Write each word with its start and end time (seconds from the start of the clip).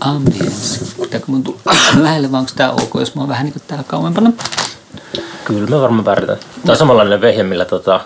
Ambience. 0.00 0.84
Pitääkö 1.02 1.24
mun 1.26 1.44
tulla 1.44 1.60
lähelle 2.02 2.32
vai 2.32 2.38
onko 2.40 2.52
tää 2.56 2.70
ok, 2.72 2.90
jos 2.94 3.14
mä 3.14 3.22
oon 3.22 3.28
vähän 3.28 3.44
niinku 3.44 3.60
täällä 3.66 3.84
kauempana? 3.88 4.32
Kyllä 5.44 5.66
me 5.70 5.80
varmaan 5.80 6.04
pärjätään. 6.04 6.38
Tämä 6.38 6.72
on 6.72 6.76
samanlainen 6.76 7.20
vehje, 7.20 7.42
millä 7.42 7.64
tota, 7.64 8.00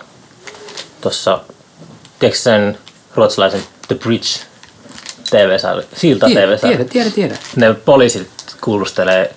tuossa, 1.01 1.41
tiedätkö 2.19 2.39
sen 2.41 2.77
ruotsalaisen 3.15 3.61
The 3.87 3.95
Bridge 3.95 4.27
TV-sarja, 5.29 5.83
Silta 5.95 6.25
Tiedä, 6.25 6.41
TV-sarja? 6.41 6.77
tiedä, 6.77 6.89
tiedä, 6.89 7.09
tiedä. 7.09 7.37
Ne 7.55 7.73
poliisit 7.73 8.29
kuulustelee 8.61 9.33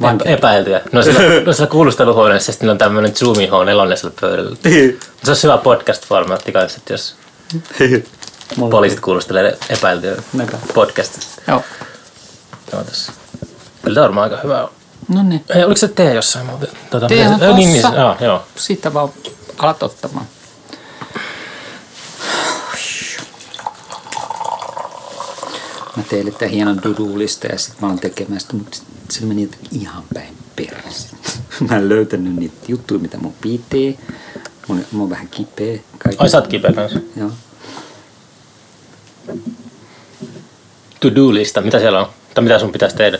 Vankeja. 0.00 0.36
epäiltyjä. 0.36 0.80
No 0.92 1.02
siellä, 1.02 1.20
no 1.46 1.52
siellä 1.52 1.70
kuulusteluhuoneessa, 1.70 2.52
sitten 2.52 2.66
niillä 2.66 2.72
on 2.72 2.78
tämmöinen 2.78 3.16
Zoom 3.16 3.36
H4 3.36 3.96
siellä 3.96 4.16
pöydällä. 4.20 4.56
Se 5.24 5.30
olisi 5.30 5.42
hyvä 5.42 5.56
podcast-formaatti 5.58 6.52
kanssa, 6.52 6.78
että 6.78 6.92
jos 6.94 7.14
Mulla 8.56 8.70
poliisit 8.70 9.00
kuulustelee 9.00 9.58
epäiltyjä 9.68 10.22
Näpä. 10.32 10.58
podcastista. 10.74 11.42
Joo. 11.48 11.62
Joo, 12.72 12.84
tässä. 12.84 13.12
Kyllä 13.82 13.94
tämä 13.94 14.04
on 14.04 14.08
varmaan 14.08 14.30
aika 14.30 14.42
hyvä. 14.42 14.68
No 15.08 15.22
niin. 15.22 15.44
Ei, 15.54 15.64
oliko 15.64 15.78
se 15.78 15.88
tee 15.88 16.14
jossain 16.14 16.46
muuten? 16.46 16.68
Tota, 16.90 17.06
Tee 17.06 17.28
on 17.28 17.56
niin, 17.56 17.72
niin, 17.72 17.82
joo, 17.96 18.16
joo. 18.20 18.42
Siitä 18.56 18.94
vaan 18.94 19.08
alat 19.58 19.82
ottamaan. 19.82 20.26
Mä 25.96 26.02
teille 26.02 26.30
tämän 26.30 26.52
hienon 26.54 26.82
dudulista 26.82 27.46
ja 27.46 27.58
sitten 27.58 27.76
mä 27.80 27.86
aloin 27.86 28.00
tekemään 28.00 28.40
sitä, 28.40 28.54
mutta 28.56 28.78
se 29.10 29.24
meni 29.24 29.50
ihan 29.72 30.04
päin 30.14 30.36
perässä. 30.56 31.16
Mä 31.68 31.76
en 31.76 31.88
löytänyt 31.88 32.34
niitä 32.36 32.56
juttuja, 32.68 33.00
mitä 33.00 33.18
mun 33.18 33.34
pitää. 33.40 34.04
Mun, 34.68 34.84
mä 34.92 35.00
oon 35.00 35.10
vähän 35.10 35.28
kipeä. 35.28 35.80
Kaikki. 35.98 36.22
Ai 36.22 36.28
sä 36.28 36.38
oot 36.38 36.46
kipeä 36.46 36.72
kanssa. 36.72 36.98
Joo. 37.16 37.30
To-do-lista, 41.00 41.60
mitä 41.60 41.78
siellä 41.78 42.00
on? 42.00 42.06
Tai 42.34 42.44
mitä 42.44 42.58
sun 42.58 42.72
pitäisi 42.72 42.96
tehdä? 42.96 43.18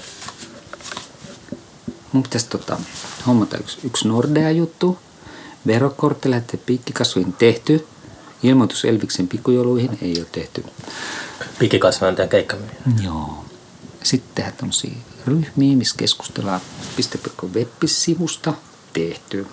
Mun 2.12 2.22
pitäisi 2.22 2.48
tota, 2.48 2.76
hommata 3.26 3.58
yksi, 3.58 3.78
yksi 3.84 4.08
Nordea-juttu. 4.08 4.98
Verokortti 5.66 6.30
lähtee 6.30 6.60
piikkikasvuihin 6.66 7.32
tehty. 7.32 7.86
Ilmoitus 8.42 8.84
Elviksen 8.84 9.28
pikkujouluihin 9.28 9.98
ei 10.02 10.14
ole 10.18 10.26
tehty. 10.32 10.64
Pikkikasvajan 11.58 12.28
keikkamyyjä. 12.30 12.72
Joo. 13.04 13.44
Sitten 14.02 14.34
tehdään 14.34 14.56
tämmöisiä 14.56 14.92
ryhmiä, 15.26 15.76
missä 15.76 15.94
keskustellaan 15.98 16.60
web-sivusta 17.54 18.52
tehty. 18.92 19.46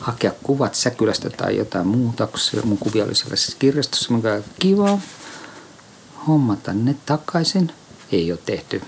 Hakea 0.00 0.32
kuvat 0.42 0.74
Säkylästä 0.74 1.30
tai 1.30 1.56
jotain 1.56 1.86
muuta, 1.86 2.26
kun 2.26 2.38
se 2.38 2.60
mun 2.64 2.78
kuvia 2.78 3.04
oli 3.04 3.14
sellaisessa 3.14 3.56
kirjastossa, 3.58 4.12
mikä 4.12 4.32
on 4.32 4.44
kivaa. 4.58 5.00
Hommata 6.26 6.72
ne 6.72 6.96
takaisin. 7.06 7.72
Ei 8.12 8.32
ole 8.32 8.40
tehty. 8.46 8.82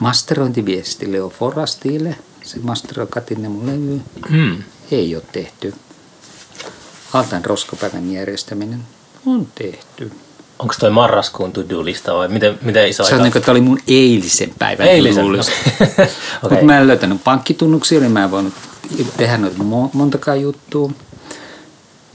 Masterointiviesti 0.00 1.12
Leo 1.12 1.28
Forastille. 1.28 2.16
Se 2.42 2.58
masteroi 2.62 3.06
Katinne 3.06 3.48
mun 3.48 3.66
levy. 3.66 4.00
Mm. 4.28 4.62
Ei 4.90 5.14
ole 5.16 5.24
tehty. 5.32 5.74
Altan 7.12 7.44
roskapäivän 7.44 8.12
järjestäminen 8.12 8.80
on 9.26 9.48
tehty. 9.54 10.12
Onko 10.58 10.74
toi 10.80 10.90
marraskuun 10.90 11.52
to-do-lista 11.52 12.14
vai 12.14 12.28
miten, 12.28 12.58
miten 12.62 12.88
iso 12.88 13.04
Se 13.04 13.14
on 13.14 13.22
niin 13.22 13.32
kuin, 13.32 13.42
tämä 13.42 13.52
oli 13.52 13.60
mun 13.60 13.78
eilisen 13.88 14.54
päivän 14.58 14.86
Eilisen? 14.86 15.24
luulista. 15.24 15.52
Okei. 15.80 16.06
Mutta 16.42 16.64
mä 16.64 16.78
en 16.78 16.86
löytänyt 16.86 17.24
pankkitunnuksia, 17.24 18.00
niin 18.00 18.12
mä 18.12 18.24
en 18.24 18.30
voinut 18.30 18.54
tehdä 19.16 19.38
noita 19.38 19.56
mo- 19.58 19.90
montakaan 19.92 20.40
juttua. 20.40 20.90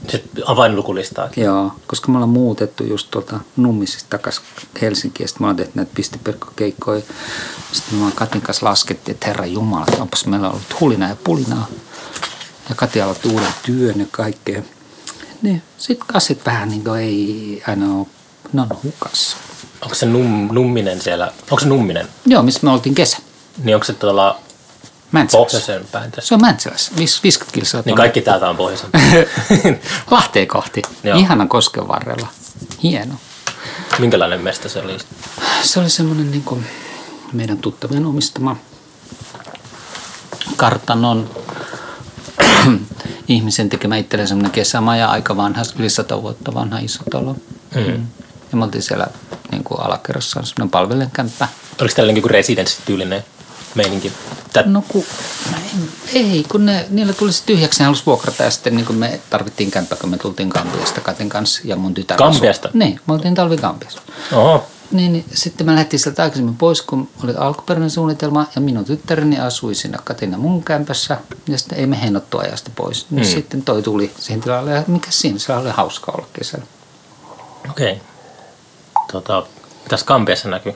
Sitten 0.08 0.48
avainlukulistaa. 0.48 1.28
Joo, 1.36 1.72
koska 1.86 2.12
me 2.12 2.16
ollaan 2.16 2.28
muutettu 2.28 2.84
just 2.84 3.10
tuolta 3.10 3.40
Nummisista 3.56 4.06
takaisin 4.10 4.44
Helsinkiin. 4.80 5.28
Sitten 5.28 5.42
me 5.42 5.44
ollaan 5.44 5.56
tehty 5.56 5.72
näitä 5.74 5.92
pisteperkkokeikkoja. 5.94 7.02
Sitten 7.72 7.94
me 7.94 8.00
vaan 8.00 8.12
Katin 8.12 8.40
kanssa 8.40 8.66
laskettiin, 8.66 9.14
että 9.14 9.26
herra 9.26 9.46
Jumala, 9.46 9.86
onpas 10.00 10.26
meillä 10.26 10.50
ollut 10.50 10.80
hulina 10.80 11.08
ja 11.08 11.16
pulinaa. 11.24 11.66
Ja 12.68 12.74
Kati 12.74 13.00
aloitti 13.00 13.28
uuden 13.28 13.54
työn 13.66 14.00
ja 14.00 14.06
kaikkea. 14.10 14.62
Niin, 15.42 15.62
sitten 15.78 16.06
kassit 16.06 16.46
vähän 16.46 16.68
niin 16.68 16.84
kuin 16.84 17.00
ei 17.00 17.62
aina 17.66 17.94
ole, 17.94 18.06
ne 18.52 18.60
on 18.62 18.68
hukassa. 18.84 19.36
Onko 19.82 19.94
se 19.94 20.06
num, 20.06 20.48
numminen 20.52 21.00
siellä? 21.00 21.32
Onko 21.42 21.60
se 21.60 21.68
numminen? 21.68 22.08
Joo, 22.26 22.42
missä 22.42 22.60
me 22.62 22.70
oltiin 22.70 22.94
kesä. 22.94 23.18
Niin 23.64 23.74
onko 23.74 23.84
se 23.84 23.92
tuolla 23.92 24.40
Mäntsälässä. 25.12 25.56
pohjoisen 25.58 25.88
päin 25.92 26.10
tässä? 26.10 26.28
Se 26.28 26.34
on 26.34 26.40
Mäntsälässä, 26.40 26.92
missä 26.96 27.20
50 27.22 27.54
kilsaa. 27.54 27.82
Niin 27.84 27.96
kaikki 27.96 28.20
täältä 28.20 28.50
on 28.50 28.56
pohjoisen. 28.56 28.90
Lahteen 30.10 30.48
kohti. 30.48 30.82
Joo. 31.04 31.18
Ihanan 31.18 31.48
kosken 31.48 31.88
varrella. 31.88 32.28
Hieno. 32.82 33.14
Minkälainen 33.98 34.40
mesta 34.40 34.68
se 34.68 34.82
oli? 34.82 34.98
Se 35.62 35.80
oli 35.80 35.90
semmoinen 35.90 36.30
niin 36.30 36.42
kuin 36.42 36.66
meidän 37.32 37.58
tuttavien 37.58 38.06
omistama 38.06 38.56
kartanon 40.56 41.30
ihmisen 43.28 43.68
tekemä 43.68 43.96
itselleen 43.96 44.28
semmoinen 44.28 44.52
kesämaja, 44.52 45.08
aika 45.10 45.36
vanha, 45.36 45.62
yli 45.78 45.90
sata 45.90 46.22
vuotta 46.22 46.54
vanha 46.54 46.78
iso 46.78 47.02
talo. 47.10 47.36
Mm. 47.74 48.06
Ja 48.52 48.56
me 48.56 48.64
oltiin 48.64 48.82
siellä 48.82 49.06
niin 49.52 49.64
kuin 49.64 49.80
alakerrassa, 49.80 50.42
semmoinen 50.42 50.70
palvelenkämppä. 50.70 51.48
Oliko 51.80 51.94
tällainen 51.94 52.22
niin 52.22 52.30
residenssityylinen 52.30 53.24
meininki? 53.74 54.12
Tät, 54.52 54.66
No 54.66 54.82
kun, 54.88 55.04
ei, 56.14 56.44
kun 56.50 56.66
ne, 56.66 56.86
niillä 56.90 57.12
tuli 57.12 57.32
se 57.32 57.42
tyhjäksi, 57.46 57.78
ne 57.78 57.84
halusi 57.84 58.06
vuokrata 58.06 58.42
ja 58.42 58.50
sitten 58.50 58.76
niin 58.76 58.86
kuin 58.86 58.98
me 58.98 59.20
tarvittiin 59.30 59.70
kämppä, 59.70 59.96
kun 59.96 60.10
me 60.10 60.18
tultiin 60.18 60.50
Kampiasta 60.50 61.00
Katin 61.00 61.28
kanssa 61.28 61.60
ja 61.64 61.76
mun 61.76 61.94
tytär 61.94 62.16
asui- 62.22 62.32
Kampiasta? 62.32 62.70
Niin, 62.72 63.00
me 63.06 63.14
oltiin 63.14 63.34
talvi 63.34 63.56
Kampiassa. 63.56 64.02
Oho. 64.32 64.66
Niin, 64.90 65.12
niin, 65.12 65.24
sitten 65.34 65.66
me 65.66 65.72
lähdettiin 65.72 66.00
sieltä 66.00 66.22
aikaisemmin 66.22 66.56
pois, 66.56 66.82
kun 66.82 67.08
oli 67.24 67.34
alkuperäinen 67.36 67.90
suunnitelma 67.90 68.46
ja 68.54 68.60
minun 68.60 68.84
tyttäreni 68.84 69.40
asui 69.40 69.74
siinä 69.74 69.98
Katina 70.04 70.38
mun 70.38 70.62
kämpässä 70.64 71.18
ja 71.48 71.58
sitten 71.58 71.78
ei 71.78 71.86
me 71.86 72.02
hennottu 72.02 72.38
ajasta 72.38 72.70
pois. 72.76 73.06
Niin 73.10 73.26
Hmm. 73.26 73.32
sitten 73.34 73.62
toi 73.62 73.82
tuli 73.82 74.12
siihen 74.18 74.40
tilalle 74.40 74.72
ja 74.72 74.82
mikä 74.86 75.06
siinä, 75.10 75.38
se 75.38 75.52
oli 75.52 75.70
hauska 75.70 76.12
olla 76.12 76.26
kesällä. 76.32 76.64
Okei. 77.70 77.92
Okay. 77.92 78.04
Tota, 79.12 79.42
mitäs 79.82 80.04
Kampiassa 80.04 80.48
näkyy? 80.48 80.74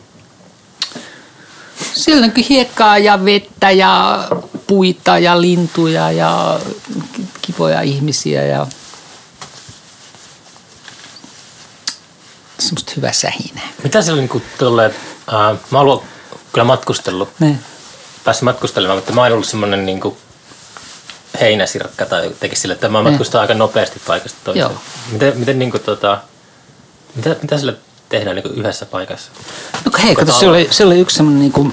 Siellä 1.94 2.26
näkyy 2.26 2.44
hiekkaa 2.48 2.98
ja 2.98 3.24
vettä 3.24 3.70
ja 3.70 4.24
puita 4.66 5.18
ja 5.18 5.40
lintuja 5.40 6.10
ja 6.10 6.60
kivoja 7.42 7.80
ihmisiä 7.80 8.44
ja 8.44 8.66
semmoista 12.58 12.92
hyvää 12.96 13.12
sähinää. 13.12 13.68
Mitä 13.82 14.02
siellä 14.02 14.20
niinku 14.20 14.42
tulee, 14.58 14.94
äh, 15.32 15.58
mä 15.70 15.80
oon 15.80 16.02
kyllä 16.52 16.64
matkustellut, 16.64 17.28
Ne. 17.38 17.58
päässyt 18.24 18.42
matkustelemaan, 18.44 18.98
mutta 18.98 19.12
mä 19.12 19.22
oon 19.22 19.32
ollut 19.32 19.46
semmoinen 19.46 19.86
niinku 19.86 20.16
heinäsirkka 21.40 22.06
tai 22.06 22.24
jotenkin 22.24 22.58
sille, 22.58 22.74
että 22.74 22.88
mä 22.88 23.02
Ne. 23.02 23.10
matkustan 23.10 23.40
aika 23.40 23.54
nopeasti 23.54 24.00
paikasta 24.06 24.38
toiseen. 24.44 24.70
Joo. 24.70 24.80
Miten, 25.12 25.38
miten 25.38 25.58
niinku 25.58 25.78
tota, 25.78 26.18
mitä, 27.14 27.36
mitä 27.42 27.58
sille 27.58 27.74
tehdään 28.08 28.36
niinku 28.36 28.48
yhdessä 28.60 28.86
paikassa? 28.86 29.30
No 29.84 29.92
hei, 30.02 30.14
kato, 30.14 30.32
se 30.32 30.48
oli, 30.48 30.68
se 30.70 30.84
oli 30.84 31.00
yksi 31.00 31.16
semmoinen 31.16 31.40
niinku 31.40 31.72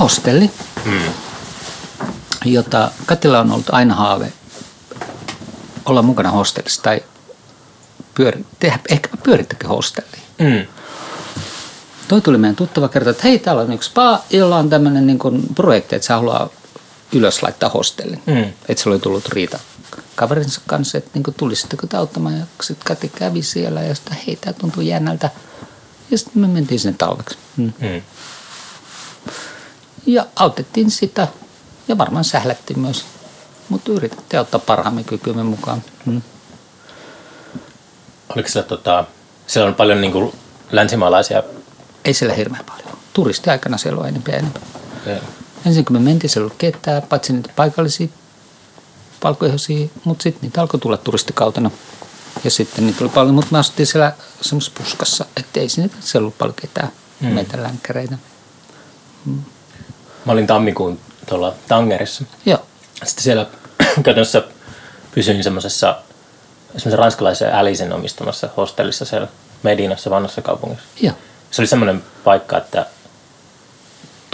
hostelli, 0.00 0.50
Mm. 0.84 1.00
jota 2.44 2.90
Katilla 3.06 3.40
on 3.40 3.52
ollut 3.52 3.66
aina 3.72 3.94
haave 3.94 4.32
olla 5.84 6.02
mukana 6.02 6.30
hostellissa 6.30 6.82
tai 6.82 7.00
pyöri, 8.14 8.44
tehdä, 8.60 8.78
ehkä 8.88 9.08
pyörittäkin 9.22 9.68
hostellia. 9.68 10.20
Mm. 10.38 10.66
Toi 12.08 12.20
tuli 12.20 12.38
meidän 12.38 12.56
tuttava 12.56 12.88
kertoa, 12.88 13.10
että 13.10 13.22
hei, 13.22 13.38
täällä 13.38 13.62
on 13.62 13.72
yksi 13.72 13.90
spa, 13.90 14.20
jolla 14.30 14.56
on 14.56 14.70
tämmöinen 14.70 15.06
niin 15.06 15.18
kuin 15.18 15.42
projekti, 15.54 15.96
että 15.96 16.06
se 16.06 16.12
haluaa 16.12 16.48
ylös 17.14 17.42
laittaa 17.42 17.68
hostellin. 17.68 18.22
Mm. 18.26 18.42
Että 18.42 18.82
se 18.82 18.88
oli 18.88 18.98
tullut 18.98 19.28
Riita 19.28 19.58
kaverinsa 20.14 20.60
kanssa, 20.66 20.98
että 20.98 21.10
niin 21.14 21.22
kuin 21.22 21.34
tulisitteko 21.34 21.86
te 21.86 21.96
auttamaan. 21.96 22.38
Ja 22.38 22.46
sitten 22.62 22.86
Kati 22.86 23.08
kävi 23.08 23.42
siellä 23.42 23.82
ja 23.82 23.94
sitten 23.94 24.18
hei, 24.26 24.36
tämä 24.36 24.52
tuntuu 24.52 24.82
jännältä. 24.82 25.30
Ja 26.10 26.18
sitten 26.18 26.42
me 26.42 26.48
mentiin 26.48 26.80
sinne 26.80 26.96
talveksi. 26.98 27.38
Mm. 27.56 27.72
Mm. 27.80 28.02
Ja 30.06 30.26
autettiin 30.36 30.90
sitä 30.90 31.28
ja 31.88 31.98
varmaan 31.98 32.24
sählättiin 32.24 32.78
myös. 32.78 33.04
Mutta 33.68 33.92
yritettiin 33.92 34.40
ottaa 34.40 34.60
parhaamme 34.60 35.04
kykymme 35.04 35.42
mukaan. 35.42 35.82
Mm. 36.06 36.22
Oliko 38.28 38.48
siellä, 38.48 38.68
tota, 38.68 39.04
siellä 39.46 39.68
on 39.68 39.74
paljon 39.74 40.00
niinku 40.00 40.34
länsimaalaisia 40.70 41.42
Ei 42.04 42.14
siellä 42.14 42.34
hirveän 42.34 42.64
paljon. 42.64 42.98
Turistiaikana 43.12 43.78
siellä 43.78 44.00
on 44.00 44.08
enemmän 44.08 44.32
ja 44.32 44.38
enemmän. 44.38 44.62
Ensin 45.66 45.84
kun 45.84 45.96
me 45.96 46.00
mentiin, 46.00 46.30
siellä 46.30 46.44
ei 46.44 46.46
ollut 46.46 46.58
ketään, 46.58 47.02
paitsi 47.02 47.32
niitä 47.32 47.50
paikallisia 47.56 48.08
valkoihosia, 49.24 49.88
mutta 50.04 50.22
sitten 50.22 50.42
niitä 50.42 50.60
alkoi 50.60 50.80
tulla 50.80 50.96
turistikautena. 50.96 51.70
Ja 52.44 52.50
sitten 52.50 52.86
niitä 52.86 53.04
oli 53.04 53.10
paljon, 53.14 53.34
mutta 53.34 53.52
me 53.52 53.58
asuttiin 53.58 53.86
siellä 53.86 54.12
semmoisessa 54.40 54.80
puskassa, 54.82 55.24
että 55.36 55.60
ei 55.60 55.68
sinne 55.68 55.90
siellä 56.00 56.24
ollut 56.24 56.38
paljon 56.38 56.54
ketään, 56.54 56.88
Mm. 57.20 57.28
mm. 57.28 57.34
meitä 57.34 57.62
länkkäreitä. 57.62 58.18
Mä 60.24 60.32
olin 60.32 60.46
tammikuun 60.46 60.98
tuolla 61.28 61.54
Tangerissa. 61.68 62.24
Joo, 62.46 62.58
Sitten 63.04 63.24
siellä 63.24 63.46
käytännössä 64.04 64.42
pysyin 65.14 65.44
semmoisessa 65.44 65.98
semmoisen 66.76 66.98
ranskalaisen 66.98 67.54
Alisen 67.54 67.92
omistamassa 67.92 68.48
hostellissa 68.56 69.04
siellä 69.04 69.28
Medinassa 69.62 70.10
vanhassa 70.10 70.42
kaupungissa. 70.42 70.84
Joo. 71.00 71.14
Se 71.50 71.62
oli 71.62 71.66
semmoinen 71.66 72.04
paikka, 72.24 72.56
että 72.58 72.86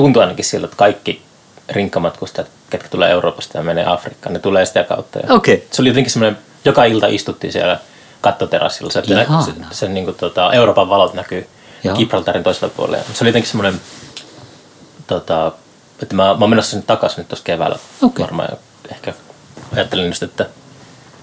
tuntui 0.01 0.23
ainakin 0.23 0.45
siltä, 0.45 0.65
että 0.65 0.77
kaikki 0.77 1.23
rinkkamatkustajat, 1.69 2.49
ketkä 2.71 2.89
tulee 2.89 3.11
Euroopasta 3.11 3.59
ja 3.59 3.65
menee 3.65 3.85
Afrikkaan, 3.87 4.33
ne 4.33 4.39
tulee 4.39 4.67
sitä 4.67 4.85
kautta. 4.85 5.19
Okei. 5.29 5.69
Se 5.71 5.83
oli 5.83 5.89
jotenkin 5.89 6.13
semmoinen, 6.13 6.39
joka 6.65 6.85
ilta 6.85 7.07
istuttiin 7.07 7.53
siellä 7.53 7.79
kattoterassilla. 8.21 8.91
Se, 8.91 9.03
se, 9.07 9.15
Ihana. 9.23 9.43
se, 9.43 9.53
se 9.71 9.89
niin 9.89 10.05
kuin, 10.05 10.17
tota, 10.17 10.53
Euroopan 10.53 10.89
valot 10.89 11.15
näkyy 11.15 11.49
Joo. 11.85 11.97
Gibraltarin 11.97 12.43
toisella 12.43 12.75
puolella. 12.77 13.05
Se 13.15 13.25
oli 13.25 13.29
jotenkin 13.29 13.51
semmoinen, 13.51 13.81
tota, 15.07 15.53
että 16.03 16.15
mä, 16.15 16.23
mä 16.23 16.41
oon 16.41 16.51
menossa 16.51 16.71
sinne 16.71 16.85
takaisin 16.87 17.19
nyt 17.19 17.29
tuossa 17.29 17.45
keväällä 17.45 17.79
Okei. 18.03 18.25
varmaan. 18.25 18.49
Ja 18.51 18.57
ehkä 18.91 19.15
ajattelin 19.73 20.07
just, 20.07 20.23
että 20.23 20.47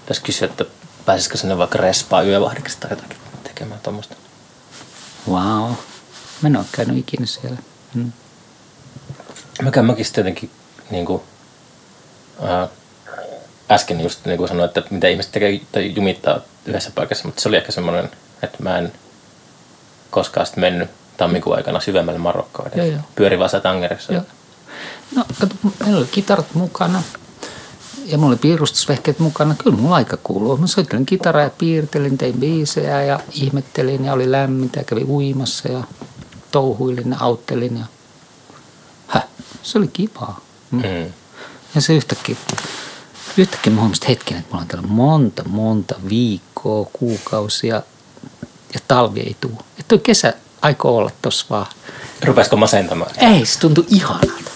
tässä 0.06 0.22
kysyä, 0.22 0.48
että 0.48 0.64
pääsisikö 1.06 1.38
sinne 1.38 1.58
vaikka 1.58 1.78
respaa 1.78 2.22
yövahdiksi 2.22 2.76
tai 2.80 2.90
jotakin 2.90 3.18
tekemään 3.44 3.80
tuommoista. 3.80 4.14
Wow. 5.30 5.72
Mä 6.42 6.46
en 6.48 6.56
ole 6.56 6.64
käynyt 6.72 6.98
ikinä 6.98 7.26
siellä. 7.26 7.58
Mm. 7.94 8.12
Mäkään 9.62 9.86
mäkin 9.86 10.04
sitten 10.04 10.22
jotenkin 10.22 10.50
niin 10.90 11.06
kuin, 11.06 11.22
ää, 12.42 12.68
äsken 13.70 14.00
just 14.00 14.24
niin 14.24 14.38
kuin 14.38 14.48
sanoin, 14.48 14.68
että 14.68 14.82
mitä 14.90 15.08
ihmiset 15.08 15.32
tekee 15.32 15.60
tai 15.72 15.92
jumittaa 15.96 16.40
yhdessä 16.66 16.90
paikassa, 16.94 17.28
mutta 17.28 17.42
se 17.42 17.48
oli 17.48 17.56
ehkä 17.56 17.72
semmoinen, 17.72 18.10
että 18.42 18.62
mä 18.62 18.78
en 18.78 18.92
koskaan 20.10 20.46
sitten 20.46 20.60
mennyt 20.60 20.90
tammikuun 21.16 21.56
aikana 21.56 21.80
syvemmälle 21.80 22.18
Marokkoon. 22.18 22.70
Joo, 22.74 22.86
joo. 22.86 23.00
Pyöri 23.14 23.38
vaan 23.38 23.50
tangerissa. 23.62 24.12
Joo. 24.12 24.22
No, 25.16 25.24
kato, 25.40 25.54
meillä 25.80 25.98
oli 25.98 26.08
kitarat 26.10 26.54
mukana 26.54 27.02
ja 28.04 28.18
mulla 28.18 28.30
oli 28.30 28.36
piirustusvehkeet 28.36 29.18
mukana. 29.18 29.54
Kyllä 29.54 29.76
mulla 29.76 29.96
aika 29.96 30.16
kuuluu. 30.16 30.56
Mä 30.56 30.66
soittelin 30.66 31.06
kitaraa 31.06 31.42
ja 31.42 31.50
piirtelin, 31.58 32.18
tein 32.18 32.40
biisejä 32.40 33.02
ja 33.02 33.20
ihmettelin 33.32 34.04
ja 34.04 34.12
oli 34.12 34.30
lämmintä 34.30 34.80
ja 34.80 34.84
kävin 34.84 35.06
uimassa 35.06 35.68
ja 35.68 35.84
touhuilin 36.50 37.10
ja 37.10 37.16
auttelin. 37.20 37.78
Ja... 37.78 37.84
Se 39.62 39.78
oli 39.78 39.88
kivaa. 39.88 40.40
Mm. 40.70 40.78
Mm. 40.82 41.12
Ja 41.74 41.80
se 41.80 41.94
yhtäkkiä, 41.94 42.36
yhtäkkiä 43.36 43.72
mä 43.72 43.80
huomasin, 43.80 44.08
hetken, 44.08 44.38
että 44.38 44.50
mulla 44.50 44.62
on 44.62 44.68
täällä 44.68 44.88
monta, 44.88 45.44
monta 45.48 45.94
viikkoa, 46.08 46.86
kuukausia 46.92 47.82
ja 48.74 48.80
talvi 48.88 49.20
ei 49.20 49.36
tule. 49.40 49.54
Että 49.54 49.88
toi 49.88 49.98
kesä 49.98 50.34
aikoo 50.62 50.96
olla 50.96 51.10
tossa 51.22 51.46
vaan. 51.50 51.66
Rupesiko 52.24 52.56
masentamaan? 52.56 53.10
Ei, 53.16 53.46
se 53.46 53.58
tuntui 53.58 53.84
ihanalta. 53.88 54.50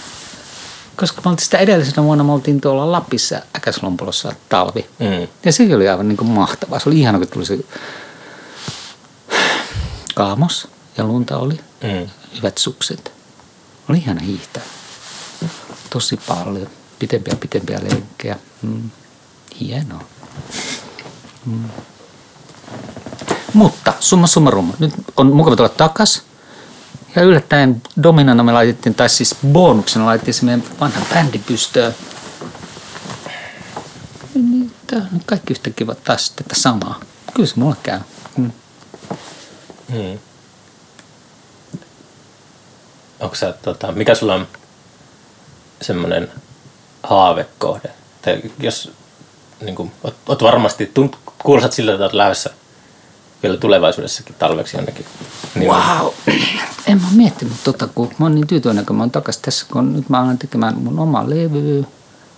Koska 0.97 1.23
me 1.25 1.31
oltiin 1.31 1.45
sitä 1.45 1.59
edellisenä 1.59 2.03
vuonna, 2.03 2.25
me 2.25 2.33
oltiin 2.33 2.61
tuolla 2.61 2.93
Lapissa 2.93 3.41
Äkäslompolossa 3.57 4.33
talvi. 4.49 4.87
Mm. 4.99 5.29
Ja 5.45 5.53
se 5.53 5.75
oli 5.77 5.89
aivan 5.89 6.09
niin 6.09 6.17
kuin 6.17 6.31
mahtavaa. 6.31 6.79
Se 6.79 6.89
oli 6.89 7.01
ihana, 7.01 7.19
kun 7.19 7.29
tuli 7.29 7.47
se 7.47 7.59
kaamos 10.15 10.69
ja 10.99 11.05
lunta 11.05 11.39
oli. 11.39 11.61
Mm. 11.83 12.09
Hyvät 12.37 12.59
sukset. 12.59 13.13
Oli 13.89 13.99
ihana 13.99 14.21
hiihtää. 14.21 14.63
Tosi 15.93 16.17
paljon. 16.29 16.71
Pitempiä 16.99 17.37
pitempiä 17.37 17.81
lenkkejä. 17.83 18.37
Mm. 18.63 18.91
Hienoa. 19.61 20.05
Mm. 21.47 21.65
Mutta 23.55 23.93
summa 24.01 24.27
summarum. 24.27 24.73
Nyt 24.79 24.95
on 25.17 25.27
mukava 25.27 25.57
tulla 25.57 25.69
takas. 25.69 26.23
Ja 27.17 27.23
yllättäen 27.23 27.83
dominana 28.03 28.43
me 28.43 28.53
laitettiin, 28.53 28.95
tai 28.95 29.09
siis 29.09 29.37
bonuksena 29.47 30.07
laitettiin 30.07 30.35
se 30.35 30.45
meidän 30.45 30.65
vanha 30.81 31.01
bändi 31.15 31.39
pystöön. 31.39 31.95
Niin, 34.35 34.75
tää 34.87 34.99
on 34.99 35.21
kaikki 35.27 35.53
yhtä 35.53 35.71
kiva 35.71 35.95
taas 35.95 36.31
tätä 36.31 36.55
samaa. 36.55 37.01
Kyllä 37.35 37.49
se 37.49 37.55
mulle 37.57 37.77
käy. 37.83 38.01
Mm. 38.37 38.53
Mm. 39.89 40.19
Onko 43.21 43.35
sä, 43.35 43.55
tota, 43.63 43.93
mikä 43.93 44.15
sulla 44.15 44.35
on 44.35 44.49
semmoinen 45.83 46.33
haavekohde? 47.03 47.91
Tai 48.23 48.43
jos 48.59 48.93
niin 49.61 49.75
kuin, 49.75 49.93
oot, 50.05 50.15
oot 50.29 50.43
varmasti, 50.43 50.91
tunt, 50.95 51.17
kuulostat 51.43 51.73
siltä, 51.73 51.93
että 51.93 52.05
oot 52.05 52.13
lähdössä 52.13 52.51
vielä 53.43 53.57
tulevaisuudessakin 53.57 54.35
talveksi 54.39 54.77
jonnekin. 54.77 55.07
Niin 55.55 55.71
Wow. 55.71 56.07
En 56.87 57.01
mä 57.01 57.07
miettinyt 57.15 57.57
tota, 57.65 57.89
kun 57.95 58.09
mä 58.19 58.25
oon 58.25 58.35
niin 58.35 58.47
tyytyväinen, 58.47 58.87
kun 58.87 58.97
mä 58.97 59.03
oon 59.03 59.11
takas 59.11 59.39
tässä, 59.39 59.67
kun 59.73 59.93
nyt 59.93 60.09
mä 60.09 60.21
alan 60.21 60.39
tekemään 60.39 60.79
mun 60.79 60.99
omaa 60.99 61.31
levyä, 61.31 61.85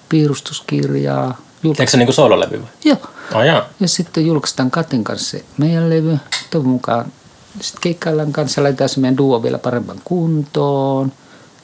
piirustuskirjaa. 0.09 1.39
Jul... 1.63 1.75
Teekö 1.75 1.91
se 1.91 1.97
niin 1.97 2.07
kuin 2.07 2.15
soololevy 2.15 2.63
vai? 2.63 2.69
Joo. 2.85 2.99
Oh, 3.35 3.43
jaa. 3.43 3.69
Ja 3.81 3.89
sitten 3.89 4.27
julkaistaan 4.27 4.71
Katin 4.71 5.05
kanssa 5.05 5.37
meidän 5.59 5.91
levy. 5.91 6.19
Toivon 6.51 6.71
mukaan 6.71 7.13
sitten 7.61 7.81
keikkaillaan 7.81 8.33
kanssa, 8.33 8.63
laitetaan 8.63 8.89
se 8.89 9.01
meidän 9.01 9.17
duo 9.17 9.43
vielä 9.43 9.59
parempaan 9.59 10.01
kuntoon. 10.05 11.13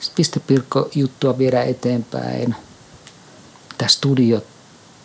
Sitten 0.01 0.17
pistepirkko 0.17 0.89
juttua 0.95 1.39
viedään 1.39 1.69
eteenpäin. 1.69 2.55
Tämä 3.79 3.89
studio, 3.89 4.43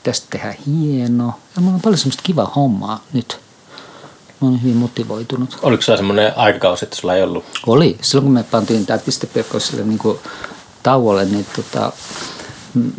tästä 0.03 0.27
tehdään 0.29 0.55
hieno. 0.67 1.33
Ja 1.55 1.61
mulla 1.61 1.75
on 1.75 1.81
paljon 1.81 1.97
semmoista 1.97 2.23
kivaa 2.23 2.51
hommaa 2.55 3.03
nyt. 3.13 3.39
Mä 4.41 4.47
oon 4.47 4.63
hyvin 4.63 4.75
motivoitunut. 4.75 5.59
Oliko 5.61 5.81
sulla 5.81 5.97
semmoinen 5.97 6.37
aikakausi, 6.37 6.85
että 6.85 6.95
sulla 6.95 7.15
ei 7.15 7.23
ollut? 7.23 7.45
Oli. 7.67 7.97
Silloin 8.01 8.23
kun 8.23 8.33
me 8.33 8.43
pantiin 8.43 8.85
tämä 8.85 8.99
pistepirkko 8.99 9.59
sille 9.59 9.83
niin 9.83 9.99
kuin 9.99 10.19
tauolle, 10.83 11.25
niin 11.25 11.45
tota, 11.55 11.91
mm, 12.73 12.91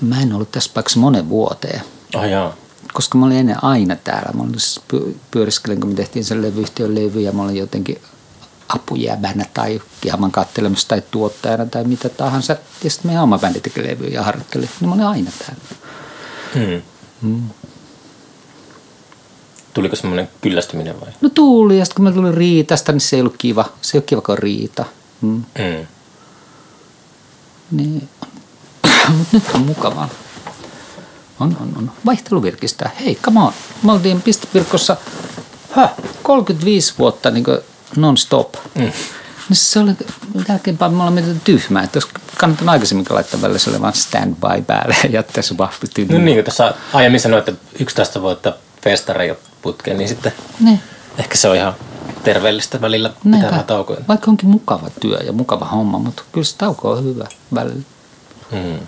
mä 0.00 0.20
en 0.20 0.32
ollut 0.32 0.52
tässä 0.52 0.70
paikassa 0.74 1.00
monen 1.00 1.28
vuoteen. 1.28 1.80
Oh, 2.14 2.24
jaa. 2.24 2.54
Koska 2.92 3.18
mä 3.18 3.26
olin 3.26 3.36
ennen 3.36 3.64
aina 3.64 3.96
täällä. 3.96 4.32
Mä 4.34 4.42
olin 4.42 4.60
siis 4.60 4.80
py- 4.94 5.14
pyöriskelin, 5.30 5.80
kun 5.80 5.90
me 5.90 5.96
tehtiin 5.96 6.24
sen 6.24 6.42
levyyhtiön 6.42 6.94
levy 6.94 7.20
ja 7.20 7.32
mä 7.32 7.42
olin 7.42 7.56
jotenkin 7.56 7.98
apujääbänä 8.68 9.44
tai 9.54 9.80
hieman 10.04 10.32
kattelemassa 10.32 10.88
tai 10.88 11.02
tuottajana 11.10 11.66
tai 11.66 11.84
mitä 11.84 12.08
tahansa. 12.08 12.56
Ja 12.84 12.90
sitten 12.90 13.08
meidän 13.08 13.24
oma 13.24 13.38
bändi 13.38 13.60
teki 13.60 13.82
levyä 13.82 14.08
ja 14.08 14.22
harjoitteli. 14.22 14.68
Niin 14.80 14.88
mä 14.88 14.94
olin 14.94 15.06
aina 15.06 15.30
täällä. 15.38 15.62
Mm. 16.54 16.82
Mm. 17.22 17.50
Tuliko 19.74 19.96
semmoinen 19.96 20.28
kyllästyminen 20.40 21.00
vai? 21.00 21.08
No 21.20 21.28
tuuli 21.28 21.78
ja 21.78 21.84
sitten 21.84 21.96
kun 21.96 22.04
mä 22.04 22.12
tulin 22.12 22.34
Riitasta, 22.34 22.92
niin 22.92 23.00
se 23.00 23.16
ei 23.16 23.20
ollut 23.20 23.36
kiva. 23.38 23.64
Se 23.82 23.96
ei 23.96 23.98
ole 23.98 24.04
kiva, 24.06 24.20
kun 24.20 24.38
Riita. 24.38 24.84
Mm. 25.20 25.44
Mm. 25.58 25.86
Niin. 27.70 28.08
Mutta 29.18 29.28
nyt 29.32 29.44
on 29.54 29.60
mukavaa. 29.60 30.08
On, 31.40 31.56
on, 31.60 31.72
on. 31.76 31.90
Vaihtelu 32.06 32.42
virkistää. 32.42 32.90
Hei, 33.04 33.14
come 33.14 33.40
on. 33.40 33.52
Me 33.82 33.92
oltiin 33.92 34.22
pistepirkossa 34.22 34.96
hä, 35.76 35.88
35 36.22 36.94
vuotta 36.98 37.30
niin 37.30 37.44
non-stop. 37.96 38.54
Mm. 38.74 38.80
Niin 39.48 39.56
se 39.56 39.80
oli 39.80 39.92
jälkeenpäin 40.48 40.92
me 40.94 41.02
ollaan 41.04 41.40
tyhmää, 41.44 41.82
että 41.82 41.96
jos 41.96 42.08
kannattaa 42.38 42.70
aikaisemmin 42.70 43.06
laittaa 43.10 43.42
välillä 43.42 43.58
oli 43.70 43.80
vaan 43.80 43.92
stand-by 43.92 44.62
päälle 44.66 44.96
ja 45.02 45.10
jättää 45.10 45.42
se 45.42 45.58
vahvi 45.58 46.06
No 46.08 46.18
niin, 46.18 46.36
kun 46.36 46.44
tässä 46.44 46.74
aiemmin 46.92 47.20
sanoit, 47.20 47.48
että 47.48 47.66
11 47.80 48.22
vuotta 48.22 48.52
festareja 48.82 49.34
putkeen, 49.62 49.98
niin 49.98 50.08
sitten 50.08 50.32
Niin. 50.60 50.80
ehkä 51.18 51.36
se 51.36 51.48
on 51.48 51.56
ihan 51.56 51.74
terveellistä 52.24 52.80
välillä 52.80 53.08
pitää 53.08 53.30
Näinpä. 53.30 53.50
vähän 53.50 53.64
taukoja. 53.64 54.00
Vaikka 54.08 54.30
onkin 54.30 54.48
mukava 54.48 54.90
työ 55.00 55.18
ja 55.18 55.32
mukava 55.32 55.64
homma, 55.64 55.98
mutta 55.98 56.22
kyllä 56.32 56.44
se 56.44 56.56
tauko 56.56 56.90
on 56.90 57.04
hyvä 57.04 57.26
välillä. 57.54 57.82
Mm. 58.52 58.78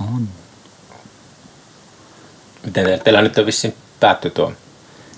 On. 0.00 0.28
Miten 2.64 2.84
teillä, 2.84 3.04
teillä 3.04 3.22
nyt 3.22 3.38
on 3.38 3.46
vissiin 3.46 3.74
päätty 4.00 4.30
tuo 4.30 4.52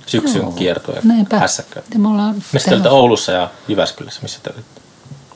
syksyn 0.08 0.42
Joo. 0.42 0.50
kiertue 0.52 0.98
Näinpä. 1.04 1.38
hässäkkä. 1.38 1.82
Ja 1.92 1.98
me 1.98 2.08
ollaan 2.08 2.34
olette 2.70 2.88
Oulussa 2.88 3.32
ja 3.32 3.50
Jyväskylässä? 3.68 4.20
Missä 4.22 4.38
te 4.42 4.50
olette? 4.54 4.80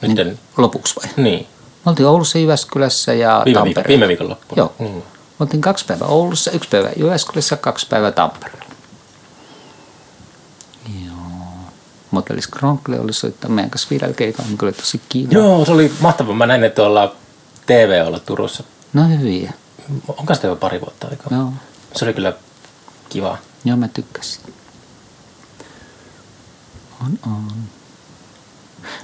Nyt 0.02 0.18
en, 0.18 0.38
lopuksi 0.56 0.94
vai? 0.96 1.10
niin, 1.16 1.46
Me 1.84 1.90
oltiin 1.90 2.06
Oulussa, 2.06 2.38
Jyväskylässä 2.38 3.12
ja 3.14 3.42
viime, 3.44 3.44
viikon, 3.44 3.62
Tampereella. 3.74 3.88
viime 3.88 4.08
viikon 4.08 4.28
loppuun. 4.28 4.56
Joo. 4.58 4.72
Mm. 4.78 4.86
Me 4.86 5.02
oltiin 5.40 5.60
kaksi 5.60 5.84
päivää 5.84 6.08
Oulussa, 6.08 6.50
yksi 6.50 6.68
päivä 6.68 6.90
Jyväskylässä, 6.96 7.56
kaksi 7.56 7.86
päivää 7.90 8.12
Tampereella. 8.12 8.64
Joo. 11.06 11.16
Motelis 12.10 12.46
Kronkle 12.46 13.00
oli 13.00 13.12
soittaa 13.12 13.50
meidän 13.50 13.70
kanssa 13.70 13.90
viidellä 13.90 14.14
keikalla, 14.14 14.50
mikä 14.50 14.66
oli 14.66 14.72
tosi 14.72 15.00
kiva. 15.08 15.32
Joo, 15.32 15.64
se 15.64 15.72
oli 15.72 15.92
mahtavaa. 16.00 16.34
Mä 16.34 16.46
näin, 16.46 16.64
että 16.64 16.76
tuolla 16.82 17.14
TV 17.66 18.02
olla 18.06 18.18
Turussa. 18.18 18.64
No 18.92 19.08
hyviä. 19.08 19.52
Onko 20.08 20.34
sitä 20.34 20.46
jo 20.46 20.56
pari 20.56 20.80
vuotta 20.80 21.08
aikaa? 21.08 21.38
Joo. 21.38 21.52
Se 21.96 22.04
oli 22.04 22.14
kyllä 22.14 22.32
kiva. 23.08 23.38
Joo, 23.64 23.76
mä 23.76 23.88
tykkäsin. 23.88 24.54
On, 27.04 27.18
on. 27.32 27.52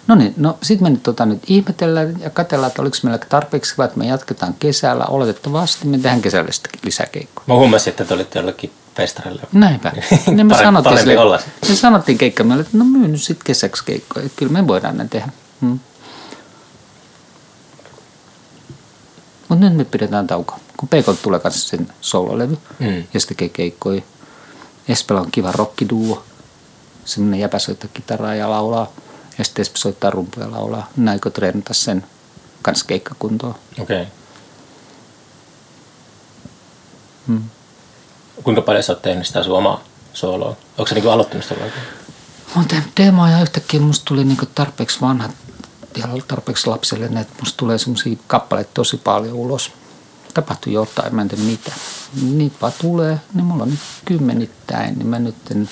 No 0.07 0.15
niin, 0.15 0.35
no 0.37 0.59
sit 0.63 0.81
me 0.81 0.91
nyt, 0.91 1.03
tota, 1.03 1.27
nyt 1.27 1.43
ihmetellään 1.47 2.21
ja 2.21 2.31
katsellaan, 2.31 2.69
että 2.69 2.83
oliko 2.83 2.97
meillä 3.03 3.19
tarpeeksi 3.29 3.73
hyvä, 3.73 3.85
että 3.85 3.99
me 3.99 4.07
jatketaan 4.07 4.55
kesällä. 4.59 5.05
Oletettavasti 5.05 5.87
me 5.87 5.97
tehdään 5.99 6.23
kesällä 6.23 6.53
sitten 6.53 6.73
lisäkeikkoja. 6.85 7.45
Mä 7.47 7.55
huomasin, 7.55 7.91
että 7.91 8.05
te 8.05 8.15
olitte 8.15 8.39
jollakin 8.39 8.73
festarilla. 8.97 9.43
Näinpä. 9.53 9.93
Niin 10.27 10.47
me 10.47 10.55
sanottiin, 10.57 10.99
sille, 10.99 11.19
olla. 11.19 11.39
me 11.69 11.75
sanottiin 11.75 12.19
keikkamille, 12.19 12.61
että 12.61 12.79
no 12.79 12.85
myy 12.85 13.09
nyt 13.09 13.23
sitten 13.23 13.45
kesäksi 13.47 13.85
keikkoja. 13.85 14.27
Että 14.27 14.39
Kyllä 14.39 14.53
me 14.53 14.67
voidaan 14.67 14.97
ne 14.97 15.07
tehdä. 15.11 15.29
Hmm. 15.61 15.79
Mutta 19.49 19.65
nyt 19.65 19.77
me 19.77 19.85
pidetään 19.85 20.27
tauko. 20.27 20.59
Kun 20.77 20.89
Peikon 20.89 21.17
tulee 21.23 21.41
kanssa 21.41 21.69
sen 21.69 21.89
sololevy 22.01 22.59
Mm. 22.79 22.97
ja 23.15 23.21
tekee 23.29 23.49
keikkoja. 23.49 24.03
Espellä 24.89 25.21
on 25.21 25.31
kiva 25.31 25.53
rockiduo. 25.53 26.25
Semmoinen 27.09 27.41
jäpä 27.41 27.59
soittaa 27.59 27.91
kitaraa 27.95 28.35
ja 28.35 28.51
laulaa. 28.51 28.93
Ja 29.39 29.45
sitten 29.45 29.63
Espe 29.63 29.77
soittaa 29.79 30.11
rumpuja 30.11 30.47
ja 30.47 30.53
laulaa. 30.53 30.91
Näikö 30.97 31.31
treenata 31.31 31.75
sen 31.75 32.05
kanssa 32.63 32.85
keikkakuntoon. 32.87 33.55
Okei. 33.79 34.03
Okay. 34.03 34.13
Mm. 37.27 37.43
Kuinka 38.45 38.63
paljon 38.63 38.83
sä 38.83 38.93
oot 38.93 39.03
tehnyt 39.03 39.27
sitä 39.27 39.43
sun 39.43 39.59
omaa 39.59 39.85
sooloa? 40.13 40.57
Onko 40.79 40.87
se 40.87 40.95
niinku 40.95 41.11
aloittanut 41.11 41.45
sitä 41.45 41.61
vai? 41.61 41.69
Mä 41.69 42.55
oon 42.57 42.69
tehnyt 42.69 42.89
demoja 42.97 43.33
ja 43.33 43.43
yhtäkkiä 43.43 43.81
musta 43.81 44.05
tuli 44.05 44.25
niinku 44.25 44.47
tarpeeksi 44.47 45.01
vanhat 45.01 45.31
ja 45.97 46.09
tarpeeksi 46.29 46.67
lapsellinen, 46.67 47.17
että 47.17 47.35
musta 47.41 47.57
tulee 47.57 47.79
semmosia 47.79 48.17
kappaleita 48.27 48.71
tosi 48.75 48.97
paljon 48.97 49.35
ulos. 49.35 49.73
Tapahtui 50.35 50.73
jotain, 50.73 51.15
mä 51.15 51.23
en 51.23 51.29
tiedä 51.29 51.43
mitä. 51.43 51.73
Niitä 52.23 52.57
vaan 52.61 52.73
tulee, 52.81 53.21
niin 53.35 53.45
mulla 53.45 53.63
on 53.63 53.71
nyt 53.71 53.81
kymmenittäin, 54.05 54.99
niin 54.99 55.07
mä 55.07 55.19
nyt 55.19 55.51
en... 55.51 55.69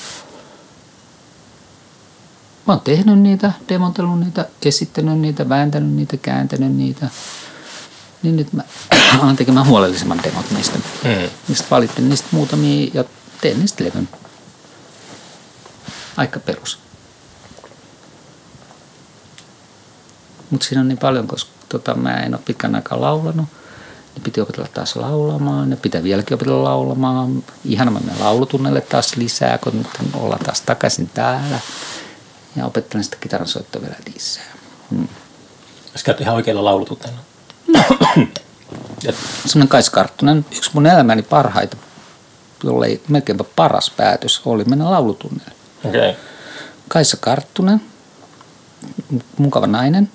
Mä 2.66 2.73
oon 2.73 2.80
tehnyt 2.80 3.18
niitä, 3.18 3.52
demontellut 3.68 4.20
niitä, 4.20 4.46
esittänyt 4.64 5.18
niitä, 5.18 5.49
vääntänyt 5.49 5.92
niitä, 5.92 6.16
kääntänyt 6.16 6.73
niitä. 6.73 7.08
Niin 8.23 8.37
nyt 8.37 8.52
mä 8.52 8.62
alan 9.20 9.37
tekemään 9.37 9.66
huolellisemman 9.66 10.20
demot 10.23 10.50
niistä. 10.50 10.78
Mm. 11.04 11.30
Niistä 11.49 11.66
valitsen 11.70 12.08
niistä 12.08 12.28
muutamia 12.30 12.90
ja 12.94 13.04
teen 13.40 13.58
niistä 13.58 13.85
levyn. 13.85 14.08
Aika 16.16 16.40
perus. 16.40 16.78
Mutta 20.50 20.66
siinä 20.66 20.80
on 20.80 20.88
niin 20.88 20.99
paljon, 20.99 21.26
koska 21.26 21.50
tota, 21.68 21.94
mä 21.94 22.16
en 22.16 22.35
ole 22.35 22.42
pitkän 22.44 22.75
aikaa 22.75 23.00
laulanut. 23.00 23.46
Ne 24.14 24.23
piti 24.25 24.40
opetella 24.40 24.68
taas 24.75 24.96
laulamaan, 24.96 25.70
ne 25.70 25.76
pitää 25.76 26.02
vieläkin 26.02 26.35
opetella 26.35 26.64
laulamaan. 26.64 27.44
Ihana 27.64 27.90
mä 27.90 28.00
menen 28.00 28.20
laulutunnelle 28.20 28.80
taas 28.80 29.16
lisää, 29.16 29.58
kun 29.58 29.78
nyt 29.78 29.88
ollaan 30.14 30.44
taas 30.44 30.61
takaisin 30.61 31.11
täällä. 31.14 31.61
Ja 32.57 32.67
opettelen 32.67 33.05
sitä 33.05 33.17
kitaran 33.21 33.49
soittoa 33.49 33.83
vielä 33.83 33.97
lisää. 34.15 34.53
Hmm. 34.91 35.09
Sä 35.97 36.15
ihan 36.21 36.35
oikealla 36.35 36.65
laulututteella. 36.65 37.19
ja, 39.03 39.13
Sellainen 39.47 39.69
Kais 39.69 39.91
Karttunen, 39.91 40.47
yksi 40.57 40.71
mun 40.75 40.87
elämäni 40.87 41.23
parhaita, 41.23 41.77
jollei 42.65 43.03
melkeinpä 43.09 43.45
paras 43.57 43.91
päätös, 43.91 44.43
oli 44.45 44.65
mennä 44.65 44.91
laulutunnelle. 44.91 45.53
okei. 45.85 46.11
Okay. 46.11 46.23
Kaisa 46.89 47.17
Karttunen, 47.17 47.83
mukava 49.39 49.67
nainen, 49.67 50.11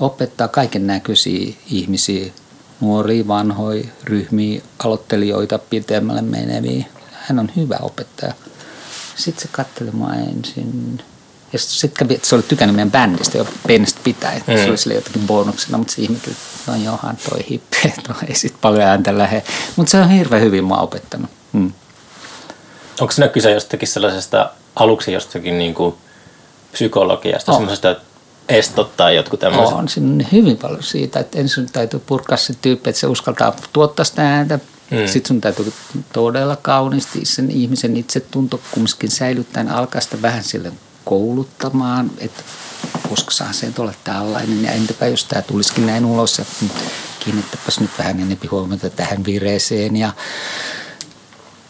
opettaa 0.00 0.48
kaiken 0.48 0.86
näköisiä 0.86 1.54
ihmisiä, 1.70 2.32
nuoria, 2.80 3.28
vanhoja, 3.28 3.84
ryhmiä, 4.04 4.62
aloittelijoita, 4.78 5.58
pitemmälle 5.58 6.22
meneviä. 6.22 6.86
Hän 7.12 7.38
on 7.38 7.50
hyvä 7.56 7.78
opettaja. 7.82 8.34
Sitten 9.16 9.42
se 9.42 9.48
katseli 9.52 9.90
mua 9.90 10.14
ensin. 10.14 11.02
Ja 11.52 11.58
sitten 11.58 12.06
kävi, 12.06 12.14
että 12.14 12.28
se 12.28 12.34
oli 12.34 12.42
tykännyt 12.42 12.76
meidän 12.76 12.90
bändistä 12.90 13.38
jo 13.38 13.46
pienestä 13.66 14.00
pitäen. 14.04 14.42
Mm. 14.46 14.56
Se 14.56 14.68
oli 14.68 14.76
sille 14.76 14.94
jotakin 14.94 15.26
bonuksena, 15.26 15.78
mutta 15.78 15.92
se 15.92 16.02
ihmetteli, 16.02 16.36
että 16.56 16.72
no 16.72 16.84
johan 16.84 17.16
toi 17.30 17.44
hippi, 17.50 17.76
no 18.08 18.14
ei 18.28 18.34
sit 18.34 18.54
paljon 18.60 18.82
ääntä 18.82 19.18
lähde. 19.18 19.42
Mutta 19.76 19.90
se 19.90 20.00
on 20.00 20.10
hirveän 20.10 20.42
hyvin 20.42 20.64
mua 20.64 20.78
opettanut. 20.78 21.30
Mm. 21.52 21.72
Onko 23.00 23.12
siinä 23.12 23.28
kyse 23.28 23.50
jostakin 23.50 23.88
sellaisesta 23.88 24.50
aluksi 24.76 25.12
jostakin 25.12 25.58
niinku 25.58 25.98
psykologiasta, 26.72 27.52
On. 27.52 27.56
semmoisesta 27.56 27.96
estot 28.48 28.96
tai 28.96 29.16
jotkut 29.16 29.40
tämmöiset? 29.40 29.76
On 29.76 29.88
siinä 29.88 30.12
on 30.12 30.26
hyvin 30.32 30.56
paljon 30.56 30.82
siitä, 30.82 31.20
että 31.20 31.38
ensin 31.38 31.72
täytyy 31.72 32.00
purkaa 32.06 32.36
se 32.36 32.54
tyyppi, 32.62 32.90
että 32.90 33.00
se 33.00 33.06
uskaltaa 33.06 33.56
tuottaa 33.72 34.04
sitä 34.04 34.22
ääntä. 34.22 34.56
Mm. 34.90 34.98
Mm. 34.98 35.06
Sitten 35.06 35.28
sun 35.28 35.40
täytyy 35.40 35.72
todella 36.12 36.56
kauniisti 36.56 37.24
sen 37.24 37.50
ihmisen 37.50 37.96
itsetunto 37.96 38.60
kumminkin 38.70 39.10
säilyttäen 39.10 39.68
alkaa 39.68 40.00
sitä 40.00 40.22
vähän 40.22 40.44
sille 40.44 40.72
kouluttamaan, 41.06 42.10
että 42.18 42.42
koska 43.08 43.30
saa 43.30 43.52
sen 43.52 43.74
olla 43.78 43.94
tällainen 44.04 44.64
ja 44.64 44.70
entäpä 44.70 45.06
jos 45.06 45.24
tämä 45.24 45.42
tulisikin 45.42 45.86
näin 45.86 46.04
ulos 46.04 46.38
ja 46.38 46.44
kiinnittäpäs 47.20 47.80
nyt 47.80 47.90
vähän 47.98 48.20
enempi 48.20 48.46
huomiota 48.46 48.90
tähän 48.90 49.24
vireeseen 49.24 49.96
ja 49.96 50.12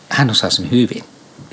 hän 0.08 0.30
osaa 0.30 0.50
sen 0.50 0.70
hyvin 0.70 1.04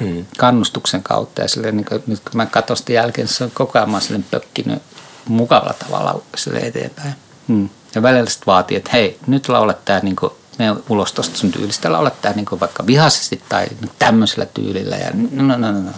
Mm. 0.02 0.25
kannustuksen 0.38 1.04
kautta 1.04 1.42
ja 1.42 1.48
silleen, 1.48 1.78
niin 1.78 1.86
kuin, 1.86 2.04
nyt 2.08 2.20
kun 2.20 2.38
mä 2.38 2.46
katson 2.46 2.78
sitä 2.78 2.94
jälkeen, 2.94 3.28
se 3.28 3.44
on 3.44 3.52
koko 3.52 3.80
ajan 3.80 4.02
silleen 4.02 4.25
pökkinyt 4.32 4.82
mukavalla 5.28 5.74
tavalla 5.74 6.22
sille 6.36 6.60
eteenpäin. 6.60 7.13
Mm. 7.48 7.70
Ja 7.96 8.02
välillä 8.02 8.30
sitten 8.30 8.46
vaatii, 8.46 8.78
että 8.78 8.90
hei, 8.94 9.20
nyt 9.28 9.50
laula 9.50 9.74
tää 9.74 10.00
niin 10.00 10.16
kuin, 10.16 10.32
mene 10.60 10.75
ulos 10.90 11.13
tosta 11.13 11.38
sun 11.38 11.52
tyylistä, 11.52 11.92
laula 11.92 12.10
tää 12.10 12.34
niin 12.34 12.46
kuin 12.46 12.60
vaikka 12.60 12.88
vihaisesti 12.88 13.42
tai 13.50 13.68
tämmöisellä 14.00 14.46
tyylillä 14.46 14.96
ja 14.96 15.10
no 15.32 15.58
no 15.58 15.72
no 15.72 15.82
no. 15.82 15.92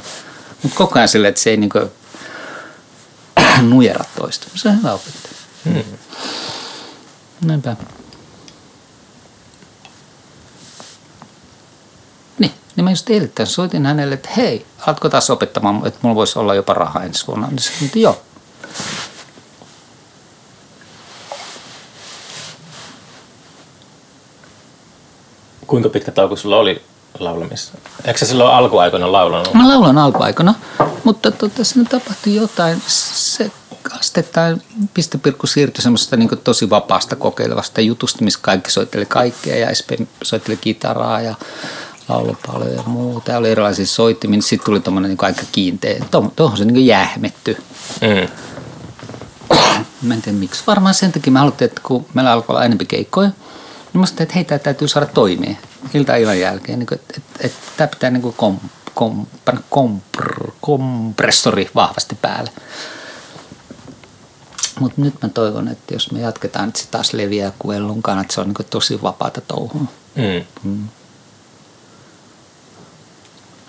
Mutta 0.65 0.77
koko 0.77 0.99
ajan 0.99 1.07
silleen, 1.07 1.29
että 1.29 1.41
se 1.41 1.49
ei 1.49 1.57
niin 1.61 1.69
kuin, 1.69 1.91
nujera 3.61 4.05
toista. 4.17 4.47
Se 4.55 4.69
on 4.69 4.77
hyvä 4.77 4.93
opettaja. 4.93 5.35
Mm. 5.65 5.83
Näinpä. 7.41 7.75
Niin, 12.39 12.51
niin 12.75 12.83
mä 12.83 12.89
just 12.89 13.09
eilen 13.09 13.31
soitin 13.43 13.85
hänelle, 13.85 14.15
että 14.15 14.29
hei, 14.37 14.65
alatko 14.79 15.09
taas 15.09 15.29
opettamaan, 15.29 15.87
että 15.87 15.99
mulla 16.01 16.15
voisi 16.15 16.39
olla 16.39 16.55
jopa 16.55 16.73
rahaa 16.73 17.03
ensi 17.03 17.27
vuonna. 17.27 17.47
Niin 17.47 17.59
se 17.59 17.73
sanoi, 17.73 17.85
että 17.85 17.99
joo. 17.99 18.21
Kuinka 25.67 25.89
pitkä 25.89 26.11
tauko 26.11 26.35
sulla 26.35 26.57
oli 26.57 26.81
laulamissa? 27.19 27.73
Eikö 28.05 28.19
sä 28.19 28.25
silloin 28.25 28.55
alkuaikoina 28.55 29.11
laulanut? 29.11 29.53
Mä 29.53 29.67
laulan 29.67 29.97
alkuaikana, 29.97 30.53
mutta 31.03 31.31
tota, 31.31 31.63
siinä 31.63 31.89
tapahtui 31.89 32.35
jotain. 32.35 32.81
Se 32.87 33.51
asteittain 33.99 34.61
pistepirkku 34.93 35.47
siirtyi 35.47 35.81
semmoisesta 35.81 36.17
niin 36.17 36.29
tosi 36.43 36.69
vapaasta 36.69 37.15
kokeilevasta 37.15 37.81
jutusta, 37.81 38.23
missä 38.23 38.39
kaikki 38.41 38.71
soitteli 38.71 39.05
kaikkea 39.05 39.55
ja 39.55 39.75
SP 39.79 39.89
soitteli 40.23 40.57
kitaraa 40.57 41.21
ja 41.21 41.35
lauloi 42.07 42.37
paljon 42.47 42.75
ja 42.75 42.83
muuta. 42.85 43.31
Ja 43.31 43.37
oli 43.37 43.51
erilaisia 43.51 43.85
soittimia, 43.85 44.37
niin 44.37 44.43
sitten 44.43 44.65
tuli 44.65 44.79
tuommoinen 44.79 45.09
niin 45.09 45.25
aika 45.25 45.41
kiinteä. 45.51 46.05
Tuohon 46.35 46.57
se 46.57 46.65
niin 46.65 46.85
jähmetty. 46.85 47.57
Mm. 48.01 48.27
Mä 50.01 50.13
en 50.13 50.21
tiedä 50.21 50.37
miksi. 50.37 50.63
Varmaan 50.67 50.93
sen 50.93 51.11
takia 51.11 51.33
mä 51.33 51.39
haluttiin, 51.39 51.69
että 51.69 51.81
kun 51.83 52.05
meillä 52.13 52.31
alkoi 52.31 52.53
olla 52.53 52.65
enempi 52.65 52.85
keikkoja, 52.85 53.29
niin 53.95 53.99
mä 53.99 54.03
ajattelin, 54.03 54.23
että 54.23 54.35
hei, 54.35 54.43
tämä 54.45 54.59
täytyy 54.59 54.87
saada 54.87 55.05
toimia 55.05 55.55
ilta 55.93 56.15
illan 56.15 56.39
jälkeen. 56.39 56.79
Niin 56.79 56.93
että, 56.93 57.13
että, 57.17 57.31
että 57.39 57.57
tämä 57.77 57.87
pitää 57.87 58.09
niin 58.09 58.21
kuin 58.21 58.35
kom, 58.37 58.59
kom, 58.93 59.25
panna 59.45 59.61
kompr, 59.69 60.51
kompressori 60.61 61.69
vahvasti 61.75 62.15
päälle. 62.15 62.51
Mutta 64.79 65.01
nyt 65.01 65.13
mä 65.21 65.29
toivon, 65.29 65.67
että 65.67 65.93
jos 65.93 66.11
me 66.11 66.19
jatketaan, 66.19 66.67
että 66.67 66.79
se 66.79 66.87
taas 66.87 67.13
leviää 67.13 67.51
kuellun 67.59 68.03
kanssa, 68.03 68.21
että 68.21 68.33
se 68.33 68.41
on 68.41 68.47
niin 68.47 68.67
tosi 68.69 69.01
vapaata 69.01 69.41
touhua. 69.41 69.85
Mm. 70.63 70.89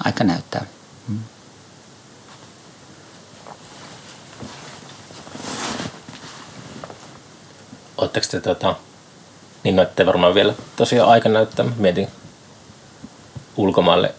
Aika 0.04 0.25
näyttää. 0.25 0.66
Oletteko 7.99 8.26
te 8.30 8.40
tota, 8.40 8.76
niin 9.67 9.77
no 9.77 9.83
ette 9.83 10.07
varmaan 10.07 10.35
vielä 10.35 10.55
tosiaan 10.77 11.09
aika 11.09 11.29
näyttää, 11.29 11.67
mietin 11.77 12.09
ulkomaille 13.57 14.15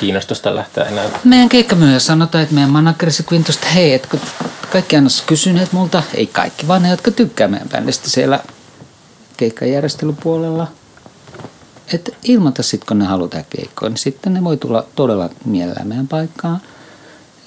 kiinnostusta 0.00 0.54
lähteä 0.54 0.84
enää. 0.84 1.04
Meidän 1.24 1.48
keikkamyyjä 1.48 1.98
sanotaan, 1.98 2.42
että 2.42 2.54
meidän 2.54 2.70
managerissa 2.70 3.24
Quintus, 3.32 3.56
että 3.56 3.68
hei, 3.68 3.94
että 3.94 4.08
kun 4.08 4.20
kaikki 4.72 4.96
aina 4.96 5.08
kysyneet 5.26 5.72
multa, 5.72 6.02
ei 6.14 6.26
kaikki, 6.26 6.68
vaan 6.68 6.82
ne, 6.82 6.88
jotka 6.90 7.10
tykkää 7.10 7.48
meidän 7.48 7.68
bändistä 7.68 8.10
siellä 8.10 8.40
keikkajärjestelypuolella, 9.36 10.66
että 11.92 12.12
ilmoita 12.24 12.62
sitten, 12.62 12.88
kun 12.88 12.98
ne 12.98 13.06
tehdä 13.30 13.44
keikkoa, 13.50 13.88
niin 13.88 13.96
sitten 13.96 14.34
ne 14.34 14.44
voi 14.44 14.56
tulla 14.56 14.86
todella 14.96 15.30
mielellään 15.44 15.88
meidän 15.88 16.08
paikkaan. 16.08 16.60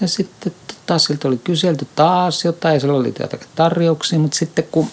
Ja 0.02 0.08
sitten 0.08 0.54
taas 0.86 1.04
siltä 1.04 1.28
oli 1.28 1.38
kyselty 1.38 1.88
taas 1.96 2.46
jotain, 2.46 2.74
ja 2.74 2.80
siellä 2.80 2.98
oli 2.98 3.14
jotakin 3.20 3.48
tarjouksia, 3.56 4.20
mutta 4.20 4.38
sitten 4.38 4.68
kun 4.72 4.88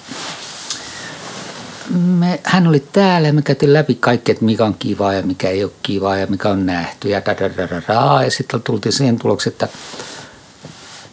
me, 1.93 2.41
hän 2.45 2.67
oli 2.67 2.81
täällä 2.81 3.29
ja 3.29 3.33
me 3.33 3.43
käytiin 3.43 3.73
läpi 3.73 3.95
kaikki, 3.95 4.33
että 4.33 4.45
mikä 4.45 4.65
on 4.65 4.75
kivaa 4.75 5.13
ja 5.13 5.23
mikä 5.23 5.49
ei 5.49 5.65
ole 5.65 5.73
kivaa 5.83 6.17
ja 6.17 6.27
mikä 6.27 6.49
on 6.49 6.67
nähty 6.67 7.09
ja 7.09 7.23
da, 7.27 7.35
da, 7.35 7.57
da, 7.57 7.69
da, 7.69 7.83
da. 7.89 8.25
Ja 8.25 8.31
sitten 8.31 8.63
tultiin 8.63 8.93
siihen 8.93 9.19
tulokseen, 9.19 9.53
että, 9.53 9.69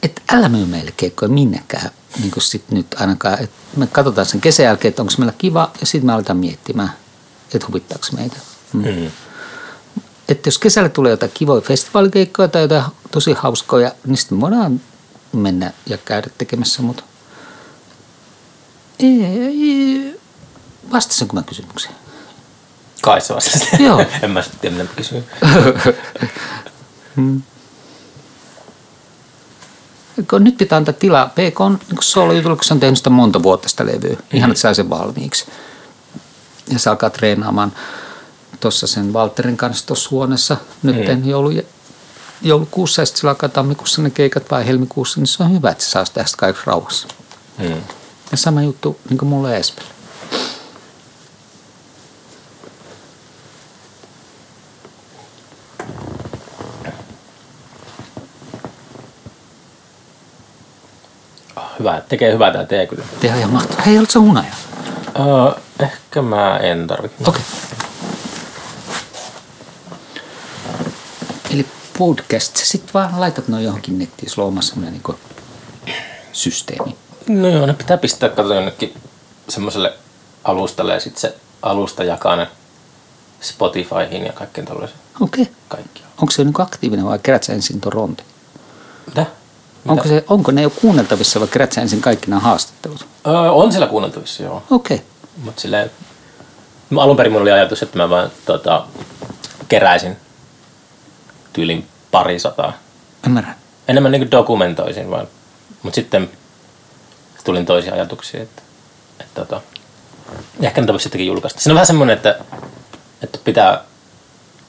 että 0.03 0.21
älä 0.31 0.49
myy 0.49 0.65
meille 0.65 0.93
keikkoja 0.97 1.29
minnekään. 1.29 1.89
Niin 2.19 2.31
kuin 2.31 2.43
sit 2.43 2.71
nyt 2.71 2.87
ainakaan, 2.99 3.43
että 3.43 3.55
me 3.77 3.87
katsotaan 3.87 4.25
sen 4.25 4.41
kesän 4.41 4.63
jälkeen, 4.63 4.89
että 4.89 5.01
onko 5.01 5.13
meillä 5.17 5.33
kiva 5.37 5.71
ja 5.79 5.85
sitten 5.85 6.05
me 6.05 6.13
aletaan 6.13 6.37
miettimään, 6.37 6.91
että 7.55 7.67
huvittaako 7.67 8.07
meitä. 8.15 8.35
Mm. 8.73 8.83
Mm. 8.85 9.11
Että 10.29 10.47
jos 10.47 10.57
kesällä 10.57 10.89
tulee 10.89 11.11
jotain 11.11 11.31
kivoja 11.33 11.61
festivaalikeikkoja 11.61 12.47
tai 12.47 12.61
jotain 12.61 12.83
tosi 13.11 13.33
hauskoja, 13.33 13.91
niin 14.05 14.17
sitten 14.17 14.41
voidaan 14.41 14.81
mennä 15.33 15.73
ja 15.85 15.97
käydä 15.97 16.27
tekemässä, 16.37 16.81
mutta 16.81 17.03
ei, 18.99 19.25
ei, 19.25 20.18
Vastasinko 20.91 21.33
mä 21.33 21.43
kysymykseen? 21.43 21.95
Kai 23.01 23.21
se 23.21 23.35
vastasi. 23.35 23.67
Joo. 23.83 24.05
en 24.21 24.31
mä 24.31 24.41
sitten 24.41 24.59
tiedä, 24.59 24.75
mitä 24.75 24.89
mä 24.89 24.95
kysyin. 24.95 25.23
Kun 30.29 30.43
nyt 30.43 30.57
pitää 30.57 30.77
antaa 30.77 30.93
tilaa. 30.93 31.25
PK 31.27 31.61
on 31.61 31.79
niin 31.87 31.97
soolojutulla, 32.01 32.55
kun 32.55 32.65
se 32.65 32.73
on 32.73 32.79
tehnyt 32.79 32.97
sitä 32.97 33.09
monta 33.09 33.43
vuotta 33.43 33.69
sitä 33.69 33.85
levyä. 33.85 34.09
Mm-hmm. 34.09 34.37
Ihan, 34.37 34.51
että 34.51 34.61
saa 34.61 34.73
sen 34.73 34.89
valmiiksi. 34.89 35.45
Ja 36.73 36.79
se 36.79 36.89
alkaa 36.89 37.09
treenaamaan 37.09 37.71
tuossa 38.59 38.87
sen 38.87 39.13
Walterin 39.13 39.57
kanssa 39.57 39.87
tuossa 39.87 40.09
huoneessa 40.11 40.57
nyt 40.83 40.95
mm. 40.95 41.29
joulu, 41.29 41.51
joulukuussa 42.41 43.01
ja 43.01 43.05
sitten 43.05 43.19
sillä 43.19 43.31
alkaa 43.31 43.49
tammikuussa 43.49 44.01
ne 44.01 44.09
keikat 44.09 44.51
vai 44.51 44.67
helmikuussa, 44.67 45.19
niin 45.19 45.27
se 45.27 45.43
on 45.43 45.53
hyvä, 45.53 45.71
että 45.71 45.83
se 45.83 45.89
saa 45.89 46.05
tehdä 46.05 46.27
sitä 46.27 46.37
kaikessa 46.37 46.63
rauhassa. 46.67 47.07
Mm. 47.57 47.81
Ja 48.31 48.37
sama 48.37 48.61
juttu 48.61 48.99
niin 49.09 49.17
kuin 49.17 49.29
mulle 49.29 49.57
Espelle. 49.57 49.89
Hyvä, 61.79 62.01
tekee 62.09 62.33
hyvää 62.33 62.53
tää 62.53 62.65
tee 62.65 62.87
kyllä. 62.87 63.03
Tehdä 63.19 63.37
ihan 63.37 63.51
mahtavaa. 63.51 63.83
Hei, 63.85 63.97
oletko 63.97 64.19
hunaja? 64.19 64.53
Uh, 65.19 65.53
ehkä 65.79 66.21
mä 66.21 66.57
en 66.57 66.87
tarvi. 66.87 67.09
Okei. 67.27 67.27
Okay. 67.27 67.41
Eli 71.53 71.65
podcast, 71.97 72.57
sä 72.57 72.65
sit 72.65 72.93
vaan 72.93 73.21
laitat 73.21 73.47
noin 73.47 73.63
johonkin 73.63 73.99
nettiin, 73.99 74.29
sulla 74.29 74.45
on 74.45 74.53
oma 74.53 74.61
semmoinen 74.61 75.01
niin 75.05 75.17
systeemi. 76.33 76.95
No 77.27 77.47
joo, 77.47 77.65
ne 77.65 77.73
pitää 77.73 77.97
pistää 77.97 78.29
katsoa 78.29 78.55
jonnekin 78.55 78.93
semmoiselle 79.49 79.93
alustalle 80.43 80.93
ja 80.93 80.99
sitten 80.99 81.21
se 81.21 81.35
alusta 81.61 82.03
jakaa 82.03 82.35
ne 82.35 82.47
Spotifyhin 83.41 84.25
ja 84.25 84.33
kaikkeen 84.33 84.67
tällaiseen. 84.67 84.99
Okei. 85.21 85.41
Okay. 85.41 85.55
Kaikki. 85.67 86.03
Onko 86.17 86.31
se 86.31 86.43
niin 86.43 86.61
aktiivinen 86.61 87.05
vai 87.05 87.19
kerät 87.19 87.43
sä 87.43 87.53
ensin 87.53 87.81
Toronto? 87.81 88.23
Mitä? 89.07 89.25
Onko, 89.89 90.07
se, 90.07 90.23
onko 90.27 90.51
ne 90.51 90.61
jo 90.61 90.69
kuunneltavissa 90.69 91.39
vai 91.39 91.47
kerät 91.47 91.71
sä 91.71 91.81
ensin 91.81 92.01
kaikki 92.01 92.29
nämä 92.29 92.39
haastattelut? 92.39 93.07
Öö, 93.27 93.33
on 93.33 93.71
siellä 93.71 93.87
kuunneltavissa, 93.87 94.43
joo. 94.43 94.63
Okei. 94.69 94.95
Okay. 94.95 95.07
Mutta 95.43 95.61
silleen, 95.61 95.91
alun 96.97 97.17
perin 97.17 97.31
mulla 97.31 97.41
oli 97.41 97.51
ajatus, 97.51 97.83
että 97.83 97.97
mä 97.97 98.09
vaan 98.09 98.31
tota, 98.45 98.85
keräisin 99.69 100.17
tyylin 101.53 101.87
pari 102.11 102.39
sataa. 102.39 102.73
Ymmärrän. 103.27 103.55
Enemmän 103.87 104.11
niin 104.11 104.31
dokumentoisin 104.31 105.11
vaan. 105.11 105.27
Mutta 105.83 105.95
sitten 105.95 106.29
tulin 107.43 107.65
toisia 107.65 107.93
ajatuksia, 107.93 108.41
että, 108.41 108.61
että 109.19 109.41
tota, 109.45 109.61
ehkä 110.61 110.81
niitä 110.81 110.93
voisi 110.93 111.03
sittenkin 111.03 111.27
julkaista. 111.27 111.61
Siinä 111.61 111.73
on 111.73 111.75
vähän 111.75 111.87
semmoinen, 111.87 112.15
että, 112.15 112.39
että 113.21 113.39
pitää 113.43 113.83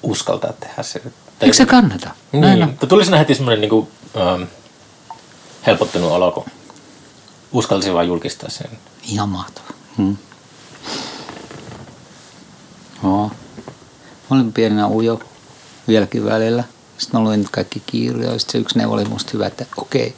uskaltaa 0.02 0.52
tehdä 0.52 0.82
se. 0.82 1.02
Eikö 1.40 1.56
se 1.56 1.66
kannata? 1.66 2.10
Niin, 2.32 2.40
Näin 2.40 2.62
on. 2.62 2.88
tuli 2.88 3.04
siinä 3.04 3.18
heti 3.18 3.34
semmoinen 3.34 3.60
niin 3.60 3.70
kuin, 3.70 3.88
ähm, 4.16 4.42
helpottunut 5.66 6.10
olo, 6.10 6.32
kun 6.32 6.44
uskallisin 7.52 7.94
vaan 7.94 8.06
julkistaa 8.06 8.50
sen. 8.50 8.70
Ihan 9.02 9.28
mahtava. 9.28 9.66
Hmm. 9.96 10.16
Joo. 13.02 13.30
Mä 14.30 14.36
olin 14.36 14.52
pienenä 14.52 14.88
ujo 14.88 15.20
vieläkin 15.88 16.24
välillä. 16.24 16.64
Sitten 16.98 17.20
mä 17.20 17.24
luin 17.24 17.48
kaikki 17.52 17.82
kirjoja. 17.86 18.38
Sitten 18.38 18.52
se 18.52 18.58
yksi 18.58 18.78
neuvo 18.78 18.94
oli 18.94 19.04
musta 19.04 19.30
hyvä, 19.32 19.46
että 19.46 19.66
okei, 19.76 20.14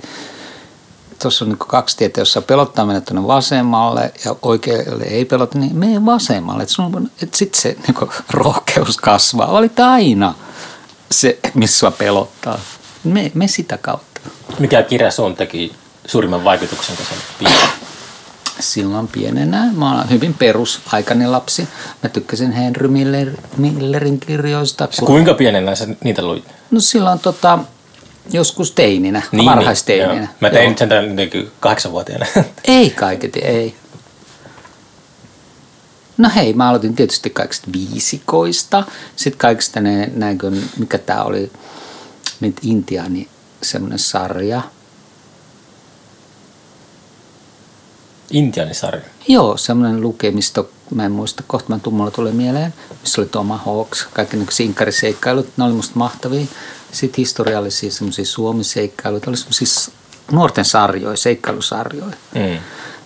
tuossa 1.22 1.44
on 1.44 1.48
niin 1.48 1.58
kaksi 1.58 1.96
tietä, 1.96 2.20
jossa 2.20 2.42
pelottaa 2.42 2.86
mennä 2.86 3.00
tuonne 3.00 3.26
vasemmalle 3.26 4.12
ja 4.24 4.36
oikealle 4.42 5.04
ei 5.04 5.24
pelota, 5.24 5.58
niin 5.58 5.76
mene 5.76 6.04
vasemmalle. 6.04 6.62
Että, 6.62 6.74
sun, 6.74 7.10
että 7.22 7.38
sitten 7.38 7.60
se 7.60 7.76
niin 7.86 8.10
rohkeus 8.30 8.96
kasvaa. 8.96 9.52
Valita 9.52 9.92
aina 9.92 10.34
se, 11.10 11.38
missä 11.54 11.78
sua 11.78 11.90
pelottaa. 11.90 12.58
Me, 13.04 13.32
me 13.34 13.48
sitä 13.48 13.78
kautta. 13.78 14.11
Mikä 14.58 14.82
kirja 14.82 15.10
sun 15.10 15.36
teki 15.36 15.72
suurimman 16.06 16.44
vaikutuksen, 16.44 16.96
kun 16.96 17.06
sen 17.06 17.48
Silloin 18.60 19.08
pienenä. 19.08 19.68
Mä 19.76 19.94
olen 19.94 20.10
hyvin 20.10 20.34
perusaikainen 20.34 21.32
lapsi. 21.32 21.68
Mä 22.02 22.08
tykkäsin 22.08 22.52
Henry 22.52 22.88
Miller, 22.88 23.30
Millerin 23.56 24.20
kirjoista. 24.20 24.88
Kun... 24.98 25.06
Kuinka 25.06 25.34
pienenä 25.34 25.74
sä 25.74 25.86
niitä 26.04 26.22
luit? 26.22 26.44
No 26.70 26.80
silloin 26.80 27.18
tota, 27.18 27.58
joskus 28.30 28.70
teininä, 28.70 29.22
niin, 29.32 29.44
varhaisteininä. 29.44 30.14
Niin, 30.14 30.28
Mä 30.40 30.50
tein 30.50 30.78
sen 30.78 30.88
tämän 30.88 31.16
kahdeksanvuotiaana. 31.60 32.26
Ei 32.64 32.90
kaiketi, 32.90 33.40
ei. 33.40 33.74
No 36.18 36.30
hei, 36.34 36.52
mä 36.52 36.68
aloitin 36.68 36.94
tietysti 36.94 37.30
kaikista 37.30 37.68
viisikoista. 37.72 38.84
Sitten 39.16 39.38
kaikista 39.38 39.80
ne, 39.80 40.10
näinkö, 40.14 40.50
mikä 40.78 40.98
tää 40.98 41.24
oli, 41.24 41.50
mit 42.40 42.56
Intiani, 42.62 43.28
semmoinen 43.62 43.98
sarja. 43.98 44.62
Intianisarja? 48.30 49.02
Joo, 49.28 49.56
semmoinen 49.56 50.00
lukemisto, 50.00 50.70
mä 50.94 51.04
en 51.04 51.12
muista, 51.12 51.42
kohta 51.46 51.68
mä 51.68 51.78
mulla 51.90 52.10
tulee 52.10 52.32
mieleen, 52.32 52.74
missä 53.00 53.20
oli 53.20 53.58
Hawks, 53.64 54.08
kaikki 54.12 54.36
ne 54.36 54.46
sinkariseikkailut, 54.50 55.48
ne 55.56 55.64
oli 55.64 55.72
musta 55.72 55.92
mahtavia. 55.94 56.46
Sitten 56.92 57.16
historiallisia 57.18 57.90
semmoisia 57.90 58.24
suomiseikkailuja, 58.24 59.22
oli 59.26 59.36
semmoisia 59.36 59.92
nuorten 60.32 60.64
sarjoja, 60.64 61.16
seikkailusarjoja. 61.16 62.16
Mm. 62.34 62.58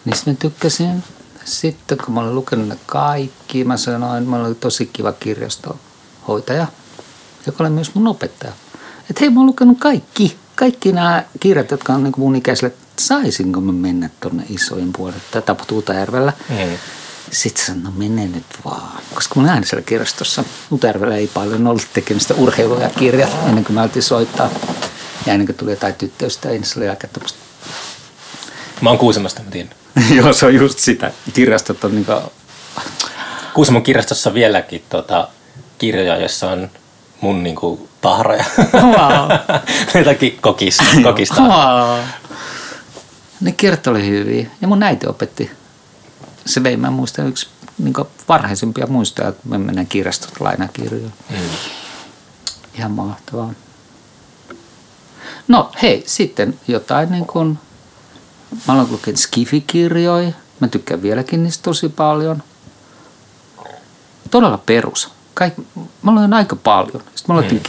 Niistä 0.05 0.31
mä 0.31 0.37
tykkäsin. 0.39 1.05
Sitten 1.45 1.99
kun 1.99 2.15
mä 2.15 2.21
olin 2.21 2.35
lukenut 2.35 2.69
ne 2.69 2.79
kaikki, 2.87 3.65
mä 3.65 3.77
sanoin, 3.77 4.29
mä 4.29 4.37
olin 4.37 4.57
tosi 4.57 4.87
kiva 4.93 5.13
kirjastohoitaja, 5.13 6.67
joka 7.47 7.65
oli 7.65 7.71
myös 7.71 7.95
mun 7.95 8.07
opettaja. 8.07 8.53
Että 9.11 9.21
hei, 9.21 9.31
mä 9.31 9.41
oon 9.41 9.47
lukenut 9.47 9.79
kaikki, 9.79 10.37
kaikki 10.57 10.93
nämä 10.93 11.25
kirjat, 11.41 11.71
jotka 11.71 11.93
on 11.93 12.05
niin 12.05 12.15
mun 12.17 12.37
ikäiselle, 12.37 12.75
saisinko 12.99 13.61
mä 13.61 13.73
mennä 13.73 14.11
tuonne 14.21 14.45
isojen 14.49 14.93
puolelle. 14.93 15.21
Tämä 15.31 15.43
tapahtui 15.43 15.79
Utajärvellä. 15.79 16.33
Mm. 16.49 16.57
Sitten 17.31 17.65
sanoin, 17.65 17.85
no 17.85 17.91
mene 17.97 18.27
nyt 18.27 18.45
vaan. 18.65 19.03
Koska 19.15 19.35
mun 19.41 19.49
ääni 19.49 19.67
siellä 19.67 19.83
kirjastossa 19.83 20.45
Utajärvellä 20.73 21.17
ei 21.17 21.27
paljon 21.35 21.67
ollut 21.67 21.87
tekemistä 21.93 22.35
urheilua 22.35 22.81
ja 22.81 22.91
kirjat 22.91 23.31
ennen 23.49 23.65
kuin 23.65 23.75
mä 23.75 23.81
aloitin 23.81 24.03
soittaa. 24.03 24.51
Ja 25.27 25.33
ennen 25.33 25.47
kuin 25.47 25.57
tuli 25.57 25.71
jotain 25.71 25.95
tyttöystä, 25.95 26.49
niin 26.49 26.65
se 26.65 26.79
oli 26.79 26.89
aika 26.89 27.09
tämmöistä. 27.09 27.39
Mä 28.81 28.91
oon 28.91 28.99
Kuusamosta, 28.99 29.43
mä 29.43 29.51
tiedän. 29.51 29.73
Joo, 30.17 30.33
se 30.33 30.47
on 30.47 30.55
just 30.55 30.79
sitä. 30.79 31.13
Kirjastot 31.33 31.85
on 31.85 31.95
niin 31.95 32.05
kuin... 32.05 32.19
Kuusamon 33.55 33.83
kirjastossa 33.83 34.35
vieläkin 34.35 34.85
tota, 34.89 35.29
kirjoja, 35.79 36.17
jossa 36.17 36.51
on 36.51 36.71
mun 37.21 37.43
niinku 37.43 37.89
tahroja. 38.07 38.45
Wow. 38.73 39.31
Jotakin 39.95 40.39
kokista. 40.41 40.85
kokista. 41.03 41.43
Wow. 41.43 41.99
Ne 43.41 43.53
kirjat 43.53 43.87
oli 43.87 44.07
hyviä. 44.07 44.47
Ja 44.61 44.69
mun 44.69 44.83
äiti 44.83 45.07
opetti. 45.07 45.51
Se 46.47 46.63
vei, 46.63 46.77
mä 46.77 46.91
muistan, 46.91 47.29
yksi 47.29 47.49
niin 47.79 47.95
varhaisimpia 48.29 48.87
muistoja, 48.87 49.29
että 49.29 49.49
me 49.49 49.59
mennään 49.59 49.87
kirjastot 49.87 50.41
lainakirjoja. 50.41 51.09
Mm. 51.31 51.37
Ihan 52.75 52.91
mahtavaa. 52.91 53.53
No 55.49 55.71
hei, 55.83 56.05
sitten 56.07 56.61
jotain 56.69 57.11
niin 57.11 57.27
kuin, 57.27 57.59
mä 58.69 58.75
olen 58.75 58.87
lukenut 58.91 59.21
skifikirjoja. 59.21 60.33
Mä 60.61 60.69
tykkään 60.69 61.03
vieläkin 61.03 61.43
niistä 61.43 61.63
tosi 61.63 61.89
paljon. 61.89 62.43
Todella 64.31 64.59
perus 64.59 65.16
kaik, 65.37 65.55
mä 66.03 66.15
luin 66.15 66.33
aika 66.33 66.57
paljon. 66.57 67.03
Sitten 67.15 67.35
mä 67.35 67.35
luettiin. 67.35 67.63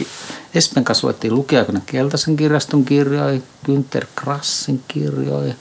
Espen 0.54 0.84
kanssa 0.84 1.06
luettiin 1.06 1.34
lukiaikana 1.34 1.80
Keltaisen 1.86 2.36
kirjaston 2.36 2.84
kirjoja, 2.84 3.40
Günther 3.66 4.06
Krassin 4.14 4.84
kirjoja, 4.88 5.54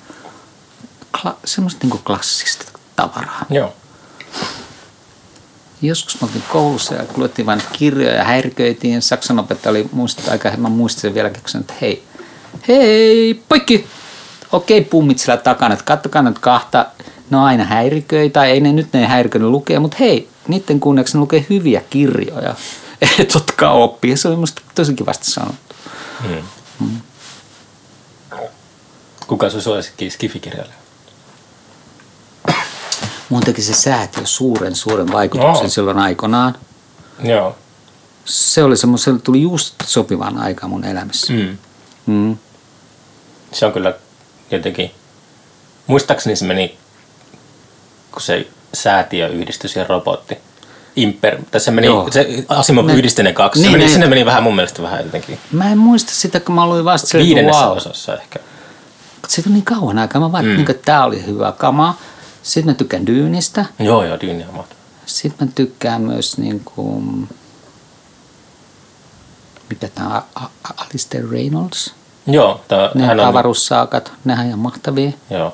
kla, 1.22 1.38
semmoista 1.46 1.88
niin 1.88 2.00
klassista 2.04 2.66
tavaraa. 2.96 3.46
Joo. 3.50 3.74
Joskus 5.82 6.22
mä 6.22 6.26
oltiin 6.26 6.44
koulussa 6.52 6.96
ja 6.96 7.04
luettiin 7.18 7.46
vain 7.46 7.62
kirjoja 7.74 8.16
ja 8.16 8.24
häiriköitiin. 8.24 9.02
Saksan 9.02 9.40
opettaja 9.40 9.72
oli 9.72 9.90
muistaa 9.92 10.32
aika, 10.32 10.52
mä 10.58 10.70
muistin 10.70 11.02
sen 11.02 11.14
vieläkin, 11.14 11.42
kun 11.42 11.50
sanoin, 11.50 11.64
että 11.64 11.74
hei, 11.82 12.04
hei, 12.68 13.44
poikki! 13.50 13.88
Okei, 14.52 14.82
pummit 14.82 15.20
siellä 15.20 15.42
takana, 15.42 15.74
että 15.74 15.86
kattokaa 15.86 16.22
nyt 16.22 16.40
kahta, 16.40 16.86
ne 17.30 17.38
on 17.38 17.44
aina 17.44 17.64
häiriköitä, 17.64 18.46
ei 18.46 18.60
ne 18.60 18.72
nyt 18.72 18.94
ne 18.94 19.06
häiriköitä 19.06 19.48
lukee, 19.48 19.80
mutta 19.80 19.98
hei, 20.00 20.30
niiden 20.48 20.80
kunniaksi 20.80 21.18
ne 21.18 21.20
lukee 21.20 21.46
hyviä 21.50 21.82
kirjoja. 21.90 22.56
Et 23.20 23.36
otkaa 23.36 23.72
oppia. 23.72 24.18
Se 24.18 24.28
on 24.28 24.34
minusta 24.34 24.62
tosi 24.76 24.94
kivasti 24.94 25.32
sanottu. 25.32 25.76
Hmm. 26.28 26.44
Hmm. 26.80 27.02
Kuka 29.28 29.50
sun 29.50 29.62
suosikki 29.62 30.10
skifikirjailija? 30.10 30.76
Mun 33.30 33.44
teki 33.44 33.62
se 33.62 33.74
säätiö 33.74 34.26
suuren, 34.26 34.76
suuren 34.76 35.12
vaikutuksen 35.12 35.64
no. 35.64 35.70
silloin 35.70 36.00
aikanaan. 36.00 36.56
Joo. 37.24 37.56
Se 38.26 38.64
oli 38.64 38.78
semmoinen, 38.78 39.04
se 39.04 39.24
tuli 39.24 39.42
just 39.42 39.76
sopivaan 39.84 40.38
aikaan 40.38 40.70
mun 40.70 40.86
elämässä. 40.86 41.34
Mm. 41.34 41.58
Mm. 42.06 42.38
Se 43.52 43.66
on 43.66 43.74
kyllä 43.74 43.94
jotenkin, 44.52 44.92
muistaakseni 45.88 46.36
se 46.36 46.46
meni, 46.46 46.78
kun 48.12 48.22
se 48.22 48.48
säätiöyhdistys 48.74 49.76
ja 49.76 49.86
robotti. 49.90 50.38
Imper, 50.96 51.38
tai 51.52 51.60
se 51.62 51.72
meni, 51.72 51.88
Joo. 51.88 52.12
se 52.12 52.46
Asimov 52.50 52.86
Ne- 52.86 52.94
yhdisti 52.94 53.24
ne 53.24 53.34
kaksi. 53.34 53.62
Niin, 53.62 53.72
se 53.72 53.78
meni, 53.78 53.84
ne- 53.86 53.92
sinne 53.92 54.08
meni 54.08 54.26
vähän 54.26 54.44
mun 54.44 54.56
mielestä 54.56 54.82
vähän 54.82 55.04
jotenkin 55.06 55.40
Mä 55.52 55.72
en 55.72 55.78
muista 55.78 56.12
sitä, 56.12 56.40
kun 56.40 56.56
mä 56.56 56.68
luin 56.68 56.86
vasta 56.86 57.08
että 57.08 57.18
viidennessä 57.18 57.66
wow. 57.66 57.78
osassa 57.78 58.18
ehkä. 58.18 58.40
Siitä 59.28 59.50
on 59.50 59.54
niin 59.54 59.66
kauan 59.66 60.00
aikaa. 60.00 60.22
Mä 60.22 60.32
vaan, 60.32 60.46
mm. 60.46 60.52
niin, 60.52 60.72
että 60.72 60.86
tää 60.86 61.06
oli 61.06 61.26
hyvä 61.26 61.52
kama. 61.52 61.98
Sitten 62.44 62.74
mä 62.74 62.78
tykkään 62.78 63.08
Dyynistä. 63.08 63.66
Joo, 63.80 64.04
joo, 64.04 64.18
Dyyni 64.22 64.44
on 64.50 64.56
mahtava. 64.56 64.80
Sitten 65.06 65.48
mä 65.48 65.52
tykkään 65.56 66.02
myös 66.02 66.38
niin 66.38 66.62
kuin, 66.76 67.30
mikä 69.70 69.88
tämä 69.88 70.22
Alistair 70.78 71.30
Reynolds. 71.32 71.94
Joo, 72.28 72.62
tää, 72.68 72.92
Ne 72.96 73.06
hän 73.06 73.20
on, 73.20 73.26
avaruussaakat, 73.26 74.12
nehän 74.26 74.44
on 74.44 74.48
ihan 74.48 74.60
mahtavia. 74.60 75.12
joo. 75.30 75.54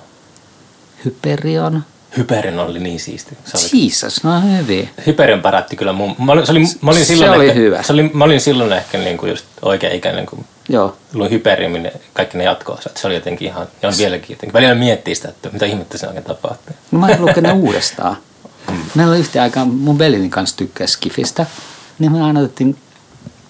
Hyperion. 1.06 1.84
Hyperin 2.17 2.60
oli 2.60 2.80
niin 2.80 2.99
siisti. 2.99 3.38
Se 3.45 3.58
oli, 3.58 4.34
on 4.36 4.58
hyviä. 4.58 4.88
Hyperion 5.06 5.41
pärätti 5.41 5.76
kyllä 5.76 5.93
mun. 5.93 6.15
Mä 6.19 6.32
olin, 6.32 6.45
se 6.45 6.52
oli, 6.52 6.60
mä 6.82 6.91
olin 6.91 6.99
Se 7.06 7.06
silloin 7.06 7.32
oli 7.32 7.47
ehkä, 7.47 7.60
hyvä. 7.60 7.84
Se 7.84 7.93
oli, 7.93 8.12
mä 8.13 8.23
olin 8.23 8.41
silloin 8.41 8.73
ehkä 8.73 8.97
niinku 8.97 9.26
just 9.26 9.45
oikea 9.62 9.93
ikäinen, 9.93 10.26
kun 10.26 10.45
Joo. 10.69 10.97
luin 11.13 11.32
Hyperiumin 11.32 11.84
ne- 11.84 11.93
kaikki 12.13 12.38
ne 12.38 12.43
jatko-osat. 12.43 12.97
Se 12.97 13.08
oli 13.08 13.15
jotenkin 13.15 13.47
ihan, 13.47 13.67
ja 13.82 13.89
on 13.89 13.95
vieläkin 13.97 14.34
jotenkin. 14.34 14.54
Välillä 14.54 14.76
miettii 14.76 15.15
sitä, 15.15 15.30
että 15.30 15.49
mitä 15.54 15.65
ihmettä 15.65 15.97
se 15.97 16.08
oikein 16.08 16.26
tapahtuu. 16.26 16.76
No 16.91 16.99
mä 16.99 17.08
luken 17.19 17.43
ne 17.43 17.52
uudestaan. 17.63 18.17
Meillä 18.95 19.12
oli 19.12 19.19
yhtä 19.19 19.43
aikaa, 19.43 19.65
mun 19.65 19.99
velini 19.99 20.30
kanssa 20.30 20.58
tykkää 20.58 20.88
Skifistä, 20.88 21.45
niin 21.99 22.12
me 22.12 22.21
aina 22.21 22.39
otettiin 22.39 22.78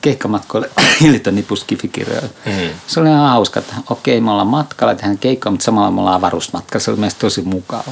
keikkamatkoille 0.01 0.69
Hilton 1.01 1.35
nipus 1.35 1.61
Skifikirjoja. 1.61 2.21
Mm. 2.45 2.51
Se 2.87 2.99
oli 2.99 3.09
ihan 3.09 3.29
hauska, 3.29 3.59
että 3.59 3.73
okei, 3.89 4.21
me 4.21 4.31
ollaan 4.31 4.47
matkalla, 4.47 4.95
tehdään 4.95 5.17
keikkaa, 5.17 5.51
mutta 5.51 5.63
samalla 5.63 5.91
me 5.91 5.99
ollaan 5.99 6.15
avaruusmatkalla. 6.15 6.83
Se 6.83 6.91
oli 6.91 6.99
meistä 6.99 7.19
tosi 7.19 7.41
mukava. 7.41 7.83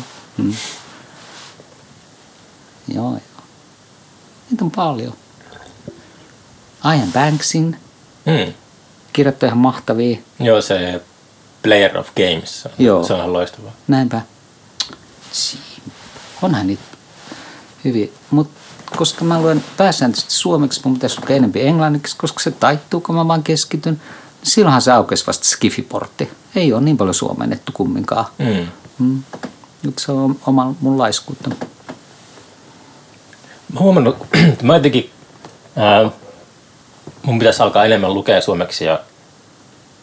Mm. 0.43 0.54
Joo, 2.88 3.12
joo. 3.12 3.19
Niitä 4.49 4.65
on 4.65 4.71
paljon. 4.71 5.13
Ian 6.95 7.12
Banksin 7.13 7.77
Mm. 8.25 8.54
kirjat 9.13 9.43
on 9.43 9.47
ihan 9.47 9.58
mahtavia. 9.58 10.17
Joo, 10.39 10.62
se 10.62 11.01
Player 11.63 11.97
of 11.97 12.10
Games. 12.15 12.67
Joo. 12.80 13.04
Se 13.04 13.13
on 13.13 13.19
ihan 13.19 13.34
loistavaa. 13.34 13.71
Näinpä. 13.88 14.21
Onhan 16.41 16.67
niitä 16.67 16.84
hyviä. 17.86 18.08
Mutta 18.32 18.60
koska 18.97 19.25
mä 19.25 19.41
luen 19.41 19.63
pääsääntöisesti 19.77 20.34
suomeksi, 20.34 20.82
mun 20.84 20.93
pitäisi 20.93 21.19
lukea 21.21 21.36
enemmän 21.36 21.62
englanniksi, 21.62 22.17
koska 22.17 22.39
se 22.39 22.51
taittuu, 22.51 23.01
kun 23.01 23.15
mä 23.15 23.27
vaan 23.27 23.43
keskityn. 23.43 23.93
Niin 23.93 24.51
silloinhan 24.51 24.82
se 24.82 24.91
aukesi 24.91 25.27
vasta 25.27 25.45
Skifiportti. 25.47 26.32
Ei 26.56 26.73
ole 26.73 26.82
niin 26.82 26.97
paljon 26.97 27.13
suomennettu 27.13 27.71
kumminkaan. 27.71 28.25
Mm. 28.38 28.67
Mm. 28.99 29.23
Se 29.98 30.12
on 30.12 30.36
oma 30.48 30.76
mun 30.82 30.98
laiskuutta. 30.98 31.50
Mä 33.74 33.80
huomannut, 33.80 34.17
että 34.34 34.65
mä 34.65 34.76
jotenkin, 34.76 35.10
ää, 35.76 36.10
mun 37.24 37.39
pitäisi 37.39 37.63
alkaa 37.63 37.86
enemmän 37.86 38.13
lukea 38.13 38.41
suomeksi 38.41 38.86
ja 38.86 39.00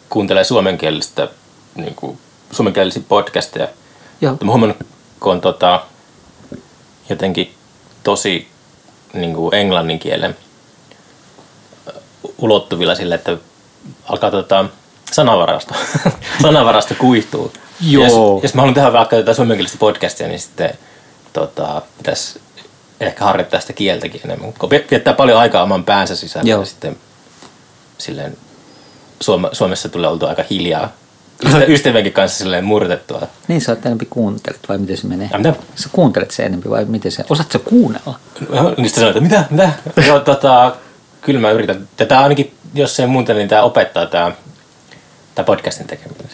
kuuntelee 0.09 0.45
suomenkielistä, 0.45 1.29
niin 1.75 1.95
kuin, 1.95 2.19
suomenkielisiä 2.53 3.03
podcasteja. 3.09 3.69
Joo. 4.21 4.33
Mutta 4.33 4.45
mä 4.45 4.53
huomannut, 4.53 4.77
kun 5.21 5.33
on 5.33 5.41
tota, 5.41 5.83
jotenkin 7.11 7.55
tosi 8.05 8.49
niin 9.12 9.35
kuin 9.35 9.55
englannin 9.55 9.99
kielen 9.99 10.37
ulottuvilla 12.38 12.95
sille, 12.95 13.14
että 13.14 13.37
alkaa 14.09 14.31
tota, 14.31 14.64
sanavarasto, 15.12 15.75
sanavarasto 16.43 16.95
kuihtuu. 16.99 17.53
Joo. 17.81 18.05
Jos, 18.35 18.43
jos 18.43 18.55
mä 18.55 18.62
haluan 18.62 18.75
tehdä 18.75 18.93
vaikka 18.93 19.17
tätä 19.17 19.35
suomenkielistä 19.35 19.79
podcastia, 19.79 20.29
niin 20.29 20.41
sitten 20.41 20.71
tota, 21.33 21.83
pitäisi 21.99 22.41
ehkä 23.01 23.25
harjoittaa 23.25 23.61
sitä 23.61 23.73
kieltäkin 23.73 24.21
enemmän. 24.25 24.53
Kun 24.53 24.71
vie- 24.71 24.85
viettää 24.91 25.12
paljon 25.14 25.38
aikaa 25.38 25.62
oman 25.62 25.85
päänsä 25.85 26.17
sisällä 26.17 26.51
Joo. 26.51 26.61
ja 26.61 26.67
sitten 26.67 26.97
silleen 27.99 28.37
Suome- 29.25 29.49
Suomessa 29.53 29.88
tulee 29.88 30.11
oltu 30.11 30.27
aika 30.27 30.45
hiljaa. 30.51 30.93
Ystä- 31.47 31.64
Ystävienkin 31.69 32.12
kanssa 32.12 32.38
silleen 32.38 32.64
murtettua. 32.64 33.23
Niin 33.49 33.61
sä 33.61 33.73
oot 33.73 33.87
enempi 33.87 34.07
kuuntelet 34.11 34.61
vai 34.69 34.79
miten 34.79 34.97
se 34.97 35.07
menee? 35.07 35.29
Ja 35.33 35.38
mitä? 35.38 35.55
Sä 35.77 35.88
kuuntelet 35.93 36.31
se 36.31 36.43
enempi 36.47 36.71
vai 36.71 36.85
miten 36.85 37.12
se? 37.12 37.25
Osaat 37.31 37.53
sä 37.53 37.59
kuunnella? 37.59 38.19
Niistä 38.77 39.01
sanoin, 39.01 39.17
että 39.17 39.21
mitä, 39.21 39.45
mitä? 39.51 39.73
Joo, 40.07 40.21
tota, 40.21 40.77
kyllä 41.21 41.41
mä 41.41 41.51
yritän. 41.51 41.88
Tätä 41.97 42.21
ainakin, 42.21 42.55
jos 42.75 43.01
ei 43.01 43.07
muuten, 43.07 43.37
niin 43.37 43.49
tämä 43.49 43.62
opettaa 43.62 44.07
tämä, 44.07 44.33
tämä 45.35 45.45
podcastin 45.47 45.87
tekeminen. 45.87 46.29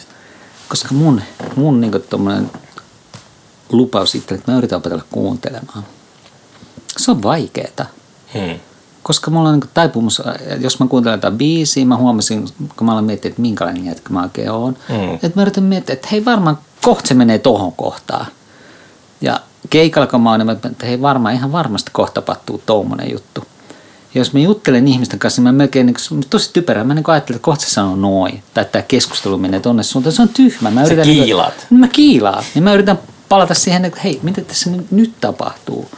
Koska 0.69 0.93
mun, 0.93 1.21
mun 1.55 1.81
niin 1.81 1.91
tommonen 2.09 2.51
lupaus 3.69 4.15
itselle, 4.15 4.39
että 4.39 4.51
mä 4.51 4.57
yritän 4.57 4.77
opetella 4.77 5.03
kuuntelemaan. 5.11 5.85
Se 6.97 7.11
on 7.11 7.23
vaikeeta. 7.23 7.85
Hmm. 8.33 8.59
Koska 9.03 9.31
mulla 9.31 9.49
on 9.49 9.59
niin 9.59 9.69
taipumus, 9.73 10.21
jos 10.59 10.79
mä 10.79 10.87
kuuntelen 10.87 11.17
jotain 11.17 11.37
biisiä, 11.37 11.85
mä 11.85 11.97
huomasin, 11.97 12.47
kun 12.77 12.85
mä 12.85 12.91
aloin 12.91 13.05
miettiä, 13.05 13.29
että 13.29 13.41
minkälainen 13.41 13.85
jätkä 13.85 14.13
mä 14.13 14.23
oikein 14.23 14.51
oon. 14.51 14.77
Mm. 14.89 15.13
Että 15.13 15.31
mä 15.35 15.41
yritän 15.41 15.63
miettiä, 15.63 15.93
että 15.93 16.07
hei 16.11 16.25
varmaan 16.25 16.57
kohta 16.81 17.07
se 17.07 17.13
menee 17.13 17.39
tohon 17.39 17.73
kohtaan. 17.73 18.25
Ja 19.21 19.39
keikalla 19.69 20.07
kun 20.07 20.21
mä 20.21 20.29
oon, 20.29 20.39
niin 20.39 20.45
mä 20.45 20.51
että 20.51 20.85
hei 20.85 21.01
varmaan, 21.01 21.33
ihan 21.33 21.51
varmasti 21.51 21.91
kohta 21.93 22.13
tapahtuu 22.13 22.61
tommonen 22.65 23.11
juttu. 23.11 23.43
Ja 24.15 24.21
jos 24.21 24.33
mä 24.33 24.39
juttelen 24.39 24.87
ihmisten 24.87 25.19
kanssa, 25.19 25.41
niin 25.41 25.43
mä 25.43 25.51
melkein 25.51 25.85
niin, 25.85 25.95
tosi 26.29 26.53
typerää. 26.53 26.83
Mä 26.83 26.93
niin 26.93 27.03
ajattelen, 27.07 27.35
että 27.35 27.45
kohta 27.45 27.65
se 27.65 27.69
sanoo 27.71 27.95
noin. 27.95 28.43
Tai 28.53 28.61
että 28.61 28.71
tämä 28.71 28.81
keskustelu 28.87 29.37
menee 29.37 29.59
tonne 29.59 29.83
suuntaan. 29.83 30.15
Se 30.15 30.21
on 30.21 30.29
tyhmä. 30.29 30.71
Mä 30.71 30.79
Sä 30.81 30.85
yritän, 30.85 31.07
niin 31.07 31.17
kuin- 31.17 31.25
kiilaat. 31.25 31.67
Mä 31.69 31.87
kiilaan. 31.87 32.43
Niin 32.55 32.63
mä 32.63 32.73
yritän 32.73 32.99
palata 33.29 33.53
siihen, 33.53 33.85
että 33.85 33.99
hei, 34.03 34.19
mitä 34.23 34.41
tässä 34.41 34.69
nyt 34.91 35.13
tapahtuu. 35.21 35.89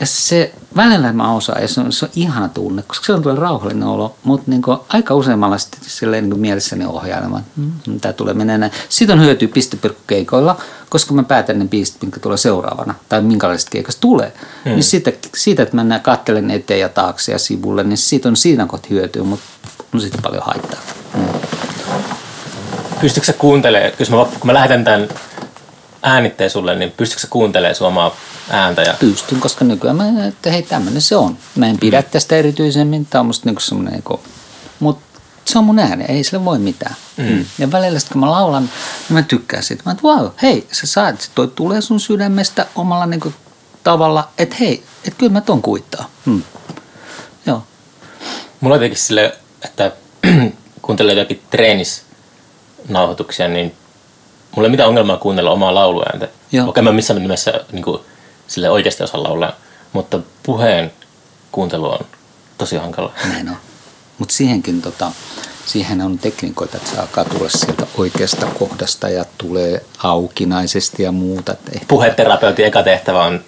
Ja 0.00 0.06
se 0.06 0.52
välillä 0.76 1.12
mä 1.12 1.34
osaan, 1.34 1.62
ja 1.62 1.68
se 1.68 1.80
on, 1.80 1.92
se 1.92 2.04
on 2.04 2.10
ihana 2.16 2.48
tunne, 2.48 2.82
koska 2.82 3.06
se 3.06 3.12
on 3.12 3.22
tulee 3.22 3.36
rauhallinen 3.36 3.88
olo, 3.88 4.16
mutta 4.22 4.50
niin 4.50 4.62
aika 4.88 5.14
usein 5.14 5.38
mä 5.38 5.46
alan 5.46 5.58
sitten 5.58 5.80
silleen 5.82 6.28
niin 6.28 6.40
mielessäni 6.40 6.84
ohjailemaan, 6.84 7.44
mm, 7.56 8.00
tämä 8.00 8.12
tulee 8.12 8.34
menee 8.34 8.58
näin. 8.58 8.72
Siitä 8.88 9.12
on 9.12 9.20
hyötyä 9.20 9.48
pistepirkkukeikoilla, 9.48 10.56
koska 10.88 11.14
mä 11.14 11.22
päätän 11.22 11.58
ne 11.58 11.64
biisit, 11.64 12.02
mitkä 12.02 12.20
tulee 12.20 12.36
seuraavana, 12.36 12.94
tai 13.08 13.22
minkälaisesta 13.22 13.70
keikasta 13.70 14.00
tulee. 14.00 14.32
Mm. 14.64 14.70
Niin 14.70 14.82
siitä, 14.82 15.12
siitä, 15.34 15.62
että 15.62 15.76
mä 15.76 15.84
nää 15.84 15.98
kattelen 15.98 16.50
eteen 16.50 16.80
ja 16.80 16.88
taakse 16.88 17.32
ja 17.32 17.38
sivulle, 17.38 17.84
niin 17.84 17.98
siitä 17.98 18.28
on 18.28 18.36
siinä 18.36 18.66
kohta 18.66 18.88
hyötyä, 18.90 19.22
mutta 19.22 19.44
on 19.94 20.00
sitten 20.00 20.22
paljon 20.22 20.42
haittaa. 20.46 20.80
Mm. 21.14 21.24
Pystytkö 23.00 23.26
sä 23.26 23.32
kuuntelemaan, 23.32 23.92
jos 23.98 24.10
mä, 24.10 24.16
kun 24.16 24.46
mä 24.46 24.54
lähetän 24.54 24.84
tämän 24.84 25.08
äänitteen 26.02 26.50
sulle, 26.50 26.76
niin 26.76 26.90
pystytkö 26.90 27.20
sä 27.20 27.26
kuuntelemaan 27.30 27.74
sun 27.74 27.86
omaa 27.86 28.16
ääntä? 28.50 28.82
Ja, 28.82 28.94
Pystyn, 29.00 29.40
koska 29.40 29.64
nykyään 29.64 29.96
mä, 29.96 30.26
että 30.26 30.50
hei 30.50 30.62
tämmöinen 30.62 31.02
se 31.02 31.16
on. 31.16 31.38
Mä 31.54 31.66
en 31.66 31.78
pidä 31.78 32.02
tästä 32.02 32.36
erityisemmin, 32.36 33.06
tämä 33.06 33.20
on 33.20 33.26
musta 33.26 33.46
niinku 33.46 33.60
semmoinen, 33.60 33.92
niinku, 33.92 34.20
mutta 34.80 35.20
se 35.44 35.58
on 35.58 35.64
mun 35.64 35.78
ääni, 35.78 36.04
ei 36.08 36.24
sille 36.24 36.44
voi 36.44 36.58
mitään. 36.58 36.94
Mm. 37.16 37.44
Ja 37.58 37.72
välillä 37.72 37.98
sitten 37.98 38.12
kun 38.12 38.20
mä 38.20 38.30
laulan, 38.30 38.62
niin 38.62 38.72
mä 39.08 39.22
tykkään 39.22 39.62
siitä. 39.62 39.82
Mä 39.86 39.92
että 39.92 40.02
wow, 40.02 40.26
hei, 40.42 40.66
sä 40.72 40.86
saat, 40.86 41.20
se 41.20 41.30
toi 41.34 41.48
tulee 41.48 41.80
sun 41.80 42.00
sydämestä 42.00 42.66
omalla 42.74 43.06
niinku 43.06 43.32
tavalla, 43.84 44.28
että 44.38 44.56
hei, 44.60 44.84
että 45.04 45.18
kyllä 45.18 45.32
mä 45.32 45.40
ton 45.40 45.62
kuittaa. 45.62 46.10
Mm. 46.26 46.42
Joo. 47.46 47.62
mulla 48.60 48.74
on 48.74 48.78
jotenkin 48.78 48.98
sille, 48.98 49.36
että 49.64 49.92
kuuntelee 50.82 51.14
jotakin 51.14 51.42
treenisnauhoituksia, 51.50 53.48
niin 53.48 53.74
mulla 54.56 54.66
ei 54.66 54.70
mitään 54.70 54.88
ongelmaa 54.88 55.16
kuunnella 55.16 55.50
omaa 55.50 55.74
lauluääntä. 55.74 56.28
Joo. 56.52 56.68
Okei, 56.68 56.82
mä 56.82 56.92
missään 56.92 57.22
nimessä 57.22 57.64
niin 57.72 57.84
kuin, 57.84 58.00
sille 58.46 58.70
oikeasti 58.70 59.02
osaa 59.02 59.22
laulaa, 59.22 59.52
mutta 59.92 60.20
puheen 60.42 60.92
kuuntelu 61.52 61.90
on 61.90 62.06
tosi 62.58 62.76
hankala. 62.76 63.12
Näin 63.32 63.48
on. 63.48 63.56
Mutta 64.18 64.34
siihenkin 64.34 64.82
tota, 64.82 65.12
siihen 65.66 66.00
on 66.00 66.18
tekniikoita, 66.18 66.76
että 66.76 66.90
se 66.90 67.00
alkaa 67.00 67.24
tulla 67.24 67.48
sieltä 67.48 67.86
oikeasta 67.96 68.46
kohdasta 68.46 69.08
ja 69.08 69.24
tulee 69.38 69.84
aukinaisesti 69.98 71.02
ja 71.02 71.12
muuta. 71.12 71.54
Ehkä 71.72 71.86
Puheterapeutin 71.88 72.66
eka 72.66 72.82
tehtävä 72.82 73.24
on 73.24 73.44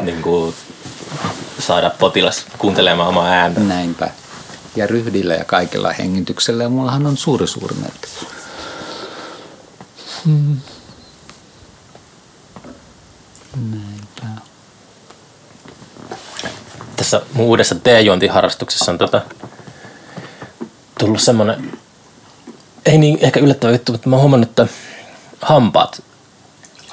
niin 0.00 0.22
kuin, 0.22 0.54
saada 1.58 1.90
potilas 1.90 2.46
kuuntelemaan 2.58 3.08
omaa 3.08 3.28
ääntä. 3.28 3.60
Näinpä. 3.60 4.10
Ja 4.76 4.86
ryhdillä 4.86 5.34
ja 5.34 5.44
kaikella 5.44 5.92
hengityksellä. 5.92 6.62
Ja 6.62 6.68
mullahan 6.68 7.06
on 7.06 7.16
suuri 7.16 7.46
suuri 7.46 7.74
merkitys. 7.74 8.26
Näinpä. 13.70 14.42
Tässä 16.96 17.22
mun 17.32 17.46
uudessa 17.46 17.74
teejuontiharrastuksessa 17.74 18.92
on 18.92 18.98
tota, 18.98 19.22
tullut 20.98 21.20
semmonen, 21.20 21.78
ei 22.86 22.98
niin 22.98 23.18
ehkä 23.20 23.40
yllättävä 23.40 23.72
juttu, 23.72 23.92
mutta 23.92 24.08
mä 24.08 24.16
oon 24.16 24.22
huomannut, 24.22 24.48
että 24.48 24.66
hampaat 25.42 26.02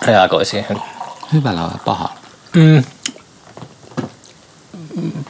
reagoi 0.02 0.46
siihen. 0.46 0.82
Hyvällä 1.34 1.62
vai 1.62 1.80
pahalla? 1.86 2.20
Mm. 2.54 2.84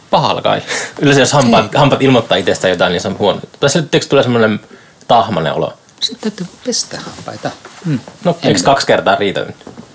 Pahalla 0.09 0.41
kai. 0.41 0.61
Yleensä 0.99 1.21
jos 1.21 1.33
hampaat, 1.33 1.75
hampaat 1.75 2.01
ilmoittaa 2.01 2.37
itsestään 2.37 2.71
jotain, 2.71 2.91
niin 2.91 3.01
se 3.01 3.07
on 3.07 3.17
huono. 3.17 3.41
Tai 3.59 3.69
sitten 3.69 4.01
tulee 4.09 4.23
semmoinen 4.23 4.59
tahmanen 5.07 5.53
olo. 5.53 5.73
Sitten 6.01 6.31
täytyy 6.31 6.55
pestä 6.65 6.99
hampaita. 6.99 7.51
Mm. 7.85 7.99
No, 8.23 8.37
eikö 8.43 8.59
kaksi 8.63 8.87
kertaa 8.87 9.15
riitä 9.15 9.45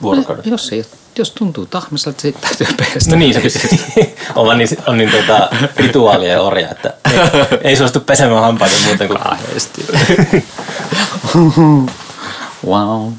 vuorokaudessa? 0.02 0.50
Jos 0.50 0.72
ei 0.72 0.84
Jos 1.18 1.30
tuntuu 1.30 1.66
tahmiselta, 1.66 2.22
sitten 2.22 2.42
täytyy 2.42 2.86
pestä. 2.94 3.10
No 3.10 3.16
niin, 3.16 3.34
se 3.34 3.40
pystyy. 3.40 3.68
on 4.34 4.58
niin, 4.58 4.68
on 4.86 4.98
niin 4.98 5.10
tota, 5.10 5.48
rituaalien 5.76 6.40
orja, 6.40 6.68
että 6.70 6.94
ei, 7.10 7.18
ei 7.70 7.76
suostu 7.76 8.00
pesemään 8.00 8.42
hampaita 8.42 8.76
muuten 8.86 9.08
kuin... 9.08 9.20
Kahdesti. 9.20 9.86
wow. 12.66 13.12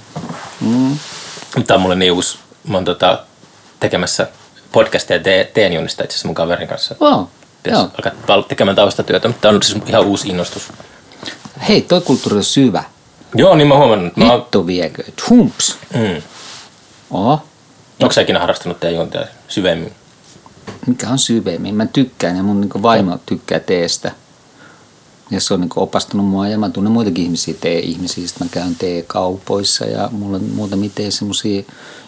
Mm. 0.62 0.98
Tämä 1.68 1.76
on 1.76 1.82
mulle 1.82 1.96
niin 1.96 2.12
uusi. 2.12 2.38
Mä 2.68 2.78
oon 2.78 2.86
tota, 2.86 3.24
tekemässä 3.80 4.28
podcastia 4.72 5.20
te- 5.20 5.52
teen 5.54 5.74
junista 5.74 6.04
itse 6.04 6.14
asiassa 6.14 6.28
mun 6.28 6.36
kaverin 6.36 6.68
kanssa. 6.68 6.96
Wow. 7.02 7.26
Pitäisi 7.64 7.86
Joo. 7.86 7.92
alkaa 8.28 8.44
tekemään 8.48 8.76
taustatyötä, 8.76 9.28
mutta 9.28 9.42
tämä 9.42 9.56
on 9.56 9.64
siis 9.64 9.84
ihan 9.88 10.06
uusi 10.06 10.28
innostus. 10.28 10.72
Hei, 11.68 11.82
toi 11.82 12.02
kulttuuri 12.02 12.38
on 12.38 12.44
syvä. 12.44 12.84
Joo, 13.36 13.56
niin 13.56 13.68
mä 13.68 13.78
huomannut. 13.78 14.08
että 14.08 14.20
Mä 14.20 14.34
Hitto 14.34 14.68
viekö. 14.68 15.04
Humps. 15.30 15.78
mm. 15.94 16.22
Oho. 17.12 17.42
Onko 18.02 18.14
sä 18.14 18.22
ikinä 18.22 18.40
harrastanut 18.40 18.80
teejuntia 18.80 19.22
syvemmin? 19.48 19.92
Mikä 20.88 21.10
on 21.10 21.20
syvemmin? 21.20 21.76
Mä 21.76 21.86
tykkään 21.86 22.38
ja 22.38 22.44
mun 22.44 22.62
niinku 22.62 22.82
vaimo 22.82 23.20
tykkää 23.26 23.60
teestä. 23.60 24.12
Ja 25.32 25.42
se 25.42 25.54
on 25.54 25.62
niinku 25.62 25.82
opastanut 25.82 26.26
mua 26.26 26.48
ja 26.48 26.58
mä 26.58 26.70
tunnen 26.70 26.94
muitakin 26.94 27.24
ihmisiä, 27.24 27.54
tee-ihmisiä. 27.62 28.28
Sitten 28.28 28.48
mä 28.48 28.52
käyn 28.52 28.76
tee-kaupoissa 28.76 29.86
ja 29.86 30.10
mulla 30.12 30.38
on 30.38 30.44
muutamia 30.44 30.90
tee 30.96 31.12
semmosia, 31.12 31.64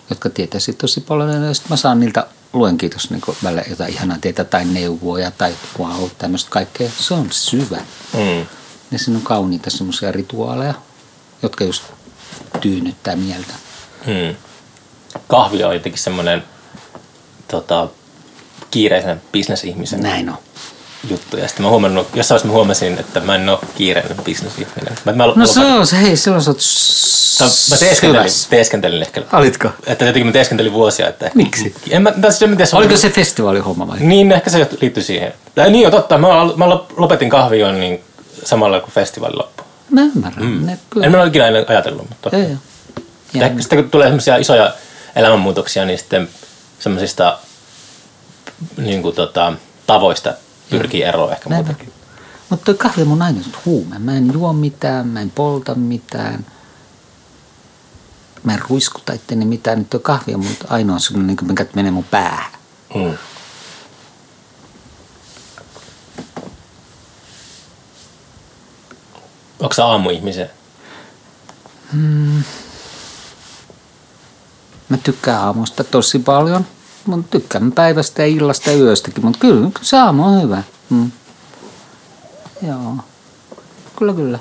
jotka 0.09 0.29
tietää 0.29 0.59
sit 0.59 0.77
tosi 0.77 1.01
paljon. 1.01 1.43
Ja 1.43 1.53
sitten 1.53 1.71
mä 1.71 1.77
saan 1.77 1.99
niiltä 1.99 2.27
luen 2.53 2.77
kiitos 2.77 3.09
niinku 3.09 3.35
välillä 3.43 3.63
jotain 3.69 3.93
ihanaa 3.93 4.17
teetä 4.21 4.43
tai 4.43 4.65
neuvoja 4.65 5.31
tai 5.31 5.53
wow, 5.79 6.09
tämmöistä 6.17 6.49
kaikkea. 6.49 6.89
Se 6.99 7.13
on 7.13 7.27
syvä. 7.31 7.77
Mm. 8.13 8.45
Ja 8.91 8.99
siinä 8.99 9.17
on 9.17 9.23
kauniita 9.25 9.69
semmoisia 9.69 10.11
rituaaleja, 10.11 10.73
jotka 11.43 11.63
just 11.63 11.83
tyynnyttää 12.61 13.15
mieltä. 13.15 13.53
Mm. 14.05 14.35
Kahvi 15.27 15.63
on 15.63 15.73
jotenkin 15.73 16.01
semmoinen 16.01 16.43
tota, 17.47 17.87
kiireisen 18.71 19.21
bisnesihmisen 19.31 19.99
Näin 20.01 20.29
on. 20.29 20.37
juttu. 21.09 21.37
Ja 21.37 21.47
sitten 21.47 21.63
mä 21.65 21.69
huomannut, 21.69 22.07
jossain 22.13 22.35
vaiheessa 22.35 22.47
mä 22.47 22.53
huomasin, 22.53 22.99
että 22.99 23.19
mä 23.19 23.35
en 23.35 23.49
ole 23.49 23.59
kiireinen 23.75 24.17
bisnesihminen. 24.23 24.97
Mä, 25.05 25.11
mä, 25.11 25.25
No 25.35 25.47
se 25.47 25.59
on 25.59 25.87
se, 25.87 26.01
hei, 26.01 26.17
silloin 26.17 26.43
sä 26.43 26.51
oot 26.51 26.59
Mä, 27.39 27.45
mä 27.69 27.77
teeskentelin, 27.77 28.31
teeskentelin 28.49 29.01
ehkä. 29.01 29.23
Olitko? 29.33 29.69
Että 29.87 30.05
jotenkin 30.05 30.25
mä 30.25 30.31
teeskentelin 30.31 30.73
vuosia. 30.73 31.09
Että 31.09 31.25
ehkä, 31.25 31.37
Miksi? 31.37 31.75
En 31.89 32.01
mä, 32.01 32.11
tässä 32.11 32.45
en 32.45 32.49
mä 32.49 32.55
tiedä, 32.55 32.69
Oliko 32.73 32.97
se 32.97 33.09
festivaalihomma 33.09 33.87
vai? 33.87 33.99
Niin, 33.99 34.31
ehkä 34.31 34.49
se 34.49 34.69
liittyy 34.81 35.03
siihen. 35.03 35.33
Tai 35.55 35.71
niin 35.71 35.85
on 35.85 35.91
totta, 35.91 36.17
mä, 36.17 36.27
mä 36.55 36.65
lopetin 36.97 37.29
kahvion 37.29 37.79
niin 37.79 38.03
samalla 38.45 38.79
kuin 38.79 38.91
festivaali 38.91 39.36
loppui. 39.38 39.65
Mä 39.89 40.01
ymmärrän. 40.01 40.45
Mm. 40.45 40.65
Ne, 40.65 40.79
kyllä. 40.89 41.05
En 41.05 41.12
mä 41.12 41.17
ole 41.19 41.27
ikinä 41.27 41.45
ajatellut, 41.67 42.10
mutta 42.10 42.29
Joo, 42.38 42.41
joo. 42.47 42.58
Ja 43.34 43.49
sitten 43.60 43.79
kun 43.81 43.91
tulee 43.91 44.08
semmoisia 44.08 44.38
isoja 44.38 44.73
elämänmuutoksia, 45.15 45.86
niin 45.86 45.99
sitten 45.99 46.29
semmoisista 46.79 47.38
niin 48.77 49.01
kuin, 49.01 49.15
tota, 49.15 49.53
tavoista 49.88 50.34
pyrkii 50.69 51.03
eroon 51.03 51.31
ehkä 51.31 51.49
Näinpä. 51.49 51.71
muutenkin. 51.71 51.93
Mutta 52.49 52.65
toi 52.65 52.75
kahvi 52.75 53.01
on 53.01 53.08
mun 53.08 53.21
aina 53.21 53.39
huume. 53.65 53.99
Mä 53.99 54.17
en 54.17 54.34
juo 54.34 54.53
mitään, 54.53 55.08
mä 55.08 55.21
en 55.21 55.31
polta 55.31 55.75
mitään. 55.75 56.45
Mä 58.43 58.53
en 58.53 58.62
ruiskuta 58.69 59.13
itteni 59.13 59.45
mitään. 59.45 59.77
Nyt 59.79 59.89
toi 59.89 59.99
kahvi 59.99 60.34
on 60.34 60.39
mun 60.39 60.55
ainoa 60.69 60.99
semmoinen, 60.99 61.36
niin 61.41 61.47
mikä 61.47 61.65
menee 61.75 61.91
mun 61.91 62.03
päähän. 62.03 62.51
Mm. 62.95 63.13
Onko 69.59 69.73
sä 69.73 69.85
aamuihmisiä? 69.85 70.47
Mä 74.89 74.97
tykkään 75.03 75.41
aamusta 75.41 75.83
tosi 75.83 76.19
paljon. 76.19 76.65
Mä 77.07 77.17
tykkään 77.29 77.71
päivästä 77.71 78.21
ja 78.21 78.27
illasta 78.27 78.71
ja 78.71 78.77
yöstäkin, 78.77 79.25
mutta 79.25 79.39
kyllä, 79.39 79.69
se 79.81 79.97
aamu 79.97 80.23
on 80.23 80.41
hyvä. 80.41 80.63
Mm. 80.89 81.11
Joo. 82.67 82.95
Kyllä, 83.95 84.13
kyllä. 84.13 84.39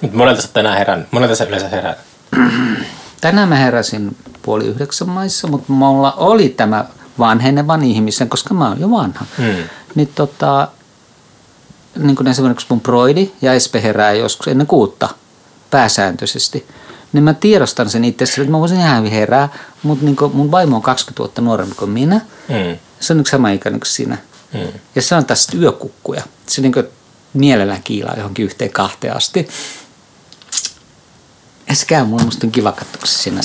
Mutta 0.00 0.16
monelta 0.16 0.42
sä 0.42 0.48
tänään 0.48 0.78
herännyt. 0.78 1.12
Monelta 1.12 1.34
sä 1.34 1.44
yleensä 1.44 1.68
herät. 1.68 1.98
Tänään 3.20 3.48
mä 3.48 3.56
heräsin 3.56 4.16
puoli 4.42 4.66
yhdeksän 4.66 5.08
maissa, 5.08 5.48
mutta 5.48 5.72
mulla 5.72 6.12
oli 6.12 6.48
tämä 6.48 6.84
vanhenevan 7.18 7.84
ihmisen, 7.84 8.28
koska 8.28 8.54
mä 8.54 8.68
oon 8.68 8.80
jo 8.80 8.90
vanha. 8.90 9.26
Mm. 9.38 9.54
Niin 9.94 10.12
tota, 10.14 10.68
niin 11.96 12.16
kuin 12.16 12.26
esimerkiksi 12.26 12.66
mun 12.68 12.80
broidi 12.80 13.32
ja 13.42 13.54
Espe 13.54 13.82
herää 13.82 14.12
joskus 14.12 14.48
ennen 14.48 14.66
kuutta 14.66 15.08
pääsääntöisesti. 15.70 16.66
Niin 17.12 17.24
mä 17.24 17.34
tiedostan 17.34 17.90
sen 17.90 18.04
itse, 18.04 18.24
että 18.24 18.50
mä 18.50 18.60
voisin 18.60 18.80
ihan 18.80 19.06
herää, 19.06 19.48
mutta 19.82 20.04
niin 20.04 20.16
mun 20.32 20.50
vaimo 20.50 20.76
on 20.76 20.82
20 20.82 21.18
vuotta 21.18 21.42
nuorempi 21.42 21.74
kuin 21.74 21.90
minä. 21.90 22.20
Mm. 22.48 22.78
Se 23.00 23.12
on 23.12 23.20
yksi 23.20 23.30
sama 23.30 23.50
ikäinen 23.50 23.80
kuin 23.80 23.88
sinä. 23.88 24.18
Mm. 24.52 24.60
Ja 24.94 25.02
se 25.02 25.14
on 25.14 25.24
tästä 25.24 25.56
yökukkuja. 25.56 26.22
Se 26.46 26.62
niin 26.62 26.72
kuin 26.72 26.86
mielellään 27.34 27.82
kiilaa 27.82 28.14
johonkin 28.16 28.44
yhteen 28.44 28.70
kahteen 28.70 29.16
asti. 29.16 29.48
Ja 31.68 31.74
se 31.74 31.86
käy 31.86 32.04
mulle, 32.04 32.24
musta 32.24 32.46
on 32.46 32.50
kiva 32.50 32.72
katsoa, 32.72 32.98
kun 32.98 33.08
se 33.08 33.18
siinä 33.18 33.40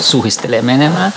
suhistelee 0.00 0.62
menemään. 0.62 1.12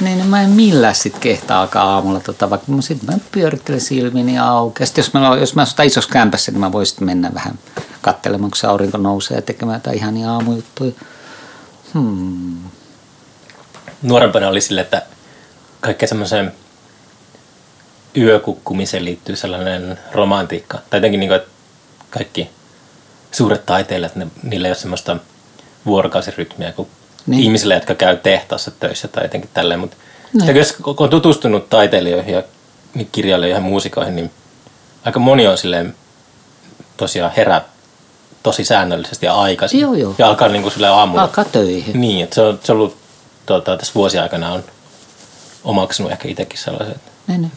Niin 0.00 0.18
niin 0.18 0.26
mä 0.26 0.42
en 0.42 0.50
millään 0.50 0.94
sit 0.94 1.18
kehtaa 1.18 1.60
alkaa 1.60 1.94
aamulla, 1.94 2.20
tota, 2.20 2.50
vaikka 2.50 2.72
mä, 2.72 2.82
sit 2.82 3.02
mä 3.02 3.12
pyörittelen 3.32 3.80
silmiini 3.80 4.38
auki. 4.38 4.86
Sit 4.86 4.96
jos, 4.96 5.12
mä, 5.12 5.36
jos 5.40 5.54
mä 5.54 5.62
asutan 5.62 5.86
isossa 5.86 6.10
kämpässä, 6.10 6.52
niin 6.52 6.60
mä 6.60 6.72
voisin 6.72 7.04
mennä 7.04 7.34
vähän 7.34 7.58
katselemaan, 8.02 8.50
kun 8.50 8.58
se 8.58 8.66
aurinko 8.66 8.98
nousee 8.98 9.36
ja 9.36 9.42
tekemään 9.42 9.76
jotain 9.76 9.96
ihania 9.96 10.32
aamujuttuja. 10.32 10.92
Hmm. 11.94 12.58
Nuorempana 14.02 14.48
oli 14.48 14.60
sille, 14.60 14.80
että 14.80 15.02
kaikkea 15.80 16.08
semmoiseen 16.08 16.52
yökukkumiseen 18.16 19.04
liittyy 19.04 19.36
sellainen 19.36 19.98
romantiikka. 20.12 20.78
Tai 20.90 20.98
jotenkin 20.98 21.20
niin 21.20 21.30
kuin, 21.30 21.40
kaikki 22.10 22.50
suuret 23.32 23.66
taiteilijat, 23.66 24.12
niillä 24.42 24.68
ei 24.68 24.70
ole 24.70 24.76
semmoista 24.76 25.16
vuorokausirytmiä 25.86 26.72
kuin 26.72 26.88
Niin. 27.26 27.36
niin. 27.36 27.44
ihmisille, 27.44 27.74
jotka 27.74 27.94
käy 27.94 28.16
tehtaassa 28.16 28.70
töissä 28.70 29.08
tai 29.08 29.24
jotenkin 29.24 29.50
tälleen. 29.54 29.80
Mutta 29.80 29.96
Niin. 30.32 30.40
sitten 30.40 30.56
jos 30.56 30.72
kun 30.72 30.94
on 30.98 31.10
tutustunut 31.10 31.68
taiteilijoihin 31.70 32.34
ja 32.34 32.42
niin 32.94 33.08
kirjailijoihin 33.12 33.64
ja 33.64 33.68
muusikoihin, 33.70 34.16
niin 34.16 34.30
aika 35.04 35.20
moni 35.20 35.46
on 35.46 35.58
silleen 35.58 35.94
tosiaan 36.96 37.32
herää 37.36 37.64
tosi 38.42 38.64
säännöllisesti 38.64 39.26
ja 39.26 39.34
aikaisin. 39.34 39.80
Joo, 39.80 39.94
joo. 39.94 40.14
Ja 40.18 40.26
alkaa 40.28 40.48
niin 40.48 40.62
kuin 40.62 40.72
silleen 40.72 40.92
aamulla. 40.92 41.22
Alkaa 41.22 41.44
töihin. 41.44 42.00
Niin, 42.00 42.24
että 42.24 42.34
se 42.34 42.40
on, 42.42 42.58
se 42.64 42.72
on 42.72 42.78
ollut 42.78 42.96
tuota, 43.46 43.76
tässä 43.76 43.94
vuosien 43.94 44.22
aikana 44.22 44.52
on 44.52 44.64
omaksunut 45.64 46.12
ehkä 46.12 46.28
itsekin 46.28 46.58
sellaiset. 46.58 46.96
Niin, 47.26 47.40
niin. 47.40 47.52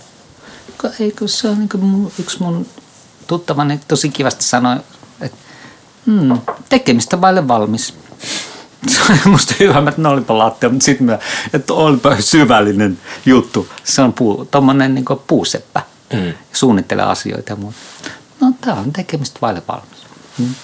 Ko- 0.83 0.93
Eikö 0.99 1.27
se 1.27 1.47
on 1.49 1.59
niin 1.59 1.69
mun, 1.85 2.11
yksi 2.19 2.39
mun 2.43 2.67
tuttavani 3.27 3.79
tosi 3.87 4.09
kivasti 4.09 4.43
sanoi, 4.43 4.77
että 5.21 5.37
mm, 6.05 6.37
tekemistä 6.69 7.21
vaille 7.21 7.47
valmis. 7.47 7.93
Se 8.87 9.03
oli 9.09 9.19
musta 9.25 9.53
hyvä, 9.59 9.79
että 9.89 10.01
ne 10.01 10.07
olipa 10.09 10.37
lattia, 10.37 10.69
mutta 10.69 10.85
sitten 10.85 11.05
mä, 11.05 11.19
että 11.53 11.73
olipa 11.73 12.21
syvällinen 12.21 12.99
juttu. 13.25 13.67
Se 13.83 14.01
on 14.01 14.13
puu, 14.13 14.45
tommonen 14.45 14.95
niin 14.95 15.05
puuseppä. 15.27 15.81
Mm. 16.13 16.33
Suunnittelee 16.53 17.05
asioita 17.05 17.51
ja 17.51 17.55
muuta. 17.55 17.77
No 18.39 18.51
tää 18.61 18.73
on 18.73 18.93
tekemistä 18.93 19.39
vaille 19.41 19.61
valmis. 19.67 20.03
Mm. 20.37 20.55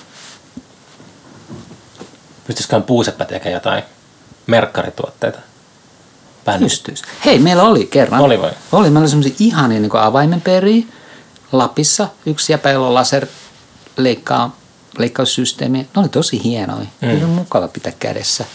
Pystyisiköhän 2.47 2.83
puuseppä 2.83 3.25
tekemään 3.25 3.53
jotain 3.53 3.83
merkkarituotteita? 4.47 5.39
Bändi. 6.45 6.65
Pystyisi. 6.65 7.03
Hei, 7.25 7.39
meillä 7.39 7.63
oli 7.63 7.85
kerran. 7.85 8.21
Oli 8.21 8.41
vai? 8.41 8.51
Oli. 8.71 8.83
Meillä 8.83 8.99
oli 8.99 9.09
semmoisia 9.09 9.35
ihania 9.39 9.79
niin 9.79 9.95
avaimenperiä 9.95 10.85
Lapissa. 11.51 12.07
Yksi 12.25 12.53
jäpäillä 12.53 12.93
laser 12.93 13.27
leikkaa, 13.97 14.55
leikkaussysteemi. 14.97 15.77
Ne 15.77 15.87
oli 15.95 16.09
tosi 16.09 16.43
hienoja. 16.43 16.87
Mm. 17.01 17.07
Ne 17.07 17.13
oli 17.13 17.25
mukava 17.25 17.67
pitää 17.67 17.93
kädessä. 17.99 18.45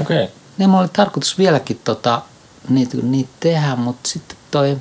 Okei. 0.00 0.22
Okay. 0.24 0.34
Ne 0.58 0.66
mulla 0.66 0.80
oli 0.80 0.88
tarkoitus 0.92 1.38
vieläkin 1.38 1.80
tota, 1.84 2.22
niitä, 2.68 2.96
niitä 3.02 3.30
tehdä, 3.40 3.76
mutta 3.76 4.08
sitten 4.08 4.36
toi... 4.50 4.76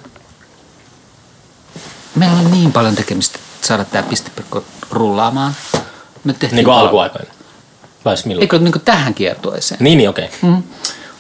Meillä 2.16 2.40
oli 2.40 2.52
niin 2.52 2.72
paljon 2.72 2.96
tekemistä 2.96 3.40
että 3.60 3.68
saada 3.68 3.86
tämä 3.86 4.04
pistepirkko 4.04 4.64
rullaamaan. 4.92 5.56
Me 6.24 6.34
tehtiin 6.34 6.56
Niin 6.56 6.66
kuin 6.66 6.76
pal- 6.76 6.86
alkuaikoina. 6.86 7.34
Vai 8.06 8.18
siis 8.18 8.26
milloin? 8.26 8.44
Eikö 8.44 8.60
niin 8.60 8.72
kuin 8.72 8.86
tähän 8.86 9.14
kiertueeseen? 9.14 9.84
Niin, 9.84 9.98
niin 9.98 10.10
okei. 10.10 10.26
Okay. 10.26 10.50
Mm. 10.50 10.64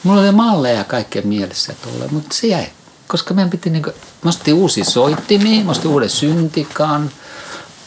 Mulla 0.04 0.21
oli 0.21 0.32
malleja 0.32 0.78
ja 0.78 0.84
kaikkea 0.84 1.21
mielessä 1.21 1.73
tuolle, 1.84 2.08
mutta 2.12 2.36
se 2.36 2.47
jäi. 2.47 2.67
Koska 3.08 3.34
meidän 3.34 3.49
piti 3.49 3.69
niinku, 3.69 3.91
mä 4.23 4.30
ostin 4.30 4.54
uusia 4.54 4.86
soittimia, 4.86 5.63
mä 5.63 5.71
ostin 5.71 5.91
uuden 5.91 6.10
syntikan, 6.10 7.12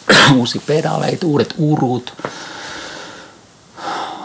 uusia 0.36 0.62
pedaleita, 0.66 1.26
uudet 1.26 1.54
urut. 1.58 2.14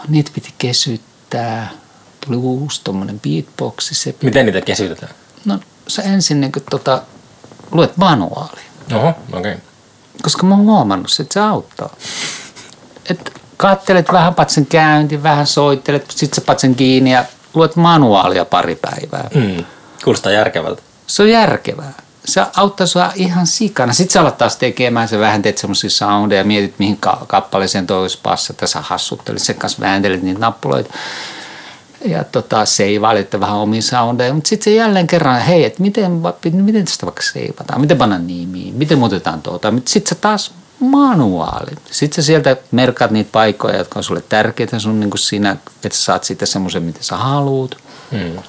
Niitä 0.08 0.30
piti 0.34 0.54
kesyttää. 0.58 1.70
Tuli 2.26 2.36
uusi 2.36 2.80
tommonen 2.84 3.20
beatboxi. 3.20 3.94
Se, 3.94 4.14
Miten 4.22 4.46
niitä 4.46 4.60
kesytetään? 4.60 5.12
no 5.44 5.58
sä 5.88 6.02
ensin 6.02 6.40
niinku 6.40 6.60
tota, 6.70 7.02
luet 7.70 7.96
manuaali. 7.96 8.60
Oho, 8.94 9.08
okei. 9.08 9.38
Okay. 9.38 9.56
Koska 10.22 10.46
mä 10.46 10.54
oon 10.54 10.64
huomannut, 10.64 11.16
että 11.20 11.34
se 11.34 11.40
auttaa. 11.40 11.96
Et 13.10 13.32
kattelet 13.56 14.12
vähän 14.12 14.34
patsen 14.34 14.66
käynti, 14.66 15.22
vähän 15.22 15.46
soittelet, 15.46 16.10
sit 16.10 16.34
sä 16.34 16.40
patsen 16.40 16.74
kiinni 16.74 17.12
ja 17.12 17.24
luet 17.54 17.76
manuaalia 17.76 18.44
pari 18.44 18.76
päivää. 18.76 19.30
Mm. 19.34 19.64
Kuulostaa 20.04 20.32
järkevältä. 20.32 20.82
Se 21.06 21.22
on 21.22 21.30
järkevää. 21.30 21.92
Se 22.28 22.46
auttaa 22.56 22.86
sua 22.86 23.12
ihan 23.14 23.46
sikana. 23.46 23.92
Sitten 23.92 24.12
sä 24.12 24.20
alat 24.20 24.38
taas 24.38 24.56
tekemään, 24.56 25.08
sä 25.08 25.18
vähän 25.18 25.42
teet 25.42 25.58
semmoisia 25.58 25.90
soundeja, 25.90 26.44
mietit 26.44 26.74
mihin 26.78 26.96
ka- 26.96 27.24
kappaleeseen 27.26 27.86
toi 27.86 28.02
olisi 28.02 28.18
passata, 28.22 28.66
sä 28.66 28.80
hassuttelit 28.80 29.42
sen 29.42 29.56
kanssa, 29.56 29.80
vääntelit 29.80 30.22
niitä 30.22 30.40
nappuloita. 30.40 30.94
Ja 32.04 32.24
tota, 32.24 32.66
seivailit 32.66 33.40
vähän 33.40 33.56
omiin 33.56 33.82
soundeja, 33.82 34.34
mutta 34.34 34.48
sitten 34.48 34.64
se 34.64 34.74
jälleen 34.74 35.06
kerran, 35.06 35.40
hei, 35.40 35.64
että 35.64 35.82
miten, 35.82 36.12
miten 36.52 36.84
tästä 36.84 37.06
vaikka 37.06 37.22
seivataan, 37.22 37.80
miten 37.80 37.98
panna 37.98 38.18
nimiin, 38.18 38.74
miten 38.74 38.98
muutetaan 38.98 39.42
tuota. 39.42 39.72
Sitten 39.84 40.16
sä 40.16 40.20
taas 40.20 40.52
manuaali. 40.80 41.70
Sitten 41.90 42.24
sä 42.24 42.26
sieltä 42.26 42.56
merkaat 42.70 43.10
niitä 43.10 43.32
paikkoja, 43.32 43.78
jotka 43.78 43.98
on 43.98 44.04
sulle 44.04 44.22
tärkeitä 44.28 44.78
sun 44.78 45.00
niin 45.00 45.10
kuin 45.10 45.46
että 45.46 45.98
sä 45.98 46.04
saat 46.04 46.24
siitä 46.24 46.46
semmoisen, 46.46 46.82
mitä 46.82 46.98
sä 47.02 47.16
haluut. 47.16 47.76
Mm. 48.10 48.42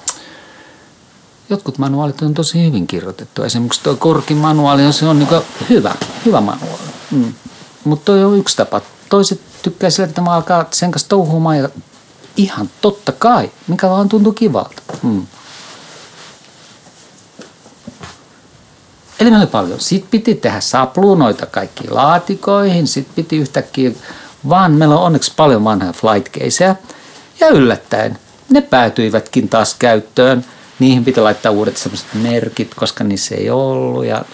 Jotkut 1.50 1.78
manuaalit 1.78 2.22
on 2.22 2.34
tosi 2.34 2.66
hyvin 2.66 2.86
kirjoitettu. 2.86 3.42
Esimerkiksi 3.42 3.82
tuo 3.82 3.96
Korkin 3.96 4.36
manuaali, 4.36 4.92
se 4.92 5.06
on 5.06 5.18
niin 5.18 5.28
hyvä, 5.70 5.94
hyvä 6.24 6.40
manuaali. 6.40 6.82
Mm. 7.10 7.34
Mutta 7.84 8.04
toi 8.04 8.24
on 8.24 8.38
yksi 8.38 8.56
tapa. 8.56 8.80
Toiset 9.08 9.40
tykkää 9.62 9.90
sillä, 9.90 10.08
että 10.08 10.20
mä 10.20 10.30
alkaa 10.30 10.66
sen 10.70 10.90
kanssa 10.90 11.08
touhumaan 11.08 11.58
ja 11.58 11.68
ihan 12.36 12.70
totta 12.80 13.12
kai, 13.12 13.50
mikä 13.66 13.88
vaan 13.88 14.08
tuntuu 14.08 14.32
kivalta. 14.32 14.82
Mm. 15.02 15.26
Eli 19.20 19.30
meillä 19.30 19.42
oli 19.42 19.50
paljon. 19.50 19.80
Sitten 19.80 20.10
piti 20.10 20.34
tehdä 20.34 20.60
sapluunoita 20.60 21.46
kaikkiin 21.46 21.94
laatikoihin. 21.94 22.86
Sitten 22.86 23.14
piti 23.14 23.36
yhtäkkiä, 23.36 23.90
vaan 24.48 24.72
meillä 24.72 24.98
on 24.98 25.02
onneksi 25.02 25.32
paljon 25.36 25.64
vanhoja 25.64 25.92
flight 25.92 26.36
Ja 27.40 27.48
yllättäen 27.48 28.18
ne 28.48 28.60
päätyivätkin 28.60 29.48
taas 29.48 29.74
käyttöön. 29.78 30.44
Niihin 30.80 31.04
piti 31.04 31.20
laittaa 31.20 31.52
uudet 31.52 31.76
semmoiset 31.76 32.06
merkit, 32.14 32.74
koska 32.74 33.04
niissä 33.04 33.34
ei 33.34 33.50
ollut 33.50 34.04
ja 34.04 34.24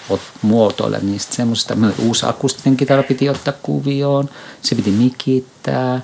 muotoilla 0.41 0.97
niistä 1.01 1.35
semmoista. 1.35 1.77
Uusi 1.99 2.25
akustinen 2.25 2.77
kitara 2.77 3.03
piti 3.03 3.29
ottaa 3.29 3.53
kuvioon. 3.61 4.29
Se 4.61 4.75
piti 4.75 4.91
mikittää 4.91 6.01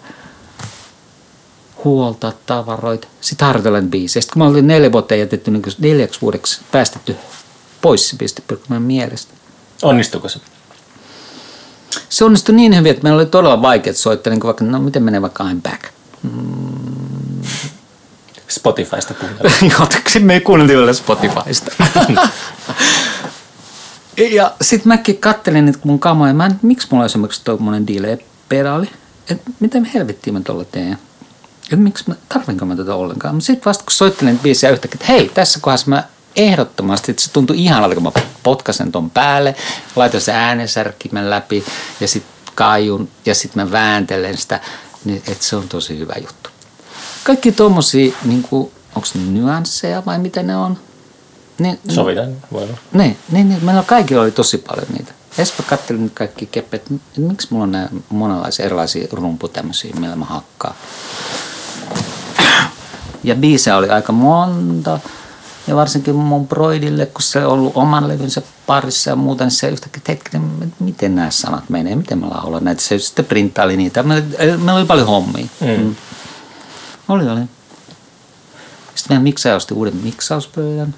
huolta 1.83 2.33
tavaroita. 2.45 3.07
Sitten 3.21 3.45
harjoitellaan 3.45 3.89
biisejä. 3.89 4.21
Sitten 4.21 4.33
kun 4.33 4.41
mä 4.41 4.49
olin 4.49 4.67
neljä 4.67 4.91
vuotta 4.91 5.15
jätetty 5.15 5.51
niin 5.51 5.63
neljäksi 5.79 6.21
vuodeksi 6.21 6.61
päästetty 6.71 7.15
pois 7.81 8.09
se 8.09 8.15
pistepirkkomen 8.17 8.81
mielestä. 8.81 9.33
Onnistuiko 9.81 10.29
se? 10.29 10.39
Se 12.09 12.25
onnistui 12.25 12.55
niin 12.55 12.77
hyvin, 12.77 12.91
että 12.91 13.03
meillä 13.03 13.17
oli 13.17 13.25
todella 13.25 13.61
vaikeat 13.61 13.97
soittaa, 13.97 14.33
niin 14.33 14.43
vaikka, 14.43 14.65
no 14.65 14.79
miten 14.79 15.03
menee 15.03 15.21
vaikka 15.21 15.43
I'm 15.43 15.61
back. 15.61 15.83
Mm. 16.23 17.02
Spotifysta 18.53 19.13
kuunneltiin. 19.13 19.71
Jotenkin 19.79 20.25
me 20.25 20.33
ei 20.33 20.41
kuunneltiin 20.41 20.79
vielä 20.79 20.93
Spotifysta. 20.93 21.71
ja 24.31 24.51
sitten 24.61 24.87
mäkin 24.87 25.17
kattelin 25.17 25.65
niitä 25.65 25.79
mun 25.83 25.99
kamoja. 25.99 26.33
Mä 26.33 26.45
en, 26.45 26.59
miksi 26.61 26.87
mulla 26.91 27.01
on 27.01 27.05
esimerkiksi 27.05 27.41
tuommoinen 27.43 27.87
delay-pedaali? 27.87 28.89
Että 29.29 29.51
miten 29.59 29.85
helvettiin 29.85 30.33
mä 30.33 30.41
tuolla 30.41 30.65
teen? 30.65 30.97
Että 31.63 31.75
miksi 31.75 32.03
mä, 32.07 32.15
tarvinko 32.29 32.65
mä 32.65 32.75
tätä 32.75 32.95
ollenkaan? 32.95 33.35
Mutta 33.35 33.45
sitten 33.45 33.65
vasta 33.65 33.83
kun 33.83 33.91
soittelin 33.91 34.39
biisiä 34.39 34.69
yhtäkkiä, 34.69 34.97
että 35.01 35.13
hei, 35.13 35.31
tässä 35.33 35.59
kohdassa 35.61 35.89
mä 35.89 36.03
ehdottomasti, 36.35 37.11
että 37.11 37.23
se 37.23 37.31
tuntui 37.31 37.63
ihanalta, 37.63 37.95
kun 37.95 38.03
mä 38.03 38.11
potkasen 38.43 38.91
ton 38.91 39.09
päälle, 39.09 39.55
laitan 39.95 40.21
sen 40.21 40.35
äänensärkimen 40.35 41.29
läpi 41.29 41.65
ja 41.99 42.07
sitten 42.07 42.33
kaijun 42.55 43.09
ja 43.25 43.35
sitten 43.35 43.63
mä 43.63 43.71
vääntelen 43.71 44.37
sitä, 44.37 44.61
niin 45.05 45.23
että 45.27 45.45
se 45.45 45.55
on 45.55 45.69
tosi 45.69 45.99
hyvä 45.99 46.13
juttu. 46.21 46.42
Kaikki 47.23 47.51
tuommoisia, 47.51 48.13
niin 48.25 48.45
onko 48.51 49.07
ne 49.15 49.21
nyansseja 49.31 50.05
vai 50.05 50.19
mitä 50.19 50.43
ne 50.43 50.57
on? 50.57 50.77
Niin, 51.59 51.79
Sovitaan, 51.89 52.35
voi 52.51 52.63
olla. 52.63 52.77
Niin, 52.93 53.17
niin, 53.31 53.49
niin, 53.49 53.65
meillä 53.65 53.83
kaikilla 53.83 54.21
oli 54.21 54.31
tosi 54.31 54.57
paljon 54.57 54.87
niitä. 54.93 55.13
Espa 55.37 55.63
katselin 55.63 56.03
nyt 56.03 56.13
kaikki 56.13 56.45
keppet, 56.45 56.81
että 56.81 57.21
miksi 57.21 57.47
mulla 57.49 57.63
on 57.63 57.71
näin 57.71 58.03
monenlaisia 58.09 58.65
erilaisia 58.65 59.07
rumpu 59.11 59.47
tämmöisiä, 59.47 59.93
millä 59.99 60.15
mä 60.15 60.25
hakkaan. 60.25 60.75
Ja 63.23 63.35
biisejä 63.35 63.77
oli 63.77 63.89
aika 63.89 64.13
monta. 64.13 64.99
Ja 65.67 65.75
varsinkin 65.75 66.15
mun 66.15 66.47
broidille, 66.47 67.05
kun 67.05 67.21
se 67.21 67.45
on 67.45 67.53
ollut 67.53 67.71
oman 67.75 68.07
levynsä 68.07 68.41
parissa 68.65 69.09
ja 69.09 69.15
muuta, 69.15 69.43
niin 69.43 69.51
se 69.51 69.69
yhtäkkiä, 69.69 69.97
että 69.97 70.11
hetkinen, 70.11 70.73
miten 70.79 71.15
nämä 71.15 71.31
sanat 71.31 71.69
menee, 71.69 71.95
miten 71.95 72.17
mä 72.17 72.29
laulan 72.29 72.63
näitä. 72.63 72.81
Se 72.81 72.99
sitten 72.99 73.25
printtaili 73.25 73.77
niitä. 73.77 74.03
Meillä 74.03 74.73
oli 74.73 74.85
paljon 74.85 75.07
hommia. 75.07 75.45
Mm. 75.61 75.67
Mm. 75.67 75.95
Oli, 77.13 77.29
oli. 77.29 77.41
Sitten 78.95 79.09
meidän 79.09 79.23
miksaaja 79.23 79.55
osti 79.55 79.73
uuden 79.73 79.95
miksauspöydän. 79.95 80.95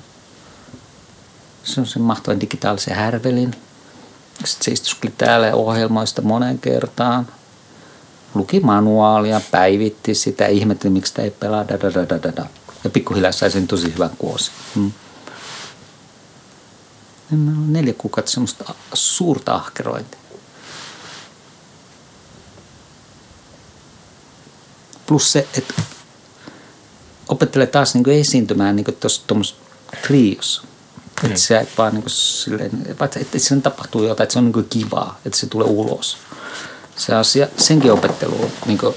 Se 1.63 1.81
on 1.81 1.87
sen 1.87 2.01
mahtavan 2.01 2.41
digitaalisen 2.41 2.95
härvelin. 2.95 3.51
Sitten 4.45 4.65
se 4.65 4.71
istuskeli 4.71 5.13
täällä 5.17 5.47
ja 5.47 5.55
ohjelmoi 5.55 6.07
sitä 6.07 6.21
monen 6.21 6.59
kertaan. 6.59 7.27
Luki 8.33 8.59
manuaalia, 8.59 9.41
päivitti 9.51 10.15
sitä, 10.15 10.47
ihmetteli 10.47 10.93
miksi 10.93 11.09
sitä 11.09 11.21
ei 11.21 11.31
pelaa. 11.31 11.67
Da, 11.67 11.79
da, 11.79 11.93
da, 11.93 12.09
da, 12.09 12.35
da. 12.35 12.45
Ja 12.83 12.89
pikkuhiljaa 12.89 13.31
sai 13.31 13.51
sen 13.51 13.67
tosi 13.67 13.93
hyvän 13.93 14.17
kuosi. 14.17 14.51
Hmm. 14.75 14.91
neljä 17.67 17.93
kuukautta 17.93 18.31
semmoista 18.31 18.73
suurta 18.93 19.55
ahkerointia. 19.55 20.19
Plus 25.05 25.31
se, 25.31 25.47
että 25.57 25.73
opettelee 27.29 27.67
taas 27.67 27.95
niin 27.95 28.09
esiintymään 28.09 28.75
niin 28.75 28.85
tuossa 28.99 29.21
triossa. 30.07 30.61
Mm. 31.23 31.27
Että 31.27 31.39
se 31.39 31.67
vaan 31.77 31.93
niin 31.93 32.03
silleen, 32.07 32.71
että, 32.87 33.19
että 33.19 33.39
siinä 33.39 33.61
tapahtuu 33.61 34.03
jotain, 34.03 34.23
että 34.25 34.33
se 34.33 34.39
on 34.39 34.51
niin 34.51 34.69
kivaa, 34.69 35.19
että 35.25 35.37
se 35.37 35.47
tulee 35.47 35.67
ulos. 35.67 36.17
Se 36.95 37.15
asia, 37.15 37.47
senkin 37.57 37.91
opettelu 37.91 38.51
niin 38.65 38.77
kuin, 38.77 38.95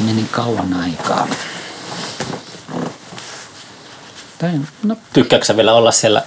meni 0.00 0.26
kauan 0.30 0.74
aikaa. 0.74 1.28
Tai, 4.38 4.50
no. 4.82 4.96
Tykkääksä 5.12 5.56
vielä 5.56 5.72
olla 5.72 5.92
siellä 5.92 6.22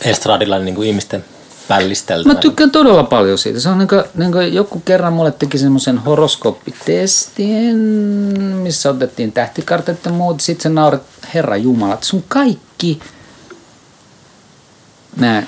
estradilla 0.00 0.58
niin 0.58 0.74
kuin 0.74 0.88
ihmisten 0.88 1.24
pällisteltä? 1.70 2.28
Mä 2.28 2.34
tykkään 2.34 2.70
todella 2.70 3.04
paljon 3.04 3.38
siitä. 3.38 3.60
Se 3.60 3.68
on 3.68 3.78
niin 3.78 3.88
kuin, 3.88 4.04
niin 4.14 4.32
kuin 4.32 4.54
joku 4.54 4.80
kerran 4.80 5.12
mulle 5.12 5.32
teki 5.32 5.58
semmoisen 5.58 5.98
horoskooppitestin, 5.98 7.76
missä 8.62 8.90
otettiin 8.90 9.32
tähtikartat 9.32 10.04
ja 10.04 10.12
muut. 10.12 10.40
Sitten 10.40 10.62
se 10.62 10.68
naurat, 10.68 11.02
herra 11.34 11.56
Jumala, 11.56 11.94
että 11.94 12.06
sun 12.06 12.24
kaikki 12.28 13.00
nää, 15.16 15.46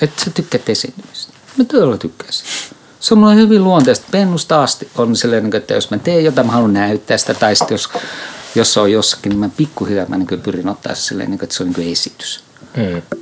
että 0.00 0.24
sä 0.24 0.30
tykkäät 0.30 0.68
esiintymistä. 0.68 1.32
Mä 1.56 1.64
todella 1.64 1.96
tykkään 1.96 2.32
sitä. 2.32 2.50
Se 3.00 3.14
on 3.14 3.18
mulle 3.18 3.34
hyvin 3.34 3.64
luonteesta. 3.64 4.06
Pennusta 4.10 4.62
asti 4.62 4.88
on 4.96 5.16
sellainen, 5.16 5.54
että 5.54 5.74
jos 5.74 5.90
mä 5.90 5.98
teen 5.98 6.24
jotain, 6.24 6.46
mä 6.46 6.52
haluan 6.52 6.72
näyttää 6.72 7.18
sitä. 7.18 7.34
Tai 7.34 7.56
sitten 7.56 7.74
jos 7.74 7.88
jos 8.54 8.72
se 8.72 8.80
on 8.80 8.92
jossakin, 8.92 9.30
niin 9.30 9.38
mä 9.40 9.48
pikkuhiljaa 9.56 10.06
mä 10.08 10.16
niin 10.16 10.40
pyrin 10.42 10.68
ottaa 10.68 10.94
se 10.94 11.02
silleen, 11.02 11.30
niin 11.30 11.42
että 11.42 11.54
se 11.54 11.62
on 11.62 11.70
niin 11.76 11.92
esitys. 11.92 12.44
Mm. 12.76 13.18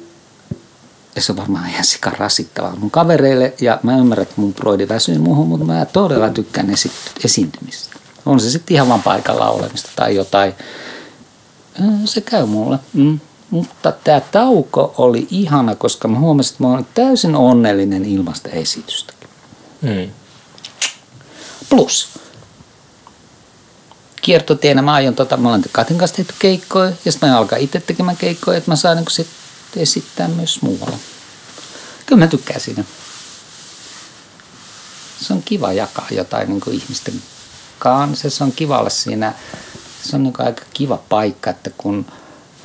Ja 1.18 1.22
se 1.22 1.33
on 1.33 1.38
varmaan 1.38 1.70
ihan 1.70 1.85
sika 1.85 2.11
rasittavaa 2.11 2.76
mun 2.76 2.90
kavereille. 2.90 3.54
Ja 3.61 3.81
mä 3.83 3.96
ymmärrän, 3.96 4.22
että 4.22 4.35
mun 4.37 4.54
broidi 4.54 4.88
väsyy 4.88 5.18
muuhun, 5.18 5.48
mutta 5.48 5.66
mä 5.66 5.85
todella 5.85 6.28
tykkään 6.28 6.70
esi- 6.70 6.90
esiintymistä. 7.24 7.96
On 8.26 8.40
se 8.40 8.50
sitten 8.50 8.74
ihan 8.74 8.88
vaan 8.88 9.02
paikalla 9.02 9.50
olemista 9.50 9.90
tai 9.96 10.16
jotain. 10.16 10.52
Se 12.04 12.20
käy 12.20 12.46
mulle. 12.46 12.78
Mm. 12.92 13.20
Mutta 13.50 13.92
tämä 13.92 14.20
tauko 14.20 14.94
oli 14.98 15.26
ihana, 15.31 15.74
koska 15.74 16.09
mä 16.09 16.18
huomasin, 16.18 16.52
että 16.52 16.64
mä 16.64 16.72
olen 16.72 16.87
täysin 16.94 17.35
onnellinen 17.35 18.04
ilmasta 18.04 18.48
esitystäkin. 18.48 19.28
Mm. 19.83 20.11
Plus, 21.70 22.09
kiertotienä 24.22 24.83
mä 24.83 24.92
aion, 24.92 25.14
tota, 25.14 25.37
mä 25.37 25.48
olen 25.48 25.64
Katin 25.73 25.98
kanssa 25.98 26.16
tehty 26.16 26.35
keikkoja 26.38 26.92
ja 27.04 27.12
sitten 27.12 27.29
mä 27.29 27.38
alkaa 27.38 27.58
itse 27.58 27.81
tekemään 27.81 28.16
keikkoja, 28.16 28.58
että 28.58 28.71
mä 28.71 28.77
saan 28.77 28.96
niin 28.96 29.06
sit 29.10 29.27
esittää 29.77 30.29
myös 30.29 30.62
muualla. 30.62 30.98
Kyllä 32.06 32.25
mä 32.25 32.27
tykkään 32.27 32.60
siinä. 32.60 32.85
Se 35.21 35.33
on 35.33 35.42
kiva 35.42 35.73
jakaa 35.73 36.06
jotain 36.10 36.48
niin 36.48 36.62
ihmisten 36.73 37.23
kanssa. 37.79 38.31
Se 38.31 38.44
on 38.44 38.52
kiva 38.52 38.79
olla 38.79 38.90
siinä. 38.90 39.35
Se 40.02 40.16
on 40.16 40.23
niin 40.23 40.35
aika 40.38 40.64
kiva 40.75 40.98
paikka, 41.08 41.50
että 41.50 41.71
kun 41.79 42.06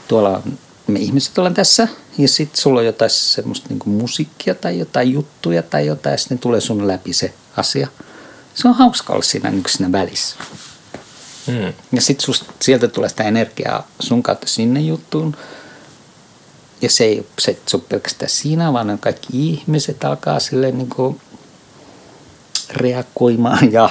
tuolla 0.08 0.44
me 0.88 1.00
ihmiset 1.00 1.38
ollaan 1.38 1.54
tässä 1.54 1.88
ja 2.18 2.28
sitten 2.28 2.62
sulla 2.62 2.80
on 2.80 2.86
jotain 2.86 3.12
semmoista 3.12 3.70
niin 3.70 3.80
musiikkia 3.86 4.56
tai 4.56 4.80
jotain 4.80 5.14
juttuja 5.14 5.64
tai 5.64 5.86
jotain 5.86 6.12
ja 6.12 6.18
sitten 6.18 6.40
tulee 6.40 6.62
sun 6.62 6.88
läpi 6.88 7.14
se 7.14 7.34
asia. 7.58 7.88
Se 8.54 8.68
on 8.68 8.76
hauska 8.76 9.14
olla 9.14 9.24
siinä, 9.24 9.52
niin 9.52 9.64
siinä 9.68 9.92
välissä. 9.92 10.36
Mm. 11.48 11.74
Ja 11.92 12.02
sitten 12.02 12.36
sieltä 12.62 12.88
tulee 12.88 13.10
sitä 13.10 13.24
energiaa 13.24 13.88
sun 14.00 14.24
kautta 14.24 14.48
sinne 14.48 14.80
juttuun. 14.80 15.38
Ja 16.84 16.90
se 16.90 17.04
ei 17.04 17.26
se, 17.40 17.58
ole 17.74 17.82
pelkästään 17.90 18.30
siinä, 18.30 18.74
vaan 18.74 19.00
kaikki 19.00 19.28
ihmiset 19.50 20.04
alkaa 20.04 20.40
silleen 20.40 20.78
niin 20.78 20.90
kuin 20.90 21.22
reagoimaan 22.70 23.72
ja 23.72 23.90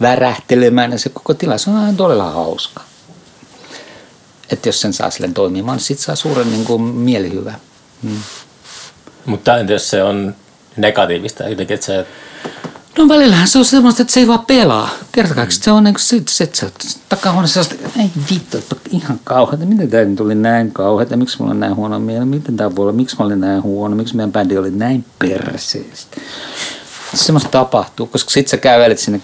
värähtelemään 0.00 0.92
ja 0.92 0.98
se 0.98 1.08
koko 1.08 1.34
tila, 1.34 1.58
se 1.58 1.70
on 1.70 1.76
aina 1.76 1.96
todella 1.96 2.30
hauska. 2.30 2.80
Että 4.50 4.68
jos 4.68 4.80
sen 4.80 4.92
saa 4.92 5.10
silleen 5.10 5.34
toimimaan, 5.34 5.76
niin 5.76 5.84
sit 5.84 5.98
saa 5.98 6.16
suuren 6.16 6.50
niin 6.50 6.64
kuin, 6.64 6.82
mielihyvä. 6.82 7.54
Mm. 8.02 8.22
Mutta 9.26 9.58
entä 9.58 9.72
jos 9.72 9.90
se 9.90 10.02
on 10.02 10.34
negatiivista 10.76 11.48
jotenkin, 11.48 11.74
että 11.74 11.86
se 11.86 12.06
No 12.96 13.08
välillähän 13.08 13.48
se 13.48 13.58
on 13.58 13.64
semmoista, 13.64 14.02
että 14.02 14.14
se 14.14 14.20
ei 14.20 14.26
vaan 14.26 14.46
pelaa. 14.46 14.88
Kertokaa, 15.12 15.46
se 15.48 15.70
on 15.70 15.84
niin 15.84 15.94
kuin 15.94 16.02
sit, 16.02 16.28
sit, 16.28 16.54
se 16.54 16.70
takahuoneessa 17.08 17.64
sellaista, 17.64 18.00
ei 18.00 18.10
vittu, 18.30 18.58
että 18.58 18.76
ihan 18.90 19.20
kauheata. 19.24 19.66
Miten 19.66 19.90
tämä 19.90 20.04
nyt 20.04 20.20
oli 20.20 20.34
näin 20.34 20.72
kauheata? 20.72 21.16
Miksi 21.16 21.36
mulla 21.38 21.50
on 21.50 21.60
näin 21.60 21.76
huono 21.76 21.98
mieli? 21.98 22.24
Miten 22.24 22.56
tämä 22.56 22.76
voi 22.76 22.82
olla? 22.82 22.92
Miksi 22.92 23.16
mä 23.18 23.24
olin 23.24 23.40
näin 23.40 23.62
huono? 23.62 23.96
Miksi 23.96 24.16
meidän 24.16 24.32
bändi 24.32 24.58
oli 24.58 24.70
näin 24.70 25.04
perseestä? 25.18 26.20
Semmoista 27.14 27.50
tapahtuu, 27.50 28.06
koska 28.06 28.30
sit 28.30 28.48
sä 28.48 28.56
kävelet 28.56 28.98
sinne 28.98 29.20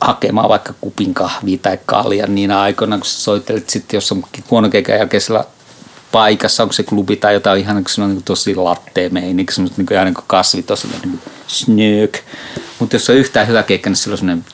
hakemaan 0.00 0.48
vaikka 0.48 0.74
kupin 0.80 1.14
kahvia 1.14 1.58
tai 1.58 1.78
kaljan 1.86 2.34
niinä 2.34 2.60
aikoina, 2.60 2.98
kun 2.98 3.06
sä 3.06 3.20
soittelet 3.20 3.70
sitten, 3.70 3.96
jos 3.96 4.12
on 4.12 4.24
huono 4.50 4.68
keikan 4.68 4.96
jälkeisellä 4.96 5.44
paikassa, 6.14 6.62
onko 6.62 6.72
se 6.72 6.82
klubi 6.82 7.16
tai 7.16 7.34
jotain 7.34 7.60
ihan 7.60 7.84
se 7.88 8.02
on 8.02 8.10
niin 8.10 8.22
tosi 8.22 8.54
latte 8.54 9.08
meininki, 9.08 9.52
semmoista 9.52 9.82
niin 9.82 9.92
ihan 9.92 10.06
niin 10.06 10.14
kuin 10.14 10.24
kasvi 10.26 10.62
tosi 10.62 10.88
niin 10.88 11.00
kuin 11.00 11.20
snöök. 11.46 12.18
Mutta 12.78 12.96
jos 12.96 13.10
on 13.10 13.16
yhtään 13.16 13.48
hyvä 13.48 13.62
keikka, 13.62 13.90
niin 13.90 13.96
sillä 13.96 14.14
on 14.14 14.18
semmoinen 14.18 14.44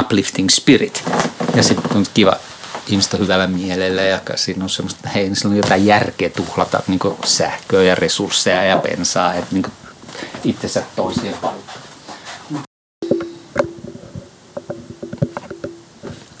uplifting 0.00 0.48
spirit. 0.48 1.04
Ja 1.54 1.62
sitten 1.62 1.96
on 1.96 2.06
kiva, 2.14 2.36
ihmiset 2.88 3.14
on 3.14 3.20
hyvällä 3.20 3.46
mielellä 3.46 4.02
ja 4.02 4.20
siinä 4.34 4.64
on 4.64 4.70
semmoista, 4.70 5.08
hei, 5.08 5.28
niin 5.28 5.46
on 5.46 5.56
jotain 5.56 5.86
järkeä 5.86 6.30
tuhlata 6.30 6.82
niin 6.88 7.00
sähköä 7.24 7.82
ja 7.82 7.94
resursseja 7.94 8.64
ja 8.64 8.76
bensaa, 8.76 9.34
että 9.34 9.54
niin 9.54 9.64
itsensä 10.44 10.82
toisien 10.96 11.34
paljon. 11.34 11.62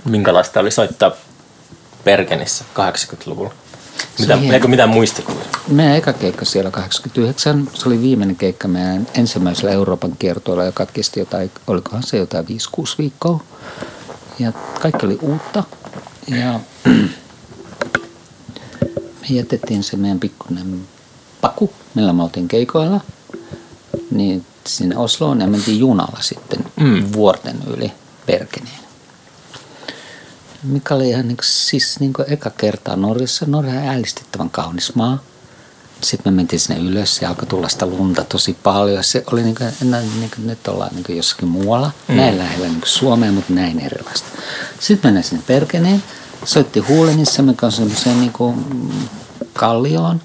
Minkälaista 0.04 0.60
oli 0.60 0.70
soittaa 0.70 1.12
Bergenissä 2.04 2.64
80-luvulla? 2.74 3.54
Mitä, 4.18 4.38
eikö 4.52 4.68
mitään 4.68 4.88
muistikuvia? 4.88 5.44
Meidän 5.68 5.96
eka 5.96 6.12
keikka 6.12 6.44
siellä 6.44 6.70
89, 6.70 7.68
se 7.74 7.88
oli 7.88 8.00
viimeinen 8.00 8.36
keikka 8.36 8.68
meidän 8.68 9.06
ensimmäisellä 9.14 9.70
Euroopan 9.70 10.16
kiertoilla, 10.18 10.64
joka 10.64 10.86
kesti 10.86 11.20
jotain, 11.20 11.50
olikohan 11.66 12.02
se 12.02 12.16
jotain 12.16 12.46
5-6 12.46 12.48
viikkoa. 12.98 13.44
Ja 14.38 14.52
kaikki 14.80 15.06
oli 15.06 15.18
uutta. 15.22 15.64
Ja 16.28 16.60
me 19.20 19.26
jätettiin 19.28 19.82
se 19.82 19.96
meidän 19.96 20.20
pikkuinen 20.20 20.80
paku, 21.40 21.72
millä 21.94 22.12
me 22.12 22.22
oltiin 22.22 22.48
keikoilla, 22.48 23.00
niin 24.10 24.46
sinne 24.66 24.96
Osloon 24.96 25.40
ja 25.40 25.46
mentiin 25.46 25.78
junalla 25.78 26.18
sitten 26.20 26.64
mm. 26.80 27.12
vuorten 27.12 27.56
yli 27.66 27.92
Bergeniin 28.26 28.81
mikä 30.62 30.94
oli 30.94 31.08
ihan 31.08 31.28
niin 31.28 31.36
kuin, 31.36 31.46
siis 31.46 32.00
niin 32.00 32.12
kuin 32.12 32.32
eka 32.32 32.50
kertaa 32.50 32.96
Norjassa. 32.96 33.46
Norja 33.46 33.80
on 33.80 33.88
ällistyttävän 33.88 34.50
kaunis 34.50 34.94
maa. 34.94 35.18
Sitten 36.00 36.32
me 36.32 36.36
mentiin 36.36 36.60
sinne 36.60 36.82
ylös 36.82 37.22
ja 37.22 37.28
alkoi 37.28 37.46
tulla 37.46 37.68
sitä 37.68 37.86
lunta 37.86 38.24
tosi 38.24 38.56
paljon. 38.62 39.04
Se 39.04 39.24
oli 39.32 39.42
niin 39.42 39.54
kuin, 39.54 39.72
niin 39.90 40.30
kuin 40.36 40.46
nyt 40.46 40.68
ollaan 40.68 40.94
niin 40.94 41.04
kuin 41.04 41.16
jossakin 41.16 41.48
muualla. 41.48 41.90
Mm. 42.08 42.16
Näin 42.16 42.38
lähellä 42.38 42.66
niin 42.66 42.80
kuin 42.80 42.88
Suomea, 42.90 43.32
mutta 43.32 43.52
näin 43.52 43.80
erilaista. 43.80 44.28
Sitten 44.80 45.08
mennään 45.08 45.24
sinne 45.24 45.44
Perkeneen. 45.46 46.02
Soitti 46.44 46.80
Huulenissa, 46.80 47.42
mikä 47.42 47.66
on 47.66 47.72
semmoiseen 47.72 48.20
niin 48.20 48.32
kuin 48.32 48.64
kallioon. 49.52 50.22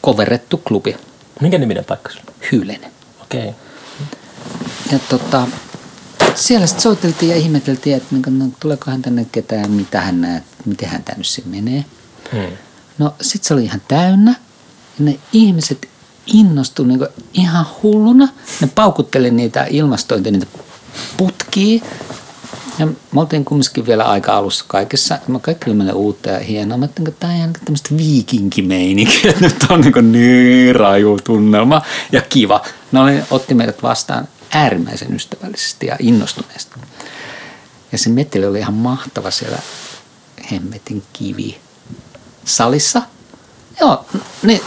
Koverettu 0.00 0.58
klubi. 0.58 0.96
Minkä 1.40 1.58
niminen 1.58 1.84
paikka 1.84 2.10
se 2.12 2.20
Hyylenen. 2.52 2.92
Okei. 3.22 3.40
Okay. 3.40 3.54
Ja 4.92 4.98
tota, 4.98 5.46
siellä 6.34 6.66
sitten 6.66 6.82
soiteltiin 6.82 7.30
ja 7.30 7.36
ihmeteltiin, 7.36 7.96
että 7.96 8.08
niin, 8.10 8.38
no, 8.38 8.44
tuleekohan 8.60 9.02
tänne 9.02 9.26
ketään, 9.32 9.70
mitä 9.70 10.00
hän 10.00 10.20
näet, 10.20 10.44
miten 10.64 10.88
hän 10.88 11.02
tänne 11.02 11.24
menee. 11.44 11.84
Hmm. 12.32 12.56
No 12.98 13.14
sitten 13.20 13.48
se 13.48 13.54
oli 13.54 13.64
ihan 13.64 13.82
täynnä 13.88 14.34
ja 14.98 15.04
ne 15.04 15.18
ihmiset 15.32 15.88
innostuivat 16.26 16.88
niin 16.90 17.10
ihan 17.32 17.66
hulluna. 17.82 18.28
Ne 18.60 18.68
paukutteli 18.74 19.30
niitä 19.30 19.66
ilmastointia, 19.70 20.32
niitä 20.32 20.46
putkia. 21.16 21.84
Ja 22.78 22.86
me 22.86 23.20
oltiin 23.20 23.44
kumminkin 23.44 23.86
vielä 23.86 24.04
aika 24.04 24.36
alussa 24.36 24.64
kaikessa. 24.68 25.18
Me 25.28 25.40
kaikki 25.40 25.70
oli 25.70 25.76
meille 25.76 25.92
uutta 25.92 26.30
ja 26.30 26.38
hienoa. 26.38 26.78
Mä 26.78 26.84
että 26.84 27.02
tämä 27.20 27.32
on 27.32 27.52
tämmöistä 27.64 27.96
viikinkimeininkiä. 27.96 29.34
Nyt 29.40 29.56
on 29.68 29.80
niin, 29.80 30.12
niin 30.12 30.76
raju 30.76 31.18
tunnelma 31.24 31.82
ja 32.12 32.22
kiva. 32.28 32.62
Ne 32.92 33.00
oli, 33.00 33.22
otti 33.30 33.54
meidät 33.54 33.82
vastaan 33.82 34.28
äärimmäisen 34.54 35.14
ystävällisesti 35.14 35.86
ja 35.86 35.96
innostuneesti. 35.98 36.74
Ja 37.92 37.98
se 37.98 38.10
metteli 38.10 38.46
oli 38.46 38.58
ihan 38.58 38.74
mahtava 38.74 39.30
siellä 39.30 39.58
hemmetin 40.52 41.02
kivi 41.12 41.60
salissa. 42.44 43.02
Joo, 43.80 44.04
niin 44.42 44.60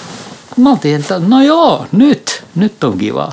mä 0.57 0.71
oltiin, 0.71 1.01
että 1.01 1.19
no 1.19 1.41
joo, 1.41 1.88
nyt, 1.91 2.43
nyt 2.55 2.84
on 2.84 2.97
kiva. 2.97 3.31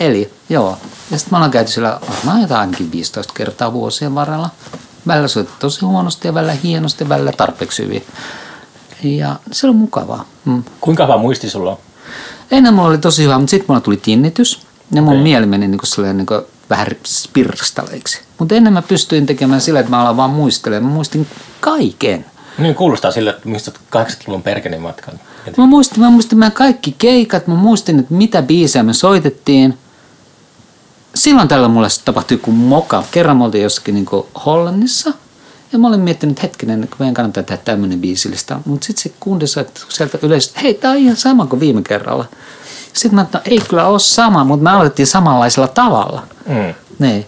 Eli 0.00 0.32
joo, 0.48 0.78
ja 1.10 1.18
sitten 1.18 1.30
mä 1.30 1.38
olen 1.38 1.50
käyty 1.50 1.70
siellä 1.70 2.00
varmaan 2.10 2.40
jotain 2.40 2.60
ainakin 2.60 2.92
15 2.92 3.32
kertaa 3.36 3.72
vuosien 3.72 4.14
varrella. 4.14 4.50
Välillä 5.06 5.28
soitti 5.28 5.54
tosi 5.58 5.80
huonosti 5.80 6.28
ja 6.28 6.34
välillä 6.34 6.52
hienosti 6.52 7.04
ja 7.04 7.08
välillä 7.08 7.32
tarpeeksi 7.32 7.82
hyvin. 7.82 8.04
Ja 9.02 9.36
se 9.52 9.66
oli 9.66 9.76
mukavaa. 9.76 10.24
Mm. 10.44 10.64
Kuinka 10.80 11.04
hyvä 11.04 11.16
muisti 11.16 11.50
sulla 11.50 11.70
on? 11.70 11.78
Ennen 12.50 12.74
mulla 12.74 12.88
oli 12.88 12.98
tosi 12.98 13.22
hyvä, 13.22 13.38
mutta 13.38 13.50
sitten 13.50 13.66
mulla 13.68 13.80
tuli 13.80 13.96
tinnitys. 13.96 14.66
Ja 14.92 15.02
mun 15.02 15.12
okay. 15.12 15.22
mieli 15.22 15.46
meni 15.46 15.68
niin 15.68 15.78
kuin 15.78 16.16
niin 16.16 16.26
kuin 16.26 16.42
vähän 16.70 16.86
spirstaleiksi. 17.06 18.20
Mutta 18.38 18.54
ennen 18.54 18.72
mä 18.72 18.82
pystyin 18.82 19.26
tekemään 19.26 19.60
sillä, 19.60 19.80
että 19.80 19.90
mä 19.90 20.00
alan 20.00 20.16
vaan 20.16 20.30
muistelemaan. 20.30 20.90
Mä 20.92 20.94
muistin 20.94 21.26
kaiken. 21.60 22.26
Niin 22.58 22.74
kuulostaa 22.74 23.10
sillä, 23.10 23.30
että 23.30 23.48
muistat 23.48 23.80
80-luvun 23.96 24.42
Perkenin 24.42 24.80
matkan. 24.80 25.20
Mä 25.56 25.66
muistin, 25.66 26.00
mä 26.00 26.10
muistin 26.10 26.38
mä 26.38 26.50
kaikki 26.50 26.94
keikat, 26.98 27.46
mä 27.46 27.54
muistin, 27.54 27.98
että 27.98 28.14
mitä 28.14 28.42
biisejä 28.42 28.82
me 28.82 28.92
soitettiin. 28.92 29.78
Silloin 31.14 31.48
tällä 31.48 31.68
mulle 31.68 31.88
tapahtui 32.04 32.34
joku 32.34 32.52
moka. 32.52 33.04
Kerran 33.10 33.36
me 33.36 33.44
oltiin 33.44 33.62
jossakin 33.62 33.94
niin 33.94 34.06
Hollannissa. 34.46 35.12
Ja 35.74 35.78
mä 35.78 35.88
olin 35.88 36.00
miettinyt, 36.00 36.42
hetkinen, 36.42 36.80
kun 36.80 36.96
meidän 36.98 37.14
kannattaa 37.14 37.42
tehdä 37.42 37.62
tämmöinen 37.64 38.00
biisilista. 38.00 38.60
Mutta 38.64 38.86
sitten 38.86 39.02
se 39.02 39.12
kundi 39.20 39.46
sieltä 39.88 40.18
yleisesti, 40.22 40.62
hei, 40.62 40.74
tää 40.74 40.90
on 40.90 40.96
ihan 40.96 41.16
sama 41.16 41.46
kuin 41.46 41.60
viime 41.60 41.82
kerralla. 41.82 42.24
Sitten 42.92 43.14
mä 43.14 43.22
että 43.22 43.40
ei 43.44 43.60
kyllä 43.60 43.86
ole 43.86 43.98
sama, 43.98 44.44
mutta 44.44 44.64
me 44.64 44.70
aloitettiin 44.70 45.06
samanlaisella 45.06 45.68
tavalla. 45.68 46.26
Mm. 46.46 46.74
Niin. 46.98 47.26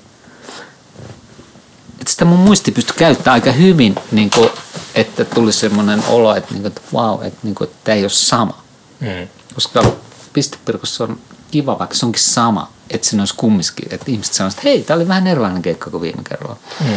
Että 2.01 2.13
sitä 2.13 2.25
mun 2.25 2.39
muisti 2.39 2.73
pystyi 2.73 2.95
käyttämään 2.99 3.35
aika 3.35 3.53
hyvin, 3.53 3.95
niin 4.13 4.31
kuin, 4.31 4.49
että 4.95 5.25
tuli 5.25 5.53
semmoinen 5.53 6.03
olo, 6.09 6.35
että, 6.35 6.55
niin 6.55 6.63
kuin, 6.63 6.73
että 6.73 6.81
wow, 6.93 7.25
että, 7.25 7.41
niin 7.43 7.55
kuin, 7.55 7.69
että 7.69 7.81
tämä 7.85 7.97
ei 7.97 8.03
ole 8.03 8.11
sama. 8.11 8.63
Mm. 9.01 9.29
Koska 9.55 9.85
pistepirkossa 10.33 11.05
on 11.05 11.19
kiva, 11.51 11.79
vaikka 11.79 11.97
se 11.97 12.07
onkin 12.07 12.23
sama, 12.23 12.73
että 12.91 13.07
se 13.07 13.17
olisi 13.19 13.35
kumminkin, 13.37 13.89
että 13.91 14.11
ihmiset 14.11 14.35
sanoisivat, 14.35 14.59
että 14.59 14.69
hei, 14.69 14.83
tämä 14.83 14.97
oli 14.97 15.09
vähän 15.09 15.27
erilainen 15.27 15.63
keikka 15.63 15.91
kuin 15.91 16.01
viime 16.01 16.23
kerralla. 16.29 16.57
Mm. 16.81 16.97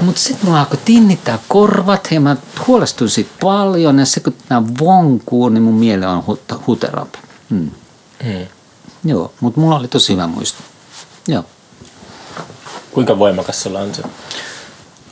Mutta 0.00 0.20
sitten 0.20 0.46
mulla 0.46 0.60
alkoi 0.60 0.78
tinnittää 0.84 1.38
korvat 1.48 2.08
ja 2.10 2.20
mä 2.20 2.36
huolestuin 2.66 3.10
siitä 3.10 3.30
paljon. 3.40 3.98
Ja 3.98 4.06
se 4.06 4.20
kun 4.20 4.34
nämä 4.48 4.62
vonkuu, 4.80 5.48
niin 5.48 5.62
mun 5.62 5.74
miele 5.74 6.06
on 6.06 6.24
huterampi. 6.66 7.18
Hmm. 7.50 7.70
Hmm. 8.24 8.46
Joo, 9.04 9.32
mutta 9.40 9.60
mulla 9.60 9.76
oli 9.76 9.88
tosi 9.88 10.12
hyvä 10.12 10.26
muisto. 10.26 10.58
Joo. 11.28 11.44
Kuinka 12.90 13.18
voimakas 13.18 13.62
sulla 13.62 13.80
on 13.80 13.94
se? 13.94 14.02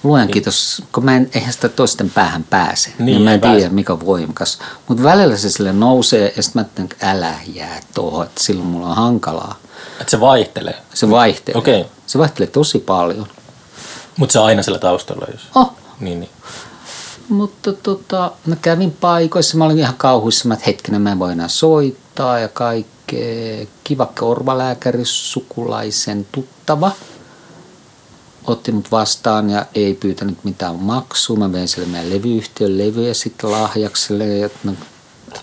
Luojan 0.02 0.26
niin. 0.26 0.32
kiitos, 0.32 0.82
kun 0.92 1.04
mä 1.04 1.16
en, 1.16 1.30
eihän 1.34 1.52
sitä 1.52 1.68
toisten 1.68 2.10
päähän 2.10 2.44
pääse. 2.44 2.88
Niin, 2.98 3.06
niin 3.06 3.22
mä 3.22 3.34
en 3.34 3.40
tiedä, 3.40 3.68
mikä 3.68 3.92
on 3.92 4.06
voimakas. 4.06 4.58
Mutta 4.88 5.02
välillä 5.02 5.36
se 5.36 5.50
sille 5.50 5.72
nousee 5.72 6.32
ja 6.36 6.42
sitten 6.42 6.60
mä 6.60 6.64
ajattelen, 6.64 6.88
että 6.92 7.10
älä 7.10 7.34
jää 7.54 7.80
tuohon, 7.94 8.26
että 8.26 8.42
silloin 8.44 8.68
mulla 8.68 8.86
on 8.86 8.96
hankalaa. 8.96 9.58
Että 10.00 10.10
se 10.10 10.20
vaihtelee? 10.20 10.76
Se 10.94 11.10
vaihtelee. 11.10 11.58
Okay. 11.58 11.84
Se 12.06 12.18
vaihtelee 12.18 12.50
tosi 12.50 12.78
paljon. 12.78 13.26
Mutta 14.16 14.32
se 14.32 14.38
on 14.38 14.46
aina 14.46 14.62
siellä 14.62 14.78
taustalla, 14.78 15.26
jos... 15.32 15.40
Oh. 15.54 15.72
Niin, 16.00 16.20
niin. 16.20 16.30
Mutta 17.28 17.72
tota, 17.72 18.32
mä 18.46 18.56
kävin 18.56 18.90
paikoissa, 18.90 19.58
mä 19.58 19.64
olin 19.64 19.78
ihan 19.78 19.94
kauhuissa, 19.94 20.54
että 20.54 20.64
hetkinen 20.66 21.02
mä 21.02 21.12
en 21.12 21.18
voi 21.18 21.32
enää 21.32 21.48
soittaa 21.48 22.38
ja 22.38 22.48
kaikkea. 22.48 23.66
Kiva 23.84 24.06
korvalääkäri, 24.06 25.04
sukulaisen 25.04 26.26
tuttava 26.32 26.92
otti 28.46 28.72
mut 28.72 28.90
vastaan 28.92 29.50
ja 29.50 29.66
ei 29.74 29.94
pyytänyt 29.94 30.44
mitään 30.44 30.76
maksua. 30.76 31.36
Mä 31.36 31.52
vein 31.52 31.68
sille 31.68 31.86
meidän 31.86 32.10
levyyhtiön 32.10 32.78
levyjä 32.78 33.14
sitten 33.14 33.52
lahjakselle 33.52 34.26
ja 34.26 34.50
no, 34.64 34.72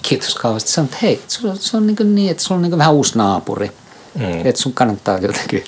kiitos 0.01 0.35
kauheasti. 0.35 0.71
Sanoin, 0.71 0.93
että 0.93 0.97
hei, 1.01 1.21
se 1.27 1.47
on, 1.47 1.57
se 1.57 1.77
on 1.77 1.87
niin, 1.87 2.15
niin, 2.15 2.31
että 2.31 2.43
sulla 2.43 2.59
on 2.59 2.61
niin 2.61 2.77
vähän 2.77 2.93
uusi 2.93 3.17
naapuri. 3.17 3.71
Mm. 4.15 4.45
Että 4.45 4.61
sun 4.61 4.73
kannattaa 4.73 5.17
jotenkin 5.17 5.63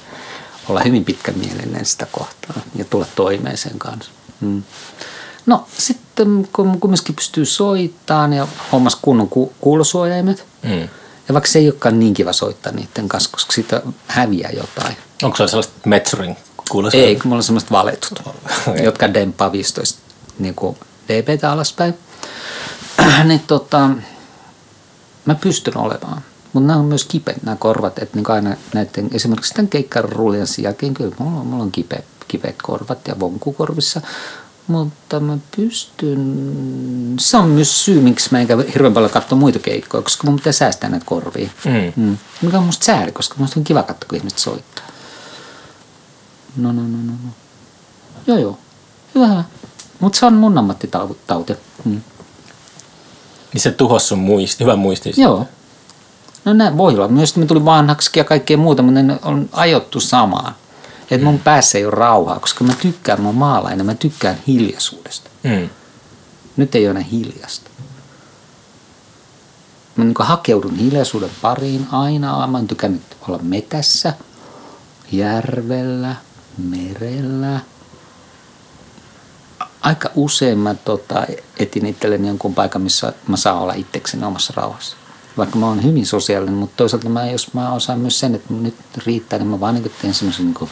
olla 0.70 0.82
hyvin 0.86 1.06
pitkämielinen 1.06 1.86
sitä 1.86 2.08
kohtaa 2.12 2.62
ja 2.76 2.86
tulla 2.86 3.06
toimeen 3.16 3.58
sen 3.58 3.80
kanssa. 3.80 4.12
Mm. 4.42 4.64
No 5.46 5.68
sitten 5.78 6.48
kun 6.54 6.80
kumminkin 6.80 7.16
pystyy 7.16 7.46
soittamaan 7.46 8.34
ja 8.34 8.48
hommas 8.72 8.96
kunnon 9.02 9.30
ku- 9.30 9.54
kuulosuojaimet. 9.62 10.46
Mm. 10.64 10.90
Ja 11.28 11.34
vaikka 11.34 11.50
se 11.50 11.60
ei 11.60 11.68
olekaan 11.70 12.00
niin 12.00 12.14
kiva 12.14 12.34
soittaa 12.34 12.72
niiden 12.72 13.08
kanssa, 13.10 13.30
koska 13.32 13.54
siitä 13.54 13.82
häviää 14.08 14.52
jotain. 14.52 14.98
Onko 15.24 15.38
se 15.38 15.48
sellaista 15.48 15.74
Metsurin 15.86 16.36
kuulosta? 16.70 16.98
Ei, 16.98 17.16
kun 17.16 17.28
mulla 17.28 17.40
on 17.40 17.44
semmoiset 17.44 17.72
valetut, 17.72 18.22
jotka 18.84 19.14
dempaa 19.14 19.52
15 19.52 20.00
niin 20.40 20.56
kuin 20.56 20.78
dBtä 21.08 21.52
alaspäin. 21.52 21.94
niin 23.24 23.40
tota, 23.48 23.90
mä 25.26 25.36
pystyn 25.36 25.78
olemaan. 25.78 26.22
Mutta 26.56 26.68
nämä 26.68 26.80
on 26.80 26.86
myös 26.86 27.06
kipeät 27.06 27.44
nämä 27.44 27.56
korvat, 27.56 28.00
että 28.00 28.18
niin 28.18 28.32
aina 28.32 28.56
näiden, 28.74 29.10
esimerkiksi 29.14 29.54
tämän 29.54 29.68
keikkarulianssin 29.68 30.64
jälkeen 30.64 30.94
kyllä 30.94 31.16
mulla 31.20 31.40
on, 31.40 31.48
mulla 31.48 31.64
on 31.64 31.72
kipe, 31.72 32.04
kipeät 32.28 32.56
korvat 32.64 33.08
ja 33.08 33.20
vonkukorvissa. 33.20 34.02
Mutta 34.68 35.20
mä 35.20 35.38
pystyn, 35.56 37.16
se 37.20 37.38
on 37.38 37.50
myös 37.50 37.86
syy, 37.86 38.02
miksi 38.02 38.30
mä 38.32 38.40
enkä 38.40 38.58
hirveän 38.74 38.94
paljon 38.94 39.12
katso 39.12 39.36
muita 39.36 39.60
keikkoja, 39.60 40.02
koska 40.02 40.28
mun 40.28 40.36
pitää 40.36 40.54
säästää 40.54 40.90
näitä 40.90 41.06
korvia. 41.06 41.50
Mm. 41.66 42.04
Mm. 42.04 42.18
Mikä 42.42 42.58
on 42.58 42.64
musta 42.64 42.86
sääli, 42.86 43.12
koska 43.12 43.36
musta 43.38 43.60
on 43.60 43.64
kiva 43.64 43.84
katsoa, 43.84 44.10
kun 44.10 44.18
ihmiset 44.18 44.40
soittaa. 44.40 44.86
No, 46.58 46.72
no, 46.72 46.82
no, 46.82 46.98
no, 46.98 47.14
no. 47.24 47.30
Joo, 48.28 48.38
joo. 48.38 48.58
Hyvä. 49.16 49.44
Mutta 50.00 50.20
se 50.20 50.26
on 50.26 50.34
mun 50.34 50.58
ammattitauti. 50.58 51.54
Mm. 51.86 52.02
Niin 53.54 53.62
se 53.62 53.72
tuhos 53.72 54.08
sun 54.08 54.20
muisti, 54.20 54.64
hyvä 54.64 54.76
muisti. 54.76 55.14
Joo. 55.18 55.48
No 56.46 56.54
näin 56.54 56.78
voi 56.78 56.96
olla. 56.96 57.08
Myös 57.08 57.36
me 57.36 57.46
tuli 57.46 57.66
vanhaksi 57.66 58.10
ja 58.16 58.24
kaikkea 58.24 58.58
muuta, 58.58 58.82
mutta 58.82 59.02
ne 59.02 59.20
on 59.22 59.50
ajottu 59.52 60.00
samaan. 60.00 60.56
Et 61.12 61.22
mun 61.22 61.40
päässä 61.40 61.78
ei 61.78 61.86
ole 61.86 61.96
rauhaa, 61.96 62.40
koska 62.40 62.64
mä 62.64 62.74
tykkään, 62.82 63.22
mä 63.22 63.28
oon 63.28 63.36
maalainen, 63.36 63.86
mä 63.86 63.96
tykkään 63.96 64.38
hiljaisuudesta. 64.48 65.30
Mm. 65.44 65.70
Nyt 66.58 66.76
ei 66.76 66.86
ole 66.86 66.92
enää 66.92 67.04
hiljasta. 67.12 67.70
Mä 69.96 70.04
niin 70.04 70.16
hakeudun 70.20 70.76
hiljaisuuden 70.76 71.30
pariin 71.42 71.88
aina. 71.92 72.48
Mä 72.48 72.58
oon 72.58 72.68
tykännyt 72.68 73.02
olla 73.28 73.40
metässä, 73.42 74.14
järvellä, 75.12 76.16
merellä. 76.58 77.60
Aika 79.82 80.10
usein 80.16 80.58
mä 80.58 80.74
tota, 80.74 81.26
etin 81.60 81.86
itselleni 81.86 82.28
jonkun 82.28 82.56
paikan, 82.56 82.82
missä 82.82 83.14
mä 83.28 83.38
saan 83.38 83.58
olla 83.58 83.74
itsekseni 83.74 84.26
omassa 84.26 84.54
rauhassa. 84.56 84.98
Vaikka 85.38 85.58
mä 85.58 85.68
oon 85.68 85.84
hyvin 85.84 86.06
sosiaalinen, 86.06 86.56
mutta 86.56 86.78
toisaalta 86.78 87.10
mä, 87.10 87.32
jos 87.32 87.54
mä 87.54 87.74
osaan 87.74 88.00
myös 88.00 88.20
sen, 88.20 88.36
että 88.36 88.54
nyt 88.54 88.76
riittää, 89.06 89.40
niin 89.40 89.48
mä 89.48 89.60
vaan 89.60 89.76
niin 89.76 89.92
teen 90.02 90.14
semmoisen 90.14 90.46
niin 90.46 90.70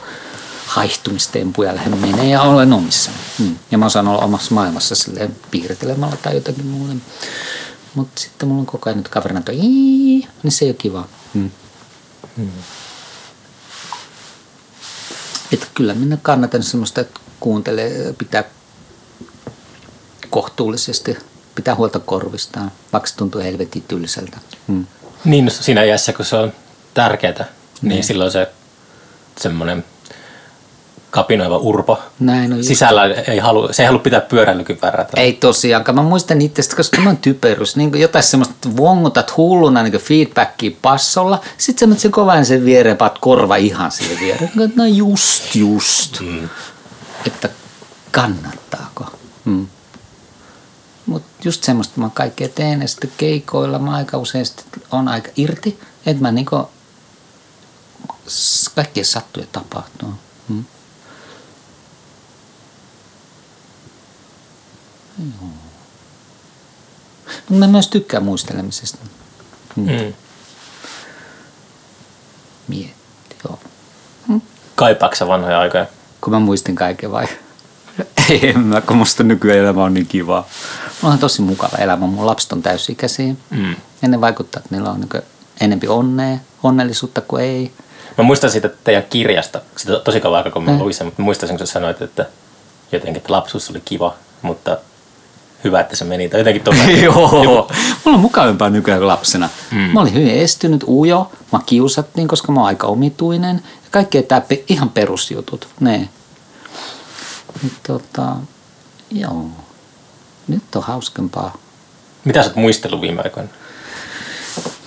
haihtumistempuja 0.65 1.69
ja 1.69 1.75
lähden 1.75 1.97
menee 1.97 2.29
ja 2.29 2.41
olen 2.41 2.73
omissa. 2.73 3.11
Mm. 3.39 3.55
Ja 3.71 3.77
mä 3.77 3.85
osaan 3.85 4.07
olla 4.07 4.23
omassa 4.25 4.53
maailmassa 4.55 4.95
silleen 4.95 5.35
piirtelemällä 5.51 6.17
tai 6.17 6.35
jotakin 6.35 6.65
muuta. 6.65 6.93
Mutta 7.95 8.21
sitten 8.21 8.47
mulla 8.47 8.59
on 8.59 8.65
koko 8.65 8.89
ajan 8.89 8.97
nyt 8.97 9.07
kaverina 9.07 9.41
toi, 9.41 9.55
"Ii", 9.55 10.27
niin 10.43 10.51
se 10.51 10.65
ei 10.65 10.69
ole 10.69 10.75
kiva. 10.77 11.07
Mm. 11.33 11.51
Että 15.51 15.67
kyllä 15.73 15.93
minä 15.93 16.17
kannatan 16.21 16.63
semmoista, 16.63 17.01
että 17.01 17.19
kuuntelee, 17.39 18.13
pitää 18.17 18.43
kohtuullisesti, 20.29 21.17
pitää 21.55 21.75
huolta 21.75 21.99
korvistaan, 21.99 22.71
vaikka 22.93 23.09
se 23.09 23.15
tuntuu 23.15 23.41
helvetin 23.41 23.83
tylsältä. 23.87 24.37
Mm. 24.67 24.85
Niin 25.25 25.51
siinä 25.51 25.83
iässä, 25.83 26.13
kun 26.13 26.25
se 26.25 26.35
on 26.35 26.53
tärkeää, 26.93 27.45
niin 27.81 28.03
silloin 28.03 28.31
se 28.31 28.51
semmoinen 29.37 29.83
kapinoiva 31.09 31.57
urpo 31.57 31.99
Näin 32.19 32.53
on 32.53 32.57
just. 32.59 32.67
sisällä 32.67 33.05
ei 33.05 33.39
halu, 33.39 33.73
se 33.73 33.83
ei 33.83 33.87
halua 33.87 34.01
pitää 34.01 34.21
pyöräilykypärää. 34.21 35.07
Ei 35.15 35.33
tosiaankaan. 35.33 35.95
Mä 35.95 36.01
muistan 36.01 36.41
itsestä, 36.41 36.75
koska 36.75 37.01
mä 37.01 37.09
oon 37.09 37.17
typerys. 37.17 37.75
Niin 37.75 37.99
jotain 37.99 38.23
semmoista, 38.23 38.53
että 38.53 38.77
vongutat 38.77 39.37
hulluna 39.37 39.83
niin 39.83 39.93
feedbackia 39.93 40.71
passolla. 40.81 41.41
Sitten 41.57 41.79
sä 41.79 41.87
menet 41.87 41.99
sen 41.99 42.11
kovan 42.11 42.45
sen 42.45 42.65
viereen, 42.65 42.97
paat 42.97 43.17
korva 43.19 43.55
ihan 43.55 43.91
siihen 43.91 44.19
viereen. 44.19 44.51
No 44.75 44.85
just, 44.85 45.55
just. 45.55 46.19
Mm. 46.19 46.49
Että 47.27 47.49
kannattaako. 48.11 49.05
Mm. 49.45 49.67
Mutta 51.05 51.27
just 51.43 51.63
semmoista 51.63 51.99
mä 51.99 52.09
kaikkea 52.13 52.49
teen. 52.49 52.81
Ja 52.81 52.87
sitten 52.87 53.11
keikoilla 53.17 53.79
mä 53.79 53.95
aika 53.95 54.17
usein 54.17 54.45
on 54.91 55.07
aika 55.07 55.29
irti. 55.35 55.79
Että 56.05 56.21
mä 56.21 56.31
niinku, 56.31 56.69
kaikkea 58.75 59.05
sattuu 59.05 59.43
ja 59.43 59.47
tapahtuu. 59.51 60.13
Mm. 60.49 60.65
Mutta 67.49 67.65
mä 67.65 67.67
myös 67.67 67.87
tykkään 67.87 68.23
muistelemisesta. 68.23 68.97
Mm. 69.75 70.13
Mietti, 72.67 73.35
joo. 73.43 73.59
Kaipaatko 74.75 75.15
sä 75.15 75.27
vanhoja 75.27 75.59
aikoja? 75.59 75.85
Kun 76.21 76.33
mä 76.33 76.39
muistin 76.39 76.75
kaiken 76.75 77.11
vai? 77.11 77.27
Ei 78.29 78.49
en 78.49 78.59
mä, 78.59 78.81
kun 78.81 78.97
musta 78.97 79.23
nykyelämä 79.23 79.83
on 79.83 79.93
niin 79.93 80.07
kivaa. 80.07 80.47
Mulla 81.01 81.13
on 81.13 81.19
tosi 81.19 81.41
mukava 81.41 81.77
elämä. 81.77 82.07
Mun 82.07 82.25
lapset 82.25 82.51
on 82.53 82.61
täysikäisiä. 82.61 83.33
Mm. 83.49 83.75
Ja 84.01 84.07
ne 84.07 84.21
vaikuttaa, 84.21 84.59
että 84.59 84.75
niillä 84.75 84.89
on 84.91 84.99
niin 84.99 85.23
enempi 85.61 85.87
onnea, 85.87 86.37
onnellisuutta 86.63 87.21
kuin 87.21 87.43
ei. 87.43 87.71
Mä 88.17 88.23
muistan 88.23 88.51
siitä 88.51 88.69
teidän 88.83 89.03
kirjasta, 89.09 89.61
sitä 89.77 89.99
tosi 89.99 90.21
kauan 90.21 90.37
aikaa 90.37 90.51
kun 90.51 90.63
mä 90.63 90.71
Mm. 90.71 90.79
luin 90.79 90.93
sen, 90.93 91.07
mutta 91.07 91.21
muistan 91.21 91.49
kun 91.49 91.59
sä 91.59 91.65
sanoit, 91.65 92.01
että 92.01 92.25
jotenkin 92.91 93.17
että 93.17 93.33
lapsuus 93.33 93.69
oli 93.69 93.81
kiva, 93.85 94.13
mutta 94.41 94.77
hyvä, 95.63 95.79
että 95.79 95.95
se 95.95 96.05
meni. 96.05 96.29
Tai 96.29 96.39
jotenkin 96.39 96.63
tuolla. 96.63 96.83
Joo. 97.03 97.29
Mulla 98.05 98.15
on 98.17 98.19
mukavampaa 98.19 98.69
nykyään 98.69 98.99
kuin 98.99 99.07
lapsena. 99.07 99.49
Mm. 99.71 99.77
Mä 99.77 100.01
olin 100.01 100.13
hyvin 100.13 100.29
estynyt, 100.35 100.83
ujo, 100.87 101.31
mä 101.51 101.59
kiusattiin, 101.65 102.27
koska 102.27 102.51
mä 102.51 102.59
oon 102.59 102.67
aika 102.67 102.87
omituinen. 102.87 103.55
Ja 103.65 103.87
kaikkea 103.91 104.23
tää 104.23 104.41
pe- 104.41 104.63
ihan 104.67 104.89
perusjutut. 104.89 105.67
Ne. 105.79 106.09
Niin 107.61 107.73
tota, 107.87 108.35
joo. 109.11 109.47
Nyt 110.47 110.75
on 110.75 110.83
hauskempaa. 110.83 111.57
Mitä 112.25 112.43
sä 112.43 112.49
oot 112.49 112.55
muistellut 112.55 113.01
viime 113.01 113.21
aikoina? 113.21 113.49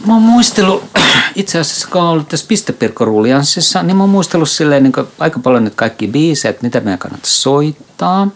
Mä 0.06 0.12
oon 0.12 0.22
muistellut, 0.22 0.84
itse 1.34 1.58
asiassa 1.58 1.88
kun 1.88 2.00
oon 2.00 2.10
ollut 2.10 2.28
tässä 2.28 2.46
pistepirkkorulianssissa, 2.48 3.82
niin 3.82 3.96
mä 3.96 4.02
oon 4.02 4.10
muistellut 4.10 4.50
silleen 4.50 4.82
niin 4.82 4.92
aika 5.18 5.38
paljon 5.38 5.64
nyt 5.64 5.74
kaikki 5.74 6.06
biisejä, 6.06 6.50
että 6.50 6.62
mitä 6.62 6.80
meidän 6.80 6.98
kannattaa 6.98 7.30
soittaa. 7.30 8.28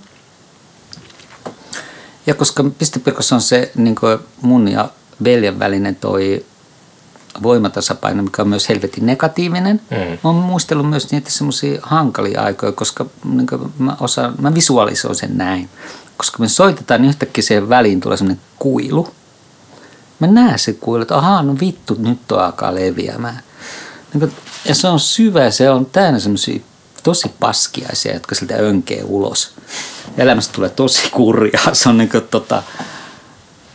Ja 2.27 2.35
koska 2.35 2.65
pistepirkossa 2.79 3.35
on 3.35 3.41
se 3.41 3.73
niin 3.75 3.97
mun 4.41 4.69
ja 4.69 4.89
veljen 5.25 5.59
välinen 5.59 5.97
toi 5.97 6.47
voimatasapaino, 7.43 8.23
mikä 8.23 8.43
on 8.43 8.49
myös 8.49 8.69
helvetin 8.69 9.07
negatiivinen. 9.07 9.81
Mm. 9.91 9.97
Mä 9.97 10.19
oon 10.25 10.35
muistellut 10.35 10.91
myös 10.91 11.13
niitä 11.13 11.31
semmoisia 11.31 11.81
hankalia 11.83 12.43
aikoja, 12.43 12.73
koska 12.73 13.07
niin 13.25 13.47
mä, 13.79 13.97
osaan, 14.01 14.35
mä 14.39 14.55
visualisoin 14.55 15.15
sen 15.15 15.39
näin. 15.39 15.69
Koska 16.17 16.39
me 16.39 16.49
soitetaan, 16.49 17.03
niin 17.03 17.09
yhtäkkiä 17.09 17.43
siihen 17.43 17.69
väliin 17.69 18.01
tulee 18.01 18.17
semmoinen 18.17 18.43
kuilu. 18.59 19.09
Mä 20.21 20.27
näen 20.27 20.59
se 20.59 20.73
kuilu, 20.73 21.03
että 21.03 21.17
ahaa, 21.17 21.43
no 21.43 21.57
vittu, 21.61 21.97
nyt 21.99 22.19
tuo 22.29 22.39
alkaa 22.39 22.75
leviämään. 22.75 23.43
Niin 24.15 24.21
kuin, 24.21 24.33
ja 24.65 24.75
se 24.75 24.89
on 24.89 25.01
syvä, 25.01 25.51
se 25.51 25.71
on 25.71 25.87
täynnä 25.87 26.19
semmoisia 26.19 26.61
tosi 27.03 27.29
paskiaisia, 27.41 28.15
jotka 28.15 28.35
siltä 28.35 28.55
önkee 28.55 29.03
ulos. 29.05 29.55
Elämästä 30.19 30.55
tulee 30.55 30.71
tosi 30.71 31.11
kurjaa. 31.11 31.75
Se 31.75 31.89
on 31.89 31.99
niin 31.99 32.09
kuin, 32.09 32.25
tota, 32.31 32.63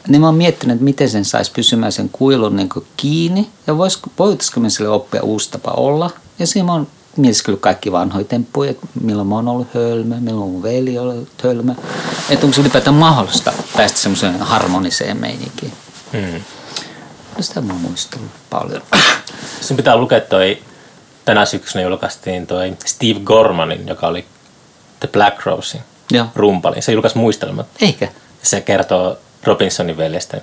niin 0.08 0.22
mä 0.22 0.28
oon 0.28 0.36
miettinyt, 0.36 0.74
että 0.74 0.84
miten 0.84 1.10
sen 1.10 1.26
saisi 1.26 1.52
pysymään 1.52 1.92
sen 1.92 2.10
kuilun 2.10 2.56
niin 2.56 2.70
kiinni. 2.98 3.50
Ja 3.68 3.78
voisiko, 3.78 4.10
voitaisiko 4.20 4.60
me 4.60 4.70
sille 4.70 4.90
oppia 4.90 5.24
uusi 5.24 5.52
tapa 5.52 5.72
olla. 5.72 6.10
Ja 6.40 6.48
siinä 6.48 6.66
mä 6.66 6.74
oon 6.74 6.88
mietiskellyt 7.18 7.62
kaikki 7.62 7.92
vanhoja 7.92 8.26
temppuja, 8.26 8.72
että 8.72 8.88
milloin 9.02 9.28
mä 9.28 9.36
oon 9.36 9.48
ollut 9.48 9.68
hölmö, 9.74 10.16
milloin 10.20 10.52
mun 10.52 10.64
veli 10.64 10.98
on 10.98 11.10
ollut 11.10 11.30
hölmö. 11.44 11.74
Että 12.30 12.46
onko 12.46 12.56
se 12.56 12.62
ylipäätään 12.62 12.96
mahdollista 12.96 13.54
päästä 13.78 14.00
semmoiseen 14.00 14.40
harmoniseen 14.40 15.18
meininkiin. 15.18 15.74
Mm. 16.14 16.42
No 17.38 17.44
sitä 17.44 17.62
mä 17.62 17.74
oon 17.74 17.82
muistellut 17.82 18.32
paljon. 18.50 18.82
Sun 19.62 19.78
pitää 19.78 19.98
lukea 19.98 20.22
toi, 20.22 20.62
tänä 21.26 21.46
syksynä 21.46 21.84
julkaistiin 21.84 22.48
toi 22.48 22.78
Steve 22.86 23.20
Gormanin, 23.20 23.88
joka 23.88 24.08
oli 24.08 24.26
The 25.00 25.08
Black 25.08 25.46
Rosein 25.46 25.84
rumpali. 26.36 26.82
Se 26.82 26.92
julkaisi 26.92 27.18
muistelmat. 27.18 27.68
Eikä 27.82 28.08
Se 28.44 28.62
kertoo 28.62 29.18
Robinsonin 29.46 29.98
veljesten 29.98 30.42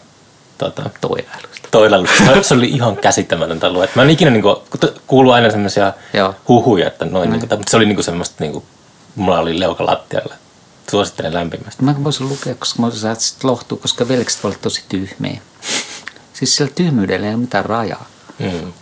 tota, 0.58 0.90
toivailusta. 1.00 1.68
toilailusta. 1.70 2.42
Se 2.42 2.54
oli 2.54 2.68
ihan 2.68 2.96
käsittämätöntä 2.96 3.72
lua. 3.72 3.86
Mä 3.94 4.02
en 4.02 4.10
ikinä 4.10 4.30
niinku, 4.30 4.62
kuullut 5.06 5.34
aina 5.34 5.50
semmoisia 5.50 5.92
huhuja, 6.48 6.86
että 6.86 7.04
noin, 7.04 7.30
niinku, 7.30 7.46
mutta 7.56 7.70
se 7.70 7.76
oli 7.76 7.84
niinku 7.84 8.02
semmoista, 8.02 8.36
niinku, 8.40 8.64
mulla 9.16 9.38
oli 9.38 9.60
leuka 9.60 9.86
lattialla. 9.86 10.34
Suosittelen 10.90 11.34
lämpimästi. 11.34 11.84
Mä 11.84 12.04
voisin 12.04 12.28
lukea, 12.28 12.54
koska 12.54 12.82
mä 12.82 12.90
saat 12.90 13.20
sitten 13.20 13.50
lohtua, 13.50 13.78
koska 13.78 14.08
veljekset 14.08 14.42
voi 14.42 14.48
olla 14.48 14.58
tosi 14.62 14.84
tyhmiä. 14.88 15.40
Siis 16.32 16.56
sillä 16.56 16.70
tyhmyydellä 16.74 17.26
ei 17.26 17.34
ole 17.34 17.40
mitään 17.40 17.64
rajaa. 17.64 18.06
Mm. 18.38 18.46
Joo. 18.50 18.72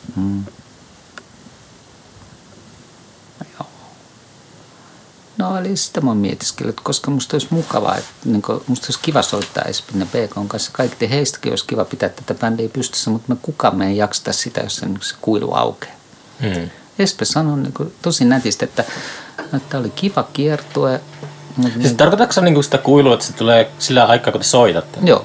No 5.41 5.59
eli 5.59 5.77
sitä 5.77 6.01
mä 6.01 6.15
mietiskellyt, 6.15 6.81
koska 6.81 7.11
musta 7.11 7.35
olisi 7.35 7.47
mukavaa, 7.51 7.97
että 7.97 8.11
niin 8.25 8.43
kuin, 8.43 8.63
musta 8.67 8.87
olisi 8.87 8.99
kiva 9.03 9.23
soittaa 9.23 9.65
Espinä 9.65 10.07
BK 10.07 10.49
kanssa. 10.49 10.71
Kaikki 10.75 11.11
heistäkin 11.11 11.53
olisi 11.53 11.65
kiva 11.67 11.85
pitää 11.85 12.09
tätä 12.09 12.35
bändiä 12.35 12.69
pystyssä, 12.69 13.11
mutta 13.11 13.33
me 13.35 13.37
kukaan 13.43 13.77
me 13.77 13.87
ei 13.87 13.97
jaksata 13.97 14.33
sitä, 14.33 14.61
jos 14.61 14.77
se, 14.77 14.87
niin 14.87 14.99
se 15.03 15.15
kuilu 15.21 15.55
aukeaa. 15.55 15.95
Mm. 16.41 16.71
Espe 16.99 17.25
sanoi 17.25 17.59
niin 17.59 17.73
kuin, 17.73 17.95
tosi 18.03 18.25
nätisti, 18.25 18.65
että, 18.65 18.85
että 19.57 19.79
oli 19.79 19.91
kiva 19.91 20.29
kiertue. 20.33 21.01
Siis 21.63 21.77
niin- 21.77 21.97
tarkoitatko 21.97 22.33
se 22.33 22.41
niinku 22.41 22.63
sitä 22.63 22.79
kuilua, 22.79 23.15
että 23.15 23.27
se 23.27 23.33
tulee 23.33 23.71
sillä 23.79 24.05
aikaa, 24.05 24.33
kun 24.33 24.41
te 24.41 24.47
soitatte? 24.47 25.01
Joo, 25.05 25.25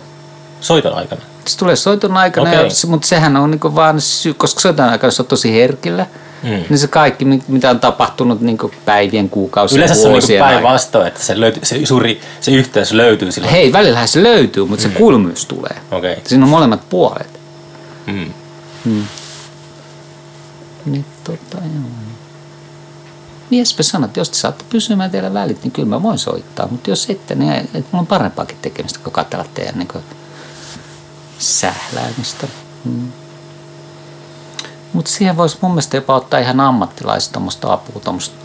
Soiton 0.62 0.94
aikana? 0.94 1.22
se 1.48 1.58
tulee 1.58 1.76
soiton 1.76 2.18
aikana, 2.18 2.50
Okei. 2.50 2.66
ja, 2.66 2.88
mutta 2.88 3.08
sehän 3.08 3.38
on 3.38 3.52
niin 3.52 3.76
vaan 3.76 4.02
syy, 4.02 4.34
koska 4.34 4.62
soiton 4.62 4.90
aikana 4.90 5.12
se 5.12 5.22
on 5.22 5.28
tosi 5.28 5.54
herkillä. 5.54 6.06
Mm. 6.46 6.64
Niin 6.70 6.78
se 6.78 6.88
kaikki, 6.88 7.26
mi- 7.26 7.44
mitä 7.48 7.70
on 7.70 7.80
tapahtunut 7.80 8.42
niin 8.42 8.58
päivien, 8.86 9.30
kuukausien, 9.30 9.78
Yleensä 9.78 10.02
se 10.02 10.08
on 10.08 10.16
aikana. 10.16 10.40
päinvastoin, 10.40 11.08
että 11.08 11.24
se, 11.24 11.40
löytyy, 11.40 11.66
se, 11.66 11.86
suuri, 11.86 12.22
se 12.42 12.52
yhteys 12.52 12.92
löytyy 12.94 13.32
sillä. 13.32 13.48
Hei, 13.48 13.74
välillähän 13.74 14.08
se 14.08 14.24
löytyy, 14.24 14.66
mutta 14.66 14.84
se 14.84 14.90
kuilu 14.90 15.20
myös 15.20 15.46
tulee. 15.46 15.76
Okei. 15.92 16.12
Okay. 16.14 16.24
Siinä 16.28 16.46
on 16.46 16.50
molemmat 16.50 16.90
puolet. 16.90 17.40
Mm. 18.06 18.32
Niin 20.86 21.06
tota 21.24 21.58
joo. 21.58 21.90
Miespä 23.50 23.84
sanoi, 23.84 24.06
että 24.06 24.20
jos 24.20 24.30
te 24.30 24.36
saatte 24.38 24.66
pysymään 24.70 25.12
teillä 25.12 25.34
välit, 25.34 25.64
niin 25.64 25.72
kyllä 25.72 25.88
mä 25.90 26.04
voin 26.04 26.18
soittaa. 26.20 26.68
Mutta 26.68 26.90
jos 26.90 27.10
ette, 27.10 27.36
niin 27.36 27.52
ei- 27.52 27.60
että 27.60 27.80
mulla 27.92 28.00
on 28.02 28.08
parempaakin 28.08 28.58
tekemistä 28.62 29.00
kuin 29.04 29.14
katsella 29.14 29.46
teidän 29.54 29.76
niin 29.78 30.04
sähläämistä. 31.40 32.48
Mm. 32.86 33.12
Mutta 34.96 35.12
siihen 35.12 35.38
voisi 35.38 35.58
mun 35.62 35.72
mielestä 35.72 35.98
jopa 35.98 36.16
ottaa 36.16 36.40
ihan 36.40 36.60
ammattilaista 36.60 37.34
tuommoista 37.34 37.74
apua, 37.74 38.02
tuommoista 38.04 38.36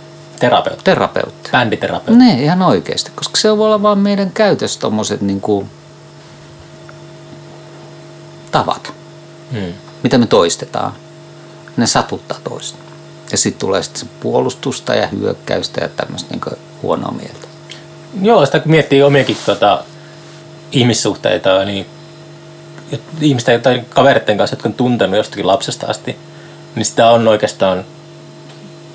Terapeutti. 0.41 0.85
terapeuttia. 0.85 1.51
Bänditerapeutti. 1.53 2.25
Ne, 2.25 2.43
ihan 2.43 2.63
oikeasti, 2.63 3.11
koska 3.15 3.37
se 3.37 3.57
voi 3.59 3.67
olla 3.67 3.83
vaan 3.83 3.99
meidän 3.99 4.31
käytössä 4.31 4.81
tommoset 4.81 5.21
niinku 5.21 5.67
tavat, 8.51 8.93
Mm. 9.51 9.73
mitä 10.03 10.19
me 10.19 10.27
toistetaan. 10.27 10.93
Ne 11.77 11.87
satuttaa 11.87 12.39
toista. 12.45 12.79
Ja 13.33 13.39
sitten 13.39 13.61
tulee 13.61 13.83
sitten 13.83 14.01
se 14.01 14.07
puolustusta 14.21 14.95
ja 14.95 15.07
hyökkäystä 15.07 15.81
ja 15.81 15.89
tämmöistä 15.89 16.31
niinku 16.31 16.51
huonoa 16.83 17.11
mieltä. 17.13 17.49
Joo, 18.23 18.47
sitä 18.47 18.61
kun 18.61 18.71
miettii 18.71 19.03
omiakin 19.03 19.37
tota, 19.47 19.85
ihmissuhteita, 20.73 21.65
niin 21.65 21.87
ihmisten 23.21 23.63
tai 23.63 23.83
kaveritten 23.89 24.39
kanssa, 24.39 24.55
jotka 24.57 24.69
on 24.69 24.75
tuntenut 24.75 25.17
jostakin 25.17 25.47
lapsesta 25.47 25.87
asti, 25.87 26.17
niin 26.75 26.85
sitä 26.85 27.11
on 27.11 27.29
oikeastaan, 27.29 27.85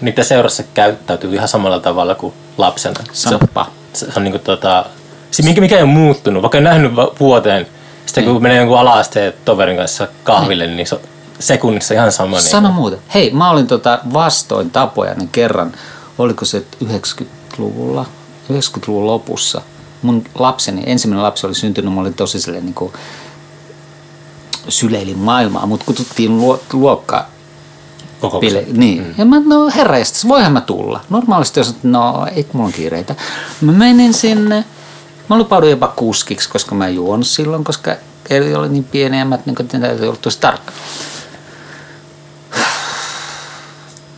niitä 0.02 0.24
seurassa 0.24 0.64
käyttäytyy 0.74 1.36
ihan 1.36 1.48
samalla 1.48 1.80
tavalla 1.80 2.16
kuin 2.16 2.34
lapsena. 2.58 3.04
Sanoppa. 3.14 3.72
se, 3.94 4.06
se 4.06 4.12
on 4.18 4.24
niinku 4.24 4.40
tota, 4.40 4.86
se 5.32 5.44
mikä, 5.44 5.62
mikä 5.62 5.76
ei 5.76 5.84
ole 5.84 5.92
muuttunut, 5.92 6.42
vaikka 6.42 6.58
on 6.58 6.64
nähnyt 6.64 6.92
vuoteen, 7.20 7.68
sitten 8.06 8.26
kun 8.26 8.42
menee 8.42 8.58
jonkun 8.58 8.80
ala-asteen 8.80 9.34
toverin 9.46 9.78
kanssa 9.78 10.08
kahville, 10.24 10.68
niin 10.68 10.88
se 10.88 10.96
on 10.96 11.02
sekunnissa 11.40 11.94
ihan 11.94 12.12
sama. 12.12 12.40
Sano 12.40 12.68
niin 12.68 12.76
muuten. 12.76 13.00
Hei, 13.14 13.32
mä 13.32 13.50
olin 13.50 13.68
tota 13.68 14.00
vastoin 14.14 14.72
tapoja 14.72 15.14
niin 15.14 15.30
kerran, 15.30 15.72
oliko 16.18 16.46
se 16.46 16.64
90-luvulla, 16.86 18.06
90-luvun 18.52 19.08
lopussa. 19.08 19.62
Mun 20.02 20.24
lapseni, 20.36 20.84
ensimmäinen 20.86 21.24
lapsi 21.24 21.48
oli 21.48 21.56
syntynyt, 21.56 21.94
mä 21.94 22.02
olin 22.02 22.14
tosi 22.14 22.40
silleen 22.42 22.66
niin 22.66 22.74
kuin 22.74 22.94
syleilin 24.70 25.18
maailmaa, 25.18 25.66
mutta 25.66 25.86
kutsuttiin 25.86 26.38
luo, 26.38 26.60
luokka 28.22 28.38
kokouksen. 28.38 28.66
Pile, 28.66 28.78
niin. 28.78 29.04
Mm. 29.04 29.14
Ja 29.18 29.26
mä, 29.26 29.42
no 29.46 29.72
herra 29.76 29.98
voihan 30.28 30.52
mä 30.52 30.62
tulla. 30.62 31.02
Normaalisti 31.10 31.60
jos, 31.60 31.76
no 31.84 32.28
ei, 32.36 32.44
kun 32.44 32.52
mulla 32.54 32.68
on 32.68 32.74
kiireitä. 32.74 33.16
Mä 33.62 33.72
menin 33.72 34.14
sinne. 34.14 34.66
Mä 35.30 35.38
lupaudun 35.38 35.70
jopa 35.70 35.88
kuskiksi, 35.88 36.50
koska 36.50 36.76
mä 36.76 36.88
en 36.88 36.96
juonut 36.96 37.28
silloin, 37.28 37.64
koska 37.64 37.96
eli 38.30 38.56
oli 38.56 38.70
niin 38.70 38.84
pieni 38.84 39.20
ja 39.20 39.26
mä 39.26 39.40
niin 39.46 39.56
kuin, 39.56 39.68
täytyy 39.68 40.08
olla 40.08 40.20
tosi 40.22 40.40
tarkka. 40.40 40.72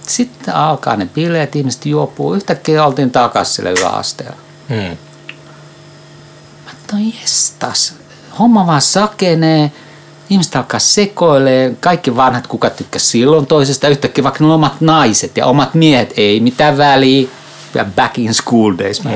Sitten 0.08 0.56
alkaa 0.56 0.96
ne 0.96 1.06
bileet, 1.06 1.56
ihmiset 1.56 1.86
juopuu. 1.86 2.34
Yhtäkkiä 2.34 2.86
oltiin 2.86 3.12
takaisin 3.12 3.56
sillä 3.56 3.70
yläasteella. 3.70 4.38
Mm. 4.70 4.98
No 6.94 7.00
jestas, 7.22 7.94
homma 8.40 8.68
vaan 8.68 8.82
sakenee, 8.82 9.72
ihmiset 10.30 10.56
alkaa 10.56 10.80
sekoilee, 10.80 11.76
kaikki 11.80 12.16
vanhat 12.16 12.48
kuka 12.48 12.70
tykkäs 12.70 13.12
silloin 13.12 13.48
toisesta, 13.48 13.88
yhtäkkiä 13.88 14.24
vaikka 14.24 14.44
ne 14.46 14.54
omat 14.54 14.82
naiset 14.82 15.38
ja 15.38 15.46
omat 15.46 15.74
miehet, 15.74 16.14
ei 16.18 16.40
mitään 16.40 16.78
väliä. 16.78 17.28
Ja 17.74 17.86
back 17.96 18.18
in 18.20 18.34
school 18.34 18.74
days. 18.78 19.04
Mä, 19.04 19.12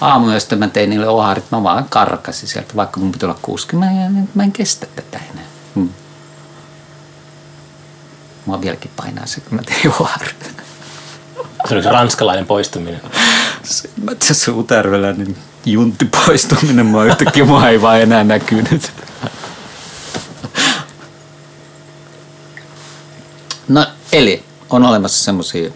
Aamuyöstä 0.00 0.56
mä 0.56 0.68
tein 0.68 0.90
niille 0.90 1.08
oharit, 1.08 1.44
mä 1.50 1.62
vaan 1.62 1.86
karkasin 1.88 2.48
sieltä, 2.48 2.76
vaikka 2.76 3.00
mun 3.00 3.12
pitää 3.12 3.28
olla 3.28 3.38
60, 3.42 4.00
ja 4.02 4.24
mä 4.34 4.42
en 4.42 4.52
kestä 4.52 4.86
tätä 4.96 5.20
enää. 5.32 5.44
Hmm. 5.74 5.88
Mua 8.46 8.60
vieläkin 8.60 8.90
painaa 8.96 9.26
se, 9.26 9.40
kun 9.40 9.54
mä 9.54 9.62
tein 9.62 9.94
oharit. 10.00 10.50
Se 11.68 11.74
oli 11.74 11.82
se 11.82 11.90
ranskalainen 11.90 12.46
poistuminen. 12.46 13.00
Se- 13.62 13.90
Mä 14.04 14.12
se 14.22 14.34
suutarveläinen 14.34 15.36
juntti 15.66 16.04
poistuminen, 16.04 16.86
mä 16.86 17.04
yhtäkkiä 17.04 17.44
mua 17.44 17.68
ei 17.68 17.82
vaan 17.82 18.00
enää 18.00 18.24
näkynyt. 18.24 18.92
No 23.70 23.86
eli 24.12 24.44
on 24.70 24.84
olemassa 24.84 25.24
semmosia 25.24 25.70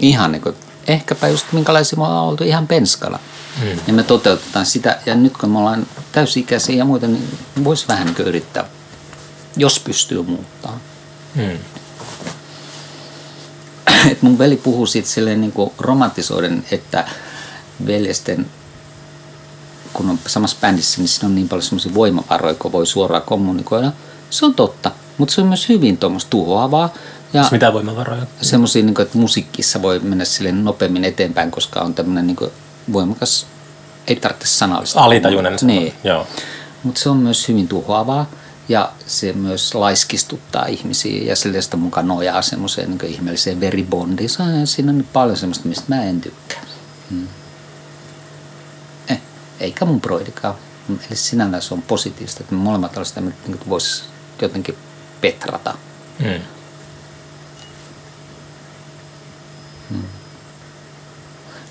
ihan 0.00 0.32
niin 0.32 0.42
kuin, 0.42 0.54
ehkäpä 0.86 1.28
just 1.28 1.46
minkälaisia 1.52 1.96
me 1.96 2.04
ollaan 2.04 2.26
oltu 2.26 2.44
ihan 2.44 2.66
penskalla. 2.66 3.20
Mm. 3.62 3.80
Ja 3.86 3.92
me 3.92 4.02
toteutetaan 4.02 4.66
sitä, 4.66 4.98
ja 5.06 5.14
nyt 5.14 5.36
kun 5.36 5.50
me 5.50 5.58
ollaan 5.58 5.86
täysi-ikäisiä 6.12 6.76
ja 6.76 6.84
muita, 6.84 7.06
niin 7.06 7.38
voisi 7.64 7.88
vähän 7.88 8.06
niin 8.06 8.28
yrittää, 8.28 8.64
jos 9.56 9.80
pystyy 9.80 10.22
muuttaa. 10.22 10.78
Mm. 11.34 11.58
Et 14.12 14.22
mun 14.22 14.38
veli 14.38 14.56
puhuu 14.56 14.86
siitä 14.86 15.08
silleen 15.08 15.40
niin 15.40 15.52
kuin 15.52 15.72
romantisoiden, 15.78 16.64
että 16.70 17.08
veljesten, 17.86 18.46
kun 19.92 20.10
on 20.10 20.18
samassa 20.26 20.56
bändissä, 20.60 20.98
niin 20.98 21.08
siinä 21.08 21.28
on 21.28 21.34
niin 21.34 21.48
paljon 21.48 21.62
semmoisia 21.62 21.94
voimavaroja, 21.94 22.54
kun 22.54 22.72
voi 22.72 22.86
suoraan 22.86 23.22
kommunikoida. 23.22 23.92
Se 24.30 24.46
on 24.46 24.54
totta, 24.54 24.90
mutta 25.18 25.34
se 25.34 25.40
on 25.40 25.46
myös 25.46 25.68
hyvin 25.68 25.98
tuommoista 25.98 26.30
tuhoavaa. 26.30 26.92
Ja 27.32 27.48
mitä 27.50 27.72
voimavaroja? 27.72 28.26
semmoisia, 28.42 28.82
niin 28.82 29.00
että 29.00 29.18
musiikissa 29.18 29.82
voi 29.82 29.98
mennä 29.98 30.24
silleen 30.24 30.64
nopeammin 30.64 31.04
eteenpäin, 31.04 31.50
koska 31.50 31.80
on 31.80 31.94
tämmöinen 31.94 32.26
niin 32.26 32.50
voimakas, 32.92 33.46
ei 34.06 34.16
tarvitse 34.16 34.48
sanallista. 34.48 35.00
Alitajuinen. 35.00 35.58
Niin. 35.62 35.94
Joo. 36.04 36.26
Mutta 36.82 37.00
se 37.00 37.08
on 37.10 37.16
myös 37.16 37.48
hyvin 37.48 37.68
tuhoavaa 37.68 38.30
ja 38.68 38.92
se 39.06 39.32
myös 39.32 39.74
laiskistuttaa 39.74 40.66
ihmisiä 40.66 41.22
ja 41.24 41.36
sille 41.36 41.62
sitä 41.62 41.76
mukaan 41.76 42.08
nojaa 42.08 42.42
semmoiseen 42.42 42.90
niin 42.90 43.12
ihmeelliseen 43.12 43.60
veribondiin. 43.60 44.28
Se 44.28 44.42
on- 44.42 44.66
Siinä 44.66 44.90
on 44.90 44.98
nyt 44.98 45.12
paljon 45.12 45.36
semmoista, 45.36 45.68
mistä 45.68 45.84
mä 45.88 46.02
en 46.04 46.20
tykkää. 46.20 46.60
Hmm. 47.10 47.28
Eh, 49.08 49.20
eikä 49.60 49.84
mun 49.84 50.00
broidikaan. 50.00 50.54
Eli 50.88 51.16
sinällään 51.16 51.62
se 51.62 51.74
on 51.74 51.82
positiivista, 51.82 52.40
että 52.42 52.54
me 52.54 52.60
molemmat 52.60 52.96
olisimme 52.96 53.32
että 53.54 53.68
voisi 53.68 54.04
jotenkin 54.42 54.74
petrata. 55.20 55.74
Mm. 56.18 56.42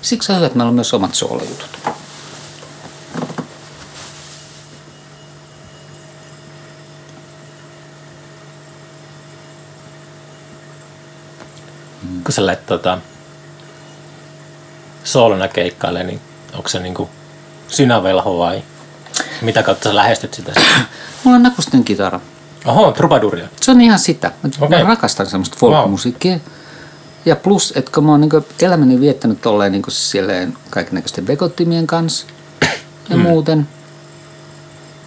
Siksi 0.02 0.32
on 0.32 0.36
hyvä, 0.36 0.46
että 0.46 0.58
meillä 0.58 0.68
on 0.68 0.74
myös 0.74 0.94
omat 0.94 1.14
soolojutut. 1.14 1.78
Kun 12.24 12.32
sä 12.32 12.46
lähdet 12.46 12.66
tota, 12.66 12.98
soolona 15.04 15.48
keikkailemaan, 15.48 16.06
niin 16.06 16.20
onko 16.52 16.68
se 16.68 16.80
niinku 16.80 17.10
synävelho 17.68 18.38
vai 18.38 18.62
mitä 19.42 19.62
kautta 19.62 19.88
sä 19.88 19.96
lähestyt 19.96 20.34
sitä? 20.34 20.52
Mulla 21.24 21.36
on 21.36 21.42
nakusten 21.42 21.84
kitara. 21.84 22.20
Oho, 22.64 22.92
trubaduria. 22.92 23.48
Se 23.60 23.70
on 23.70 23.80
ihan 23.80 23.98
sitä. 23.98 24.32
Mä 24.42 24.66
Okei. 24.66 24.82
rakastan 24.82 25.26
semmoista 25.26 25.56
folkmusiikkia. 25.60 26.38
Ja 27.24 27.36
plus, 27.36 27.72
että 27.76 27.90
kun 27.94 28.04
mä 28.04 28.10
oon 28.10 28.20
niin 28.20 28.30
elämäni 28.62 29.00
viettänyt 29.00 29.40
tolleen 29.40 29.72
niin 29.72 29.82
silleen 29.88 30.54
kaikennäköisten 30.70 31.26
vekottimien 31.26 31.86
kanssa 31.86 32.26
ja 33.08 33.16
mm. 33.16 33.22
muuten, 33.22 33.68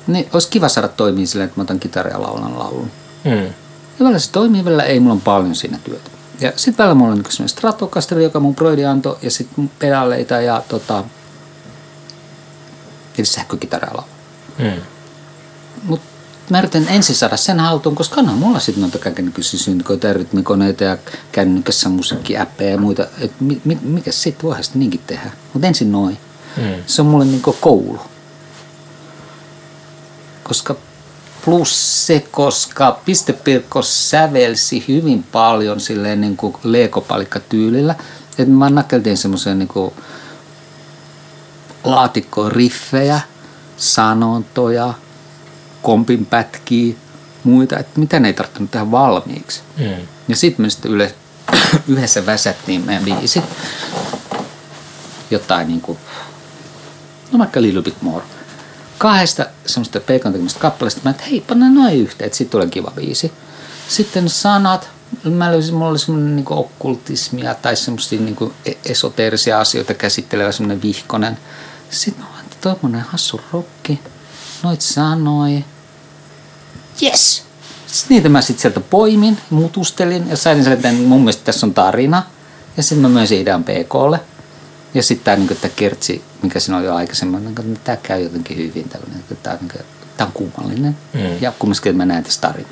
niin 0.08 0.30
olisi 0.34 0.50
kiva 0.50 0.70
saada 0.70 0.88
toimia 0.88 1.28
silleen, 1.28 1.48
että 1.48 1.60
mä 1.60 1.64
otan 1.64 1.80
kitaria 1.80 2.14
ja 2.14 2.22
laulan 2.22 2.60
laulun. 2.60 2.92
Mm. 3.24 3.32
Ja 3.32 3.54
välillä 4.00 4.20
se 4.20 4.32
toimii, 4.32 4.66
välillä 4.66 4.84
ei, 4.84 5.00
mulla 5.00 5.14
on 5.14 5.22
paljon 5.22 5.56
siinä 5.56 5.78
työtä. 5.84 6.12
Ja 6.42 6.52
sitten 6.56 6.78
välillä 6.78 6.96
mulla 6.96 7.12
on 7.12 7.18
niin 7.18 7.32
semmoinen 7.32 7.50
Stratocaster, 7.50 8.20
joka 8.20 8.40
mun 8.40 8.56
broidi 8.56 8.86
antoi, 8.86 9.18
ja 9.22 9.32
sitten 9.32 9.72
pedaleita 9.80 10.42
ja 10.42 10.64
tota, 10.68 11.04
eli 13.18 13.26
sähkökitaria 13.26 13.90
ja 13.90 13.96
laulu. 13.98 14.12
Mm. 14.60 14.82
Mutta 15.84 16.11
mä 16.52 16.60
yritän 16.60 16.88
ensin 16.90 17.16
saada 17.16 17.38
sen 17.38 17.60
haltuun, 17.60 17.96
koska 17.96 18.22
on 18.22 18.30
mulla 18.30 18.60
sitten 18.60 18.82
noita 18.82 19.00
kaikenlaisia 19.00 19.60
syntikoita, 19.60 20.14
rytmikoneita 20.14 20.84
ja 20.84 20.98
kännykässä 21.32 21.90
musiikkiäppejä 21.90 22.72
ja 22.72 22.78
muita. 22.78 23.06
Et 23.20 23.32
mi, 23.40 23.62
mi, 23.66 23.78
mikä 23.82 24.12
sitten 24.12 24.50
voi 24.50 24.64
sitten 24.64 24.80
niinkin 24.80 25.02
tehdä. 25.08 25.32
Mutta 25.54 25.68
ensin 25.68 25.92
noin. 25.92 26.18
Mm. 26.58 26.64
Se 26.88 27.02
on 27.02 27.08
mulle 27.08 27.26
niin 27.26 27.42
koulu. 27.62 28.00
Koska 30.44 30.76
plus 31.46 32.08
se, 32.08 32.26
koska 32.32 33.00
Pistepirkko 33.06 33.82
sävelsi 33.82 34.86
hyvin 34.88 35.24
paljon 35.24 35.80
silleen 35.80 36.22
niin 36.22 36.38
kuin 36.38 36.56
leekopalikkatyylillä. 36.64 37.96
Että 38.38 38.54
mä 38.54 38.70
nakeltiin 38.70 39.18
semmoisen 39.18 39.60
niin 39.60 39.68
kuin 39.68 39.94
laatikkoon 41.84 42.52
riffejä, 42.52 43.22
sanontoja, 43.78 44.94
kompin 45.82 46.26
pätkiä, 46.26 46.96
muita, 47.44 47.80
että 47.80 48.00
mitä 48.00 48.20
ne 48.20 48.28
ei 48.28 48.34
tarvittanut 48.34 48.72
tehdä 48.72 48.92
valmiiksi. 48.92 49.62
Mm. 49.78 50.08
Ja 50.28 50.36
sitten 50.36 50.66
me 50.66 50.70
sitten 50.70 50.92
yle, 50.92 51.16
yhdessä 51.88 52.26
väsättiin 52.26 52.86
meidän 52.86 53.04
biisit. 53.04 53.44
Jotain 55.32 55.68
niin 55.68 55.82
kuin, 55.82 55.98
no 57.32 57.40
vaikka 57.40 57.62
Little 57.62 57.82
Bit 57.82 58.02
More. 58.02 58.26
Kahdesta 58.98 59.46
semmoista 59.66 60.00
peikon 60.00 60.32
tekemistä 60.32 60.60
kappaleesta, 60.60 61.02
mä 61.04 61.10
että 61.10 61.24
hei, 61.24 61.42
panna 61.42 61.70
noin 61.70 61.96
yhteen, 61.96 62.26
että 62.26 62.38
siitä 62.38 62.52
tulee 62.52 62.68
kiva 62.68 62.92
biisi. 62.96 63.32
Sitten 63.88 64.30
sanat, 64.30 64.90
mä 65.24 65.52
löysin, 65.52 65.74
mulla 65.74 65.90
oli 65.90 66.00
semmoinen 66.00 66.36
niin 66.36 66.46
okkultismia 66.50 67.56
tai 67.56 67.76
semmoisia 67.76 68.20
niin 68.22 68.54
e-, 68.66 68.72
esoteerisia 68.86 69.60
asioita 69.60 69.94
käsittelevä 69.94 70.52
semmoinen 70.52 70.82
vihkonen. 70.82 71.38
Sitten 71.90 72.24
mä 72.24 72.30
vaan, 72.30 72.46
tuommoinen 72.62 73.02
hassu 73.02 73.42
rokki, 73.54 74.00
noit 74.64 74.82
sanoi. 74.82 75.66
Yes! 77.04 77.44
Sitten 77.88 78.16
niitä 78.16 78.30
mä 78.30 78.42
sitten 78.42 78.62
sieltä 78.62 78.80
poimin, 78.80 79.38
mutustelin 79.50 80.30
ja 80.30 80.38
sain 80.38 80.64
sen, 80.64 80.74
että 80.74 80.92
mun 80.92 81.22
mielestä 81.22 81.44
tässä 81.44 81.66
on 81.66 81.74
tarina. 81.74 82.24
Ja 82.78 82.84
sitten 82.84 83.02
mä 83.02 83.10
myönsin 83.10 83.42
idean 83.42 83.64
PKlle. 83.64 84.20
Ja 84.94 85.04
sitten 85.04 85.26
tämä 85.26 85.38
niin 85.38 85.72
kertsi, 85.76 86.24
mikä 86.42 86.60
siinä 86.60 86.78
oli 86.78 86.86
jo 86.86 86.96
aikaisemmin, 86.96 87.46
niin 87.46 87.80
tämä 87.84 87.98
käy 87.98 88.24
jotenkin 88.24 88.58
hyvin. 88.58 88.90
Tällainen, 88.90 89.24
tämä, 89.44 89.58
niin 89.62 89.72
kuin, 89.72 89.82
tämä 90.18 90.28
on 90.28 90.34
kummallinen. 90.34 90.98
Mm. 91.14 91.22
Ja 91.42 91.54
kumminkin 91.60 91.98
mä 91.98 92.06
näen 92.06 92.24
tässä 92.24 92.42
tarina. 92.42 92.70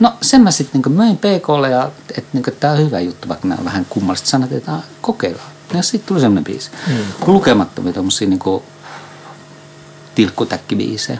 No 0.00 0.12
sen 0.22 0.42
mä 0.42 0.50
sitten 0.50 0.80
niin 0.80 0.96
möin 0.96 1.16
PKlle 1.16 1.70
ja 1.70 1.90
että 2.08 2.30
niin 2.32 2.44
tämä 2.60 2.72
on 2.72 2.78
hyvä 2.78 3.00
juttu, 3.00 3.28
vaikka 3.28 3.48
nämä 3.48 3.64
vähän 3.64 3.86
kummalliset 3.88 4.26
sanat, 4.26 4.52
että 4.52 4.72
kokeillaan. 5.00 5.50
Ja 5.74 5.82
sitten 5.82 6.08
tuli 6.08 6.20
semmoinen 6.20 6.44
biisi. 6.44 6.70
Mm. 6.86 6.94
Lukemattomia 7.26 7.92
tommosia 7.92 8.28
niin 8.28 8.38
tilkkutäkkibiisejä. 10.18 11.18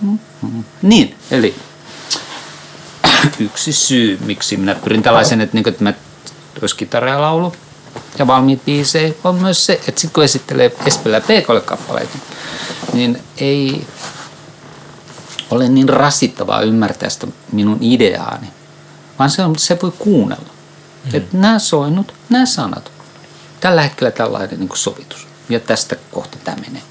Mm-hmm. 0.00 0.64
Niin, 0.82 1.14
eli 1.30 1.54
yksi 3.38 3.72
syy, 3.72 4.18
miksi 4.24 4.56
minä 4.56 4.74
pyrin 4.74 5.02
tällaisen, 5.02 5.40
että, 5.40 5.56
niin 5.56 5.68
että 5.68 5.84
mä 5.84 5.94
olisi 6.60 6.76
kitara 6.76 7.10
ja 7.10 7.20
laulu 7.20 7.52
ja 8.18 8.26
valmiit 8.26 8.64
biisejä, 8.64 9.14
on 9.24 9.34
myös 9.34 9.66
se, 9.66 9.72
että 9.72 10.00
sitten 10.00 10.10
kun 10.10 10.24
esittelee 10.24 10.76
Espelä 10.86 11.20
PKlle 11.20 11.60
kappaleita, 11.60 12.18
niin 12.92 13.22
ei 13.36 13.86
ole 15.50 15.68
niin 15.68 15.88
rasittavaa 15.88 16.60
ymmärtää 16.60 17.08
sitä 17.08 17.26
minun 17.52 17.78
ideaani, 17.80 18.46
vaan 19.18 19.30
se, 19.30 19.42
on, 19.42 19.58
se 19.58 19.78
voi 19.82 19.92
kuunnella. 19.98 20.51
Mm. 21.04 21.10
Että 21.14 21.36
nämä 21.36 21.58
soinut, 21.58 22.14
nämä 22.28 22.46
sanat, 22.46 22.92
tällä 23.60 23.82
hetkellä 23.82 24.10
tällainen 24.10 24.60
niin 24.60 24.68
sovitus. 24.74 25.26
Ja 25.48 25.60
tästä 25.60 25.96
kohta 26.10 26.38
tämä 26.44 26.56
menee. 26.56 26.82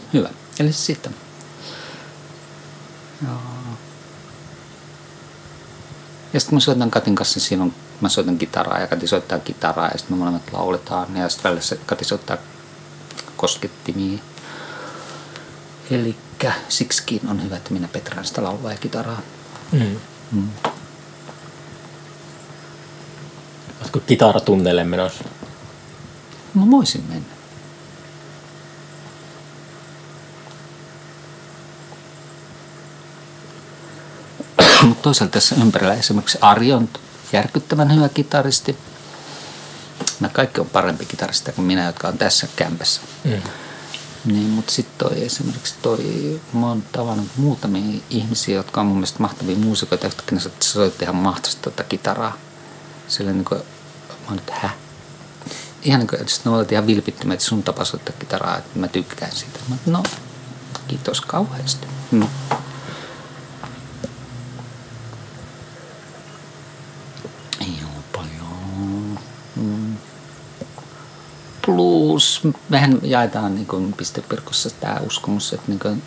Hyvä. 0.12 0.28
Eli 0.58 0.72
sitten. 0.72 1.14
Ja 6.32 6.40
sitten 6.40 6.56
mä 6.56 6.60
soitan 6.60 6.90
Katin 6.90 7.14
kanssa, 7.14 7.40
siinä 7.40 7.62
on, 7.62 7.74
mä 8.00 8.08
soitan 8.08 8.38
kitaraa 8.38 8.80
ja 8.80 8.86
Kati 8.86 9.06
soittaa 9.06 9.38
kitaraa 9.38 9.88
ja 9.88 9.98
sitten 9.98 10.16
me 10.16 10.18
molemmat 10.18 10.52
lauletaan 10.52 11.16
ja 11.16 11.28
sitten 11.28 11.50
välissä 11.50 11.76
Kati 11.86 12.04
soittaa 12.04 12.36
koskettimia. 13.36 14.18
Eli 15.90 16.16
siksikin 16.68 17.20
on 17.28 17.44
hyvä, 17.44 17.56
että 17.56 17.72
minä 17.72 17.88
petraan 17.88 18.24
sitä 18.24 18.42
laulua 18.42 18.72
ja 18.72 18.78
kitaraa. 18.78 19.20
Mm. 19.72 19.96
Mm. 20.32 20.48
Oletko 23.86 24.00
kitaratunnelle 24.00 24.84
menossa? 24.84 25.24
No 26.54 26.70
voisin 26.70 27.04
mennä. 27.08 27.34
Mutta 34.88 35.02
toisaalta 35.02 35.32
tässä 35.32 35.54
ympärillä 35.54 35.94
esimerkiksi 35.94 36.38
Ari 36.40 36.72
on 36.72 36.88
järkyttävän 37.32 37.94
hyvä 37.94 38.08
kitaristi. 38.08 38.76
Nämä 40.20 40.32
kaikki 40.32 40.60
on 40.60 40.70
parempi 40.70 41.06
kitaristi 41.06 41.52
kuin 41.52 41.66
minä, 41.66 41.86
jotka 41.86 42.08
on 42.08 42.18
tässä 42.18 42.48
kämpässä. 42.56 43.00
Mm. 43.24 43.42
Niin, 44.24 44.50
mutta 44.50 44.72
sitten 44.72 45.08
toi 45.08 45.24
esimerkiksi 45.24 45.74
toi, 45.82 46.40
mä 46.52 46.68
oon 46.68 46.82
tavannut 46.92 47.28
muutamia 47.36 48.00
ihmisiä, 48.10 48.54
jotka 48.54 48.80
on 48.80 48.86
mun 48.86 48.96
mielestä 48.96 49.18
mahtavia 49.20 49.56
muusikoita, 49.56 50.06
jotka 50.06 50.34
ne 50.34 50.40
soitti 50.60 51.04
ihan 51.04 51.16
mahtavasti 51.16 51.62
tuota 51.62 51.84
kitaraa. 51.84 52.36
Sillä 53.08 53.32
niin 53.32 53.44
kuin, 53.44 53.60
mä 54.26 54.30
oon, 54.30 54.38
että 54.38 54.52
hä? 54.54 54.70
Ihan 55.82 56.00
niin 56.00 56.08
kuin, 56.08 56.20
että 56.20 56.32
ne 56.44 56.50
olivat 56.50 56.72
ihan 56.72 56.86
vilpittömiä, 56.86 57.34
että 57.34 57.46
sun 57.46 57.62
tapa 57.62 57.84
soittaa 57.84 58.14
kitaraa, 58.18 58.58
että 58.58 58.78
mä 58.78 58.88
tykkään 58.88 59.32
siitä. 59.32 59.58
Mä, 59.68 59.76
no, 59.86 60.02
kiitos 60.88 61.20
kauheasti. 61.20 61.86
No. 62.12 62.28
plus 71.66 72.42
mehän 72.68 72.98
jaetaan 73.02 73.54
niin 73.54 73.66
kuin 73.66 73.92
pistepirkossa 73.92 74.70
tämä 74.70 75.00
uskomus, 75.06 75.52
että 75.52 75.68
niin 75.68 75.78
kuin 75.78 76.02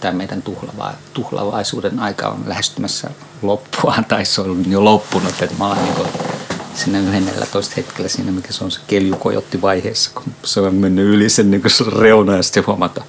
tämä 0.00 0.12
meidän 0.12 0.42
tuhlava, 0.42 0.94
tuhlavaisuuden 1.12 1.98
aika 1.98 2.28
on 2.28 2.44
lähestymässä 2.46 3.10
loppua, 3.42 3.94
tai 4.08 4.24
se 4.24 4.40
on 4.40 4.70
jo 4.70 4.84
loppunut, 4.84 5.42
että 5.42 5.56
mä 5.58 5.66
olen 5.66 5.82
niin 5.84 6.39
siinä 6.84 7.18
11 7.40 7.74
hetkellä 7.76 8.08
siinä, 8.08 8.32
mikä 8.32 8.52
se 8.52 8.64
on 8.64 8.70
se 8.70 8.80
keljukojotti 8.86 9.62
vaiheessa, 9.62 10.10
kun 10.14 10.32
se 10.44 10.60
on 10.60 10.74
mennyt 10.74 11.06
yli 11.06 11.28
sen 11.28 11.50
niin 11.50 11.62
se 11.66 11.84
reuna 11.98 12.36
ja 12.36 12.42
sitten 12.42 12.66
huomata, 12.66 13.04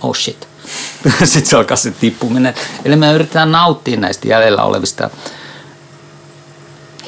oh 0.00 0.16
shit. 0.16 0.48
sitten 1.24 1.46
se 1.46 1.56
alkaa 1.56 1.76
se 1.76 1.90
tippuminen. 1.90 2.54
Eli 2.84 2.96
me 2.96 3.12
yritetään 3.12 3.52
nauttia 3.52 3.96
näistä 3.96 4.28
jäljellä 4.28 4.62
olevista 4.62 5.10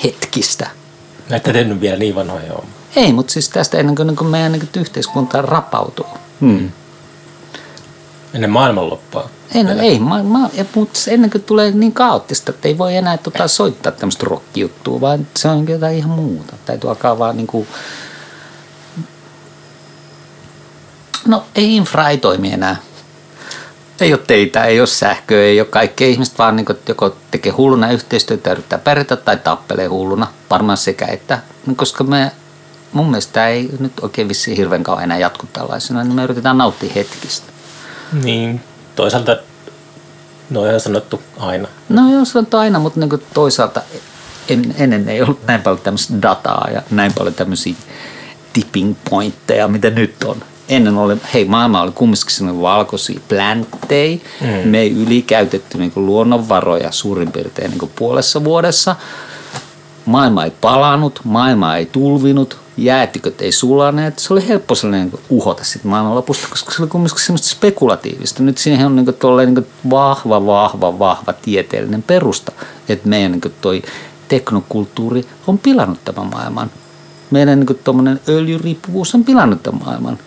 hetkistä. 0.04 0.70
Näitä 1.28 1.52
tehnyt 1.52 1.80
vielä 1.80 1.96
niin 1.96 2.14
vanhoja 2.14 2.46
joo. 2.46 2.64
Ei, 2.96 3.12
mutta 3.12 3.32
siis 3.32 3.48
tästä 3.48 3.78
ennen 3.78 3.94
kuin, 3.94 4.06
niin 4.06 4.16
kuin 4.16 4.30
meidän 4.30 4.52
niin 4.52 4.60
kuin 4.60 4.80
yhteiskunta 4.80 5.42
rapautuu. 5.42 6.06
Hmm. 6.40 6.70
Ennen 8.34 8.50
maailmanloppua. 8.50 9.30
Ei, 9.54 9.64
no, 9.64 9.70
ei 9.80 9.98
ma, 9.98 10.22
ma, 10.22 10.50
mutta 10.74 10.98
ennen 11.08 11.30
kuin 11.30 11.42
tulee 11.42 11.70
niin 11.70 11.92
kaoottista, 11.92 12.50
että 12.50 12.68
ei 12.68 12.78
voi 12.78 12.96
enää 12.96 13.16
tota, 13.16 13.48
soittaa 13.48 13.92
tämmöistä 13.92 14.26
rock-juttua, 14.26 15.00
vaan 15.00 15.26
se 15.36 15.48
on 15.48 15.68
jotain 15.68 15.96
ihan 15.96 16.10
muuta. 16.10 16.56
Täytyy 16.64 16.90
alkaa 16.90 17.18
vaan 17.18 17.36
niin 17.36 17.46
kuin... 17.46 17.68
No 21.26 21.44
ei 21.54 21.76
infra 21.76 22.08
ei 22.08 22.18
toimi 22.18 22.52
enää. 22.52 22.76
Ei 24.00 24.12
ole 24.12 24.20
teitä, 24.26 24.64
ei 24.64 24.80
ole 24.80 24.86
sähköä, 24.86 25.42
ei 25.42 25.60
ole 25.60 25.68
kaikkea. 25.68 26.08
Ihmiset 26.08 26.38
vaan 26.38 26.56
niin 26.56 26.66
kuin, 26.66 26.78
joko 26.88 27.16
tekee 27.30 27.52
hulluna 27.52 27.92
yhteistyötä 27.92 28.52
yrittää 28.52 28.78
pärjätä 28.78 29.16
tai 29.16 29.36
tappelee 29.36 29.86
hulluna. 29.86 30.26
Varmaan 30.50 30.78
sekä 30.78 31.06
että, 31.06 31.38
koska 31.76 32.04
me 32.04 32.32
mun 32.92 33.06
mielestä 33.06 33.48
ei 33.48 33.70
nyt 33.80 33.92
oikein 34.02 34.28
vissiin 34.28 34.56
hirveän 34.56 34.82
kauan 34.82 35.04
enää 35.04 35.18
jatku 35.18 35.46
tällaisena, 35.52 36.04
niin 36.04 36.14
me 36.14 36.24
yritetään 36.24 36.58
nauttia 36.58 36.92
hetkistä. 36.94 37.52
Niin, 38.22 38.60
toisaalta 38.98 39.36
no 40.50 40.60
on 40.60 40.80
sanottu 40.80 41.22
aina. 41.38 41.68
No 41.88 42.12
joo, 42.12 42.24
sanottu 42.24 42.56
aina, 42.56 42.78
mutta 42.78 43.00
niin 43.00 43.22
toisaalta 43.34 43.82
en, 44.48 44.74
ennen 44.78 45.08
ei 45.08 45.22
ollut 45.22 45.46
näin 45.46 45.62
paljon 45.62 45.82
tämmöistä 45.82 46.14
dataa 46.22 46.68
ja 46.72 46.82
näin 46.90 47.12
paljon 47.18 47.34
tämmöisiä 47.34 47.74
tipping 48.52 48.94
pointteja, 49.10 49.68
mitä 49.68 49.90
nyt 49.90 50.24
on. 50.24 50.36
Ennen 50.68 50.96
oli, 50.96 51.16
hei 51.34 51.44
maailma 51.44 51.82
oli 51.82 51.92
kumminkin 51.94 52.30
sellainen 52.30 52.62
valkoisia 52.62 53.20
plänttejä. 53.28 54.18
Mm. 54.40 54.68
Me 54.68 54.78
ei 54.78 54.92
ylikäytetty 54.92 55.78
niin 55.78 55.92
luonnonvaroja 55.96 56.92
suurin 56.92 57.32
piirtein 57.32 57.70
niin 57.70 57.90
puolessa 57.96 58.44
vuodessa. 58.44 58.96
Maailma 60.06 60.44
ei 60.44 60.52
palannut, 60.60 61.20
maailma 61.24 61.76
ei 61.76 61.86
tulvinut, 61.86 62.58
jäätiköt 62.84 63.42
ei 63.42 63.52
sulaneet. 63.52 64.18
Se 64.18 64.32
oli 64.32 64.48
helppo 64.48 64.74
sellainen 64.74 65.12
uhota 65.28 65.64
sitten 65.64 65.90
maailman 65.90 66.14
lopusta, 66.14 66.48
koska 66.50 66.72
se 66.72 66.82
oli 66.82 66.90
kumminkin 66.90 67.20
semmoista 67.20 67.48
spekulatiivista. 67.48 68.42
Nyt 68.42 68.58
siihen 68.58 68.86
on 68.86 68.96
niin 68.96 69.06
kuin, 69.20 69.54
niin 69.54 69.66
vahva, 69.90 70.46
vahva, 70.46 70.98
vahva 70.98 71.32
tieteellinen 71.32 72.02
perusta, 72.02 72.52
että 72.88 73.08
meidän 73.08 73.32
niin 73.32 73.54
toi 73.60 73.82
teknokulttuuri 74.28 75.26
on 75.46 75.58
pilannut 75.58 76.04
tämän 76.04 76.30
maailman. 76.30 76.70
Meidän 77.30 77.60
niin 77.60 77.78
tuommoinen 77.84 78.20
öljyriippuvuus 78.28 79.14
on 79.14 79.24
pilannut 79.24 79.62
tämän 79.62 79.80
maailman. 79.84 80.18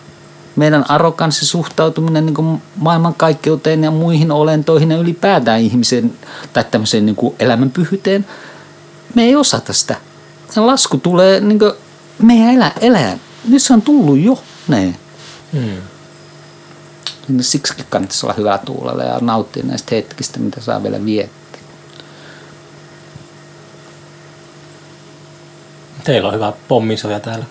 Meidän 0.56 0.86
arroganssi 0.90 1.46
suhtautuminen 1.46 2.26
niin 2.26 2.62
maailmankaikkeuteen 2.76 3.84
ja 3.84 3.92
muihin 3.92 4.32
olentoihin 4.32 4.92
ja 4.92 4.98
ylipäätään 4.98 5.62
ihmisen 5.62 6.14
tai 6.54 6.66
tämmöiseen 6.72 7.06
niin 7.06 7.16
elämänpyhyyteen, 7.40 8.26
me 9.16 9.24
ei 9.24 9.36
osata 9.36 9.74
sitä. 9.74 9.96
Ja 10.56 10.68
lasku 10.68 10.98
tulee 10.98 11.40
niin 11.40 11.60
meidän 12.22 12.50
elä, 12.50 12.72
elää. 12.82 13.18
Nyt 13.48 13.62
se 13.62 13.74
on 13.74 13.82
tullut 13.82 14.20
jo. 14.20 14.44
Ne. 14.68 14.96
Niin 17.28 17.44
siksi 17.44 17.74
kannattaisi 17.90 18.26
olla 18.26 18.36
hyvä 18.38 18.58
tuulella 18.58 19.04
ja 19.04 19.18
nauttia 19.22 19.64
näistä 19.64 19.96
hetkistä, 19.96 20.40
mitä 20.40 20.62
saa 20.62 20.84
vielä 20.84 21.06
viettää. 21.06 21.62
Teillä 26.04 26.28
on 26.28 26.34
hyvä 26.36 26.54
pommisoja 26.68 27.20
täällä. 27.20 27.46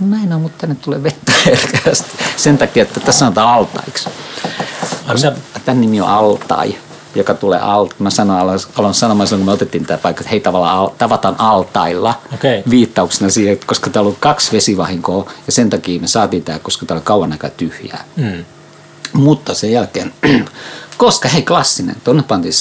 No 0.00 0.06
näin 0.06 0.32
on, 0.32 0.40
mutta 0.40 0.58
tänne 0.58 0.76
tulee 0.80 1.02
vettä 1.02 1.32
herkästi. 1.46 2.10
Sen 2.36 2.58
takia, 2.58 2.82
että 2.82 3.00
tässä 3.00 3.18
sanotaan 3.18 3.54
altaiksi. 3.54 4.08
Tämän 5.64 5.80
nimi 5.80 6.00
on 6.00 6.08
Altai, 6.08 6.78
joka 7.16 7.34
tulee 7.34 7.60
alt. 7.60 7.94
Mä 8.00 8.10
sanon, 8.10 8.38
aloin, 8.38 8.60
aloin 8.78 8.94
sanomaan 8.94 9.26
silloin, 9.26 9.40
kun 9.40 9.46
me 9.46 9.52
otettiin 9.52 9.86
tämä 9.86 9.98
paikka, 9.98 10.20
että 10.20 10.30
hei 10.30 10.40
tavallaan 10.40 10.78
al, 10.78 10.88
tavataan 10.98 11.34
altailla 11.38 12.14
okay. 12.34 12.62
viittauksena 12.70 13.30
siihen, 13.30 13.52
että 13.52 13.66
koska 13.66 13.90
täällä 13.90 14.08
on 14.08 14.16
kaksi 14.20 14.52
vesivahinkoa 14.52 15.32
ja 15.46 15.52
sen 15.52 15.70
takia 15.70 16.00
me 16.00 16.06
saatiin 16.06 16.44
tämä, 16.44 16.58
koska 16.58 16.86
täällä 16.86 17.00
on 17.00 17.04
kauan 17.04 17.32
aikaa 17.32 17.50
tyhjää. 17.50 18.04
Mm. 18.16 18.44
Mutta 19.12 19.54
sen 19.54 19.72
jälkeen, 19.72 20.14
koska 20.98 21.28
hei 21.28 21.42
klassinen, 21.42 21.96
tuonne 22.04 22.22
pantiin 22.22 22.54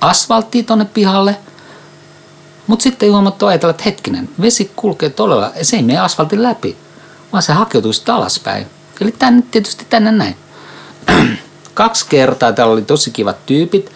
asfalttia 0.00 0.62
tuonne 0.62 0.84
pihalle, 0.84 1.36
mutta 2.66 2.82
sitten 2.82 3.06
ei 3.06 3.12
huomattu 3.12 3.46
ajatella, 3.46 3.70
että 3.70 3.84
hetkinen, 3.84 4.28
vesi 4.40 4.72
kulkee 4.76 5.10
todella, 5.10 5.52
se 5.62 5.76
ei 5.76 5.82
mene 5.82 5.98
asfaltin 5.98 6.42
läpi, 6.42 6.76
vaan 7.32 7.42
se 7.42 7.52
hakeutuu 7.52 7.92
sitten 7.92 8.14
alaspäin. 8.14 8.66
Eli 9.00 9.12
tänne, 9.12 9.42
tietysti 9.50 9.86
tänne 9.90 10.12
näin. 10.12 10.36
Kaksi 11.74 12.06
kertaa 12.08 12.52
täällä 12.52 12.72
oli 12.72 12.82
tosi 12.82 13.10
kivat 13.10 13.46
tyypit. 13.46 13.92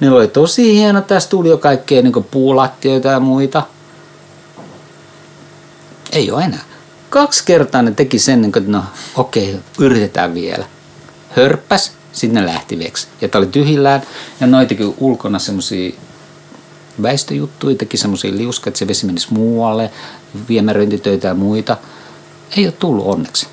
Ne 0.00 0.10
oli 0.10 0.28
tosi 0.28 0.74
hieno, 0.74 1.00
tässä 1.00 1.30
tuli 1.30 1.48
jo 1.48 1.58
kaikkea 1.58 2.02
niin 2.02 2.24
puulattioita 2.30 3.08
ja 3.08 3.20
muita. 3.20 3.62
Ei 6.12 6.30
ole 6.30 6.44
enää. 6.44 6.64
Kaksi 7.10 7.42
kertaa 7.44 7.82
ne 7.82 7.90
teki 7.90 8.18
sen, 8.18 8.42
niin 8.42 8.52
kuin, 8.52 8.62
että 8.62 8.72
no 8.72 8.84
okei, 9.16 9.48
okay, 9.48 9.60
yritetään 9.78 10.34
vielä 10.34 10.66
hörppäs, 11.36 11.92
sitten 12.12 12.44
ne 12.44 12.46
lähti 12.46 12.78
veksi. 12.78 13.08
Ja 13.20 13.28
tää 13.28 13.38
oli 13.38 13.46
tyhjillään 13.46 14.02
ja 14.40 14.46
noitakin 14.46 14.94
ulkona 14.98 15.38
semmosia 15.38 15.92
väistöjuttuja, 17.02 17.76
teki 17.76 17.96
semmoisia 17.96 18.36
liuska, 18.36 18.70
että 18.70 18.78
se 18.78 18.88
vesi 18.88 19.06
menisi 19.06 19.34
muualle, 19.34 19.90
viemäröintitöitä 20.48 21.28
ja 21.28 21.34
muita. 21.34 21.76
Ei 22.56 22.66
ole 22.66 22.72
tullut 22.72 23.06
onneksi. 23.06 23.46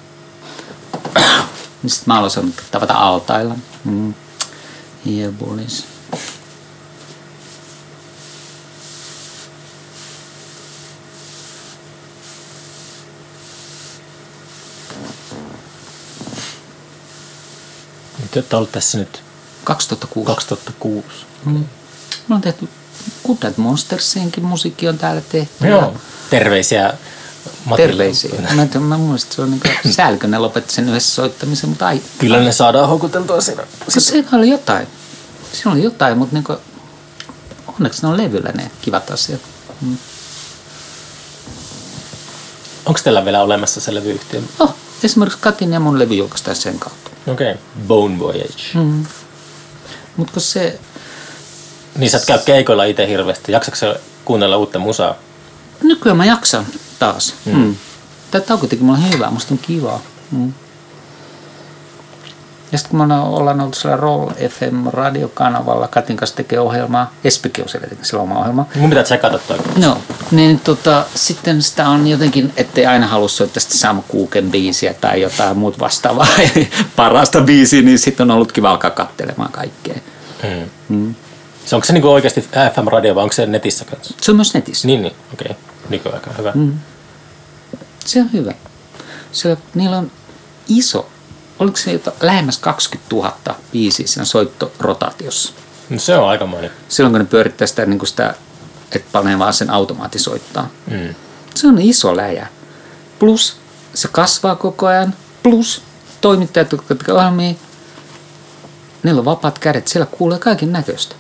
Niin 1.84 1.92
sitten 1.92 2.14
mä 2.14 2.20
aloin 2.20 2.56
tavata 2.72 2.94
altailla. 2.94 3.56
Mm. 3.84 4.14
Te 18.32 18.40
olette 18.40 18.56
ollut 18.56 18.72
tässä 18.72 18.98
nyt 18.98 19.24
2006. 19.64 20.26
2006. 20.26 21.08
Mm. 21.46 21.66
Mä 22.28 22.36
oon 22.36 22.42
tehty 22.42 22.70
Good 23.28 23.54
Monstersiinkin 23.58 24.46
musiikki 24.46 24.88
on 24.88 24.98
täällä 24.98 25.22
tehty. 25.22 25.68
Joo. 25.68 25.94
Terveisiä 26.30 26.84
Matille. 26.84 27.21
Terveisiä. 27.76 28.32
Mä, 28.56 28.80
mä 28.80 28.98
muistan, 28.98 29.28
että 29.28 29.36
se 29.36 29.42
on 29.42 29.52
niin 29.84 29.94
säälikö 29.94 30.28
ne 30.28 30.38
lopetti 30.38 30.74
sen 30.74 30.90
yhdessä 30.90 31.16
soittamisen, 31.16 31.70
mutta 31.70 31.88
ai. 31.88 32.02
Kyllä 32.18 32.40
ne 32.40 32.52
saadaan 32.52 32.90
houkuteltua 32.90 33.42
siinä. 33.42 33.64
Siis 33.88 34.08
siinä 34.08 34.28
oli 34.34 34.50
jotain. 34.50 34.88
Siinä 35.54 35.72
oli 35.72 35.84
jotain, 35.84 36.18
mutta 36.18 36.36
niin 36.36 36.44
kuin, 36.44 36.58
onneksi 37.68 38.02
ne 38.02 38.08
on 38.08 38.18
levyllä 38.18 38.52
ne 38.52 38.72
kivat 38.82 39.12
asiat. 39.12 39.42
Mm. 39.82 39.98
Onko 42.86 43.00
teillä 43.04 43.26
vielä 43.26 43.42
olemassa 43.42 43.82
se 43.82 43.94
levyyhtiö? 43.94 44.42
Oh, 44.60 44.76
esimerkiksi 45.04 45.40
Katin 45.42 45.74
ja 45.74 45.80
mun 45.80 46.00
levy 46.00 46.16
julkaistaan 46.16 46.56
sen 46.56 46.80
kautta. 46.80 47.12
Okei, 47.28 47.52
okay. 47.52 47.64
Bone 47.88 48.20
Voyage. 48.20 48.64
Mm. 48.74 49.06
Mutta 50.18 50.40
se... 50.40 50.80
Niin 51.96 52.10
sä 52.10 52.18
et 52.18 52.26
käy 52.26 52.40
keikoilla 52.46 52.84
itse 52.84 53.08
hirveästi. 53.08 53.52
Jaksatko 53.52 54.00
kuunnella 54.26 54.58
uutta 54.58 54.80
musaa? 54.80 55.16
Nykyään 55.84 56.18
mä 56.18 56.26
jaksan 56.26 56.66
taas. 57.02 57.36
Mm. 57.46 57.56
Mm. 57.56 57.76
Tämä 58.32 58.42
tauko 58.42 58.68
teki 58.68 58.84
mulle 58.84 59.00
hyvää, 59.14 59.32
musta 59.32 59.54
on 59.54 59.58
kivaa. 59.58 60.02
Mm. 60.32 60.54
Ja 62.72 62.78
sitten 62.78 62.98
kun 62.98 63.08
me 63.08 63.20
ollaan 63.20 63.62
ollut 63.62 63.74
siellä 63.74 63.98
Roll 63.98 64.30
FM-radiokanavalla, 64.30 65.88
Katin 65.88 66.18
kanssa 66.18 66.36
tekee 66.36 66.60
ohjelmaa, 66.60 67.14
Espikin 67.24 67.64
on 67.64 67.70
siellä 67.70 67.88
sillä 68.02 68.24
oma 68.24 68.40
ohjelma. 68.40 68.66
Mun 68.76 68.90
pitää 68.90 69.04
tsekata 69.04 69.40
toi. 69.40 69.58
No, 69.78 69.98
niin 70.32 70.60
tota, 70.60 71.06
sitten 71.16 71.62
sitä 71.62 71.90
on 71.90 72.08
jotenkin, 72.08 72.54
ettei 72.58 72.86
aina 72.86 73.08
halua 73.08 73.28
soittaa 73.28 73.62
sitä 73.62 73.78
Sam 73.78 74.04
Cooken 74.12 74.52
biisiä 74.52 74.94
tai 74.94 75.22
jotain 75.22 75.58
muut 75.58 75.80
vastaavaa 75.80 76.28
parasta 76.96 77.42
biisiä, 77.42 77.82
niin 77.82 78.00
sitten 78.00 78.32
on 78.32 78.36
ollut 78.36 78.52
kiva 78.52 78.72
alkaa 78.72 78.92
katselemaan 78.92 79.52
kaikkea. 79.52 79.96
Mm. 80.44 80.70
Mm. 80.98 81.16
Se 81.66 81.76
onko 81.76 81.86
se 81.86 81.94
niinku 81.94 82.10
oikeasti 82.10 82.42
FM-radio 82.74 83.16
vai 83.16 83.24
onko 83.24 83.34
se 83.34 83.46
netissä 83.46 83.86
kanssa? 83.86 84.14
Se 84.22 84.32
on 84.32 84.36
myös 84.36 84.54
netissä. 84.54 84.88
Niin, 84.88 85.02
niin. 85.02 85.16
okei. 85.34 85.52
Okay. 85.52 85.64
Nykyaika, 85.90 86.32
hyvä. 86.38 86.52
Mm. 86.56 86.74
Se 88.06 88.22
on 88.22 88.34
hyvä. 88.34 88.54
Se, 89.32 89.58
niillä 89.76 89.98
on 89.98 90.12
iso 90.68 91.10
oliko 91.62 91.78
se 91.78 91.92
jotain, 91.92 92.16
lähemmäs 92.22 92.58
20 92.58 93.16
000 93.16 93.36
biisiä 93.72 94.08
siinä 94.08 94.26
soittorotaatiossa. 94.26 95.54
No 95.90 96.00
se 96.00 96.18
on 96.18 96.30
aika 96.30 96.46
moni. 96.46 96.72
Silloin 96.90 97.14
kun 97.14 97.20
ne 97.20 97.26
pyörittää 97.26 97.68
sitä, 97.68 97.86
niin 97.86 98.08
sitä 98.08 98.36
että 98.92 99.10
panee 99.12 99.40
vaan 99.40 99.54
sen 99.54 99.70
automaatisoittaa. 99.70 100.70
Mm. 100.92 101.16
Se 101.56 101.68
on 101.68 101.82
iso 101.82 102.18
läjä. 102.18 102.48
Plus 103.20 103.58
se 103.94 104.08
kasvaa 104.08 104.56
koko 104.56 104.88
ajan. 104.88 105.14
Plus 105.44 105.82
toimittajat, 106.22 106.72
jotka 106.72 106.96
tekevät 106.96 107.18
ohjelmia, 107.18 107.54
niillä 109.04 109.20
on 109.20 109.26
vapaat 109.26 109.60
kädet. 109.60 109.88
Siellä 109.88 110.06
kuulee 110.06 110.40
kaiken 110.40 110.72
näköistä. 110.72 111.16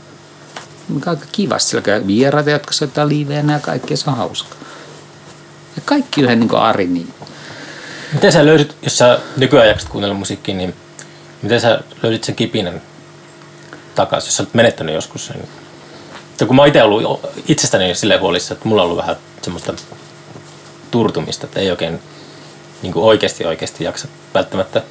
Aika 1.06 1.26
kivasti. 1.32 1.70
Siellä 1.70 1.86
käy 1.86 2.08
vieraita, 2.08 2.50
jotka 2.50 2.74
soittaa 2.74 3.08
liiveenä 3.08 3.54
ja 3.54 3.60
kaikkea. 3.60 3.98
Se 3.98 4.10
on 4.10 4.18
hauska. 4.18 4.56
Ja 5.76 5.82
kaikki 5.86 6.22
yhden 6.22 6.40
niin 6.40 6.56
Ari 6.56 6.88
niin 6.88 7.14
Miten 8.14 8.32
sä 8.32 8.46
löysit, 8.46 8.76
jos 8.82 8.98
sä 8.98 9.20
nykyään 9.38 9.68
jaksat 9.68 9.90
kuunnella 9.90 10.16
musiikkia, 10.16 10.56
niin 10.56 10.76
miten 11.42 11.62
sä 11.62 11.82
löydit 12.04 12.24
sen 12.24 12.36
kipinän 12.36 12.82
takaisin, 13.96 14.28
jos 14.28 14.38
sä 14.38 14.44
olet 14.44 14.54
menettänyt 14.54 14.96
joskus 14.96 15.26
sen? 15.26 15.48
Ja 16.40 16.46
kun 16.46 16.56
mä 16.56 16.66
itse 16.66 16.84
ollut 16.84 17.26
itsestäni 17.48 17.96
silleen 17.96 18.22
huolissa, 18.22 18.54
että 18.54 18.68
mulla 18.68 18.82
on 18.82 18.86
ollut 18.86 19.02
vähän 19.02 19.16
semmoista 19.42 19.74
turtumista, 20.92 21.46
että 21.46 21.60
ei 21.60 21.72
oikein 21.72 22.00
niin 22.82 22.94
kuin 22.94 23.06
oikeasti 23.06 23.46
oikeasti 23.46 23.84
jaksa 23.84 24.08
välttämättä 24.34 24.82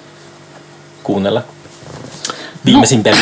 kuunnella 1.02 1.42
viimeisintä 2.64 3.10
no. 3.10 3.16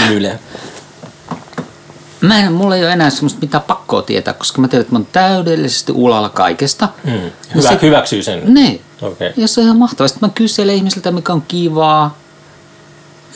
Mä 2.20 2.38
en, 2.38 2.52
mulla 2.52 2.76
ei 2.76 2.82
ole 2.82 2.92
enää 2.92 3.10
semmoista 3.10 3.40
mitään 3.40 3.62
pakkoa 3.62 4.02
tietää, 4.02 4.34
koska 4.34 4.60
mä 4.60 4.68
tiedän, 4.68 4.80
että 4.80 4.92
mä 4.92 4.98
oon 4.98 5.08
täydellisesti 5.12 5.92
ulalla 5.92 6.28
kaikesta. 6.28 6.88
Mm. 7.04 7.12
Hyvä, 7.54 7.68
se, 7.68 7.78
hyväksyy 7.82 8.22
sen. 8.22 8.54
Niin. 8.54 8.80
Okay. 9.02 9.32
Ja 9.36 9.48
se 9.48 9.60
on 9.60 9.64
ihan 9.64 9.78
mahtavaa. 9.78 10.08
Sitten 10.08 10.28
mä 10.28 10.32
kyselen 10.34 10.74
ihmisiltä, 10.74 11.10
mikä 11.10 11.32
on 11.32 11.42
kivaa. 11.48 12.18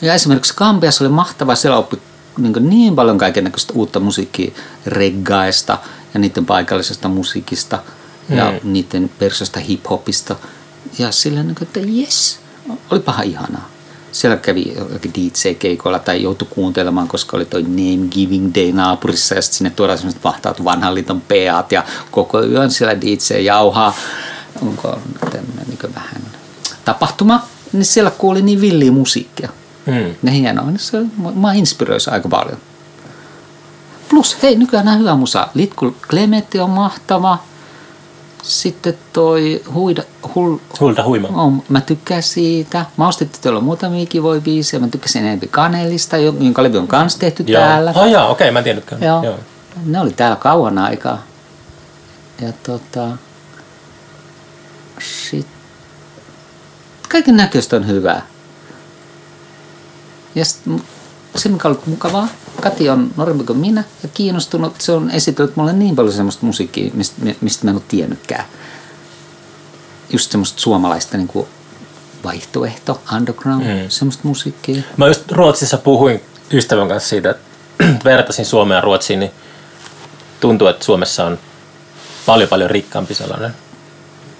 Ja 0.01 0.13
esimerkiksi 0.13 0.53
Kampiassa 0.55 1.03
oli 1.03 1.11
mahtavaa, 1.11 1.55
siellä 1.55 1.77
oppi 1.77 1.99
niin, 2.37 2.69
niin 2.69 2.95
paljon 2.95 3.17
kaikenlaista 3.17 3.73
uutta 3.75 3.99
musiikkia 3.99 4.51
reggaista 4.85 5.77
ja 6.13 6.19
niiden 6.19 6.45
paikallisesta 6.45 7.07
musiikista 7.07 7.79
mm. 8.29 8.37
ja 8.37 8.53
niiden 8.63 9.11
persoista 9.19 9.59
hiphopista. 9.59 10.35
Ja 10.99 11.11
sillä 11.11 11.43
niin 11.43 11.55
että 11.61 11.79
jes, 11.79 12.39
paha 13.05 13.21
ihanaa 13.21 13.72
siellä 14.13 14.37
kävi 14.37 14.73
DJ-keikoilla 15.17 15.99
tai 15.99 16.23
joutui 16.23 16.47
kuuntelemaan, 16.51 17.07
koska 17.07 17.37
oli 17.37 17.45
toi 17.45 17.61
Name 17.61 18.07
Giving 18.11 18.51
Day 18.55 18.71
naapurissa 18.71 19.35
ja 19.35 19.41
sitten 19.41 19.57
sinne 19.57 19.69
tuodaan 19.69 19.97
semmoiset 19.97 20.23
vahtaat 20.23 20.63
vanhan 20.63 20.95
liiton 20.95 21.21
peat 21.21 21.71
ja 21.71 21.83
koko 22.11 22.43
yön 22.43 22.71
siellä 22.71 23.01
DJ 23.01 23.39
jauhaa. 23.41 23.93
Onko 24.61 24.99
tämmöinen 25.19 25.65
niin 25.67 25.95
vähän 25.95 26.21
tapahtuma, 26.85 27.43
niin 27.73 27.85
siellä 27.85 28.11
kuuli 28.11 28.41
niin 28.41 28.61
villiä 28.61 28.91
musiikkia. 28.91 29.49
Mm. 29.85 30.15
Ne 30.21 30.33
hienoa, 30.33 30.65
niin 30.65 30.79
se 30.79 30.97
mä 31.35 31.53
inspiroisi 31.53 32.09
aika 32.09 32.29
paljon. 32.29 32.57
Plus, 34.09 34.37
hei, 34.43 34.55
nykyään 34.55 34.87
on 34.87 34.99
hyvä 34.99 35.15
musa. 35.15 35.47
Litkul 35.53 35.91
Clemetti 36.09 36.59
on 36.59 36.69
mahtava. 36.69 37.37
Sitten 38.43 38.97
toi 39.13 39.63
huida, 39.73 40.03
hul, 40.35 40.57
Hulta 40.79 41.03
huima. 41.03 41.27
On, 41.27 41.63
mä 41.69 41.81
tykkään 41.81 42.23
siitä. 42.23 42.85
Mä 42.97 43.07
ostin 43.07 43.29
tuolla 43.41 43.61
muutamia 43.61 44.05
kivoja 44.05 44.41
biisejä. 44.41 44.79
Mä 44.81 44.87
tykkäsin 44.87 45.25
enemmän 45.25 45.49
Kanelista, 45.49 46.17
jonka 46.17 46.63
levy 46.63 46.77
on 46.77 46.87
kanssa 46.87 47.19
tehty 47.19 47.43
joo. 47.47 47.61
täällä. 47.61 47.93
Oh, 47.95 48.05
joo, 48.05 48.31
okei, 48.31 48.45
okay, 48.45 48.51
mä 48.51 48.59
en 48.59 48.63
tiennytkään. 48.63 49.03
Joo. 49.03 49.23
joo. 49.23 49.39
Ne 49.85 49.99
oli 49.99 50.11
täällä 50.11 50.35
kauan 50.35 50.77
aikaa. 50.77 51.23
Ja 52.41 52.53
tota... 52.63 53.07
kaiken 57.09 57.37
näköistä 57.37 57.75
on 57.75 57.87
hyvää. 57.87 58.25
Ja 60.35 60.45
sit, 60.45 60.61
se, 61.35 61.49
mikä 61.49 61.67
on 61.67 61.71
ollut 61.71 61.87
mukavaa, 61.87 62.27
Kati 62.61 62.89
on 62.89 63.11
nuorempi 63.17 63.43
kuin 63.43 63.59
minä 63.59 63.83
ja 64.03 64.09
kiinnostunut. 64.13 64.81
Se 64.81 64.91
on 64.91 65.11
esitellyt 65.11 65.55
mulle 65.55 65.73
niin 65.73 65.95
paljon 65.95 66.13
semmoista 66.13 66.45
musiikkia, 66.45 66.91
mistä, 66.93 67.15
mistä 67.41 67.65
mä 67.65 67.71
en 67.71 67.77
ole 67.77 67.83
tiennytkään. 67.87 68.45
Just 70.09 70.31
semmoista 70.31 70.61
suomalaista 70.61 71.17
niin 71.17 71.27
kuin 71.27 71.47
vaihtoehto, 72.23 73.01
underground, 73.15 73.63
mm. 73.63 73.89
semmoista 73.89 74.27
musiikkia. 74.27 74.83
Mä 74.97 75.07
just 75.07 75.31
Ruotsissa 75.31 75.77
puhuin 75.77 76.21
ystävän 76.53 76.87
kanssa 76.87 77.09
siitä, 77.09 77.29
että 77.29 77.43
vertasin 78.05 78.45
Suomea 78.45 78.77
ja 78.77 78.81
Ruotsiin, 78.81 79.19
niin 79.19 79.31
tuntuu, 80.39 80.67
että 80.67 80.85
Suomessa 80.85 81.25
on 81.25 81.39
paljon 82.25 82.49
paljon 82.49 82.69
rikkaampi 82.69 83.13
sellainen 83.13 83.53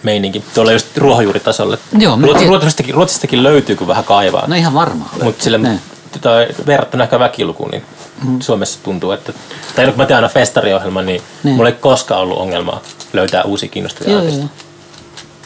meininki. 0.04 0.44
Tuolla 0.54 0.72
just 0.72 0.98
ruohonjuuritasolle. 0.98 1.78
Joo, 2.00 2.20
Ruotsistakin, 2.48 2.96
Ruotsistakin 2.96 3.44
löytyy, 3.44 3.76
kun 3.76 3.88
vähän 3.88 4.04
kaivaa. 4.04 4.48
No 4.48 4.56
ihan 4.56 4.74
varmaan. 4.74 5.10
Mutta 5.24 5.44
sille 5.44 5.58
Ne. 5.58 5.80
Tota, 6.14 6.66
verrattuna 6.66 7.04
ehkä 7.04 7.20
väkilukuun, 7.20 7.72
niin 7.72 7.86
mm. 8.24 8.42
Suomessa 8.42 8.80
tuntuu, 8.84 9.12
että... 9.12 9.34
Tai 9.76 9.86
kun 9.86 9.98
mä 9.98 10.06
teen 10.06 10.16
aina 10.16 10.30
festariohjelman, 10.30 11.06
niin, 11.06 11.22
Niin. 11.44 11.56
mulla 11.56 11.70
ei 11.70 11.76
koskaan 11.76 12.22
ollut 12.22 12.38
ongelmaa 12.38 12.82
löytää 13.14 13.44
uusia 13.44 13.70
kiinnostavia 13.70 14.12
Joo, 14.14 14.22
joo, 14.22 14.28
artisteja. 14.28 14.50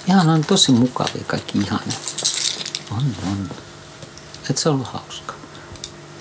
joo. 0.07 0.15
Ihan 0.15 0.29
on 0.29 0.41
tosi 0.45 0.71
mukavia 0.71 1.23
kaikki 1.27 1.57
ihania. 1.57 1.97
On, 2.91 3.03
on. 3.31 3.49
Et 4.49 4.57
se 4.57 4.69
on 4.69 4.75
ollut 4.75 4.87
hauska. 4.87 5.33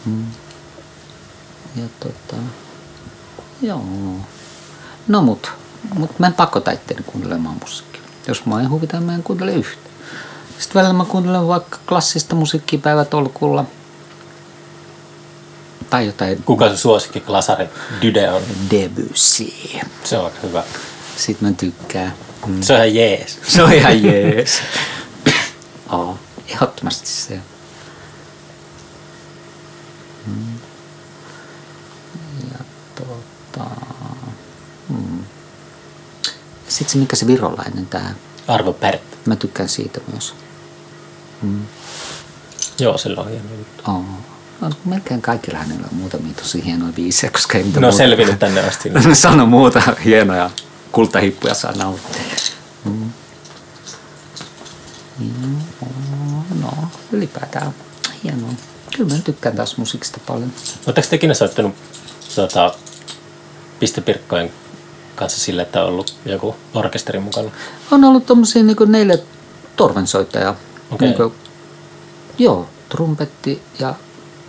Mm. 0.07 0.27
Ja 1.77 1.85
tota, 2.01 2.37
joo. 3.63 3.83
No 5.09 5.23
mut, 5.23 5.51
mut 5.95 6.19
mä 6.19 6.27
en 6.27 6.35
pakota 6.35 6.71
itseäni 6.71 7.03
kuuntelemaan 7.07 7.57
musiikkia. 7.63 8.01
Jos 8.29 8.47
mä 8.47 8.61
en 8.61 8.71
huvita, 8.71 9.01
mä 9.01 9.15
en 9.15 9.23
kuuntele 9.23 9.53
yhtä. 9.53 9.91
Sitten 10.59 10.75
välillä 10.75 10.93
mä 10.93 11.05
kuuntelen 11.05 11.49
vaikka 11.49 11.79
klassista 11.89 12.35
musiikkia 12.35 12.79
päivätolkulla. 12.79 13.65
Tai 15.91 16.07
jotain 16.07 16.43
Kuka 16.43 16.68
se 16.68 16.76
suosikki 16.76 17.20
klasari 17.20 17.66
Dyde 18.03 18.30
on? 18.30 18.43
Debussy. 18.70 19.53
Se 20.05 20.18
on 20.18 20.24
aika 20.24 20.39
hyvä. 20.43 20.64
Sitten 21.16 21.49
mä 21.49 21.55
tykkään. 21.55 22.14
Mm. 22.47 22.62
Se 22.62 22.72
on 22.72 22.78
ihan 22.78 22.95
jees. 22.95 23.39
Se 23.47 23.62
on 23.62 23.72
ihan 23.72 24.03
jees. 24.03 24.61
Aa, 25.89 26.18
ehdottomasti 26.49 27.07
se. 27.07 27.41
Mm. 30.26 30.55
Ja 32.53 32.59
tota... 32.95 33.70
Mm. 34.89 35.24
Sitten 36.68 36.93
se, 36.93 36.99
mikä 36.99 37.16
se 37.16 37.26
virolainen 37.26 37.87
tää. 37.87 38.14
Arvo 38.49 38.72
Pärt. 38.72 39.03
Mä 39.26 39.37
tykkään 39.37 39.68
siitä 39.68 40.01
myös. 40.12 40.34
Joo, 42.78 42.99
sillä 42.99 43.20
on 43.20 43.30
hieno 43.30 43.55
juttu. 43.59 43.82
Aa. 43.91 44.36
On 44.63 44.73
melkein 44.85 45.23
kaikilla 45.23 45.59
hänellä 45.59 45.87
on 45.93 45.99
muutamia 45.99 46.35
tosi 46.35 46.65
hienoja 46.65 46.93
biisejä, 46.93 47.31
koska 47.31 47.59
ei 47.59 47.65
mitään 47.65 47.81
Ne 47.81 47.87
on 47.87 47.93
muuta- 47.93 47.97
selvinnyt 48.05 48.39
tänne 48.39 48.61
asti. 48.61 48.91
Sano 49.23 49.47
muuta 49.47 49.83
hienoja 50.05 50.51
kultahippuja 50.93 51.55
saa 51.55 51.73
nauttia. 51.73 52.23
Mm. 52.85 53.11
No, 56.63 56.73
ylipäätään 57.13 57.75
hienoa. 58.25 58.51
Kyllä 58.97 59.15
mä 59.15 59.21
tykkään 59.25 59.57
taas 59.57 59.77
musiikista 59.77 60.21
paljon. 60.27 60.53
Oletteko 60.87 61.09
te 61.11 61.17
ikinä 61.17 61.35
soittanut 61.35 61.75
tota, 62.35 62.75
pistepirkkojen 63.81 64.53
kanssa 65.17 65.41
sillä, 65.41 65.63
että 65.63 65.83
on 65.83 65.89
ollut 65.89 66.17
joku 66.25 66.57
orkesteri 66.75 67.19
mukana? 67.19 67.51
On 67.91 68.05
ollut 68.05 68.27
tommosia 68.27 68.63
niinku 68.63 68.85
neljä 68.85 69.19
torvensoittajaa. 69.77 70.57
Okei. 70.91 71.09
Niinku, 71.09 71.33
joo, 72.39 72.69
trumpetti 72.89 73.63
ja 73.79 73.95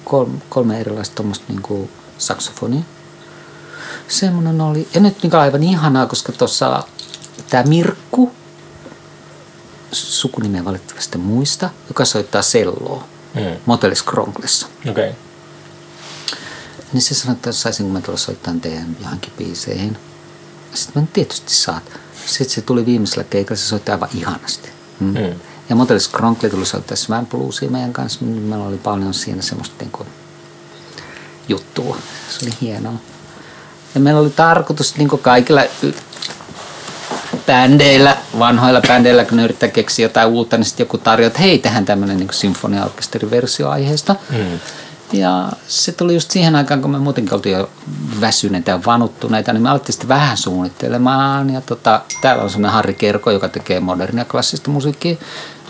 kolme, 0.09 0.37
kolme 0.49 0.79
erilaista 0.79 1.15
tommoista 1.15 1.45
niinku 1.47 1.89
saksofonia. 2.17 2.81
Semmoinen 4.07 4.61
oli. 4.61 4.87
Ja 4.93 4.99
nyt 4.99 5.23
niinku 5.23 5.37
aivan 5.37 5.63
ihanaa, 5.63 6.05
koska 6.05 6.31
tuossa 6.31 6.83
tämä 7.49 7.63
Mirkku, 7.63 8.31
sukunimeä 9.91 10.65
valitettavasti 10.65 11.17
muista, 11.17 11.69
joka 11.89 12.05
soittaa 12.05 12.41
selloa 12.41 13.03
Mm. 13.37 13.57
Motelis 13.65 14.03
Kronklessa. 14.03 14.67
Okei. 14.89 15.09
Okay. 15.09 15.13
Niin 16.93 17.01
se 17.01 17.15
sanoi, 17.15 17.35
että 17.35 17.51
saisinko 17.51 17.93
mä 17.93 18.01
tulla 18.01 18.17
soittamaan 18.17 18.61
teidän 18.61 18.97
johonkin 19.01 19.33
biiseihin. 19.37 19.97
Sitten 20.73 21.03
mä 21.03 21.07
tietysti 21.13 21.53
saat. 21.53 21.83
Sitten 22.25 22.55
se 22.55 22.61
tuli 22.61 22.85
viimeisellä 22.85 23.23
keikalla, 23.23 23.59
se 23.59 23.65
soitti 23.65 23.91
aivan 23.91 24.09
ihanasti. 24.13 24.69
Mm. 24.99 25.07
Mm. 25.07 25.35
Ja 25.69 25.75
Motelis 25.75 26.07
Kronkli 26.07 26.49
tuli 26.49 26.65
soittaa 26.65 26.97
Swan 26.97 27.25
Bluesia 27.25 27.69
meidän 27.69 27.93
kanssa. 27.93 28.25
niin 28.25 28.41
Meillä 28.41 28.65
oli 28.65 28.77
paljon 28.77 29.13
siinä 29.13 29.41
semmoista 29.41 29.75
niin 29.79 29.91
kuin, 29.91 30.07
juttua. 31.49 31.97
Se 32.29 32.45
oli 32.45 32.53
hienoa. 32.61 32.93
Ja 33.95 34.01
meillä 34.01 34.21
oli 34.21 34.29
tarkoitus 34.29 34.97
niin 34.97 35.09
kuin 35.09 35.21
kaikilla 35.21 35.61
bändeillä, 37.45 38.17
vanhoilla 38.39 38.81
bändeillä, 38.87 39.25
kun 39.25 39.37
ne 39.37 39.43
yrittää 39.43 39.69
keksiä 39.69 40.05
jotain 40.05 40.27
uutta, 40.27 40.57
niin 40.57 40.65
sitten 40.65 40.83
joku 40.83 40.97
tarjoaa, 40.97 41.27
että 41.27 41.39
hei, 41.39 41.59
tehdään 41.59 41.85
tämmöinen 41.85 42.17
niin 42.17 42.29
sinfoniaorkesteriversio 42.31 43.69
aiheesta. 43.69 44.15
Mm. 44.29 44.59
Ja 45.13 45.49
se 45.67 45.91
tuli 45.91 46.13
just 46.13 46.31
siihen 46.31 46.55
aikaan, 46.55 46.81
kun 46.81 46.91
me 46.91 46.99
muutenkin 46.99 47.33
oltiin 47.33 47.57
jo 47.57 47.69
väsyneitä 48.21 48.71
ja 48.71 48.79
vanuttuneita, 48.85 49.53
niin 49.53 49.63
me 49.63 49.69
alettiin 49.69 49.93
sitten 49.93 50.07
vähän 50.07 50.37
suunnittelemaan. 50.37 51.49
Ja 51.49 51.61
tota, 51.61 52.01
täällä 52.21 52.43
on 52.43 52.49
semmoinen 52.49 52.73
Harri 52.73 52.93
Kerko, 52.93 53.31
joka 53.31 53.49
tekee 53.49 53.79
modernia 53.79 54.25
klassista 54.25 54.71
musiikkia. 54.71 55.15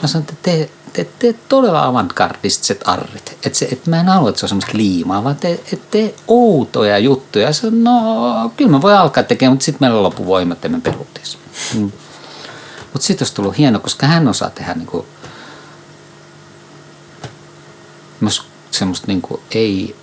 Mä 0.02 0.08
sanoin, 0.08 0.28
että 0.30 0.36
te, 0.42 0.70
te 0.94 1.08
teet 1.20 1.50
todella 1.50 1.86
avantgardistiset 1.86 2.82
arrit. 2.86 3.38
Et 3.46 3.56
se, 3.56 3.66
et 3.72 3.88
mä 3.88 4.00
en 4.00 4.06
halua, 4.06 4.30
että 4.30 4.40
se 4.40 4.46
on 4.46 4.50
semmoista 4.50 4.78
liimaa, 4.78 5.24
vaan 5.24 5.36
te, 5.36 5.60
et 5.74 5.92
tee 5.92 6.16
outoja 6.28 6.98
juttuja. 6.98 7.54
Se, 7.54 7.68
no, 7.72 8.52
kyllä 8.58 8.72
mä 8.72 8.82
voin 8.82 8.96
alkaa 8.96 9.24
tekemään, 9.24 9.54
mutta 9.54 9.66
sitten 9.66 9.88
meillä 9.88 10.04
loppu 10.04 10.26
voimat 10.26 10.64
ja 10.64 10.70
me 10.70 10.82
peruttiin. 10.82 11.26
Mm. 11.74 11.92
Mutta 12.94 13.08
sitten 13.08 13.26
olisi 13.26 13.36
tullut 13.36 13.58
hieno, 13.58 13.80
koska 13.80 14.08
hän 14.08 14.28
osaa 14.28 14.50
tehdä 14.50 14.74
niinku, 14.74 15.06
myös 18.20 18.44
semmoista 18.72 19.08
niinku, 19.08 19.42
ei 19.52 19.96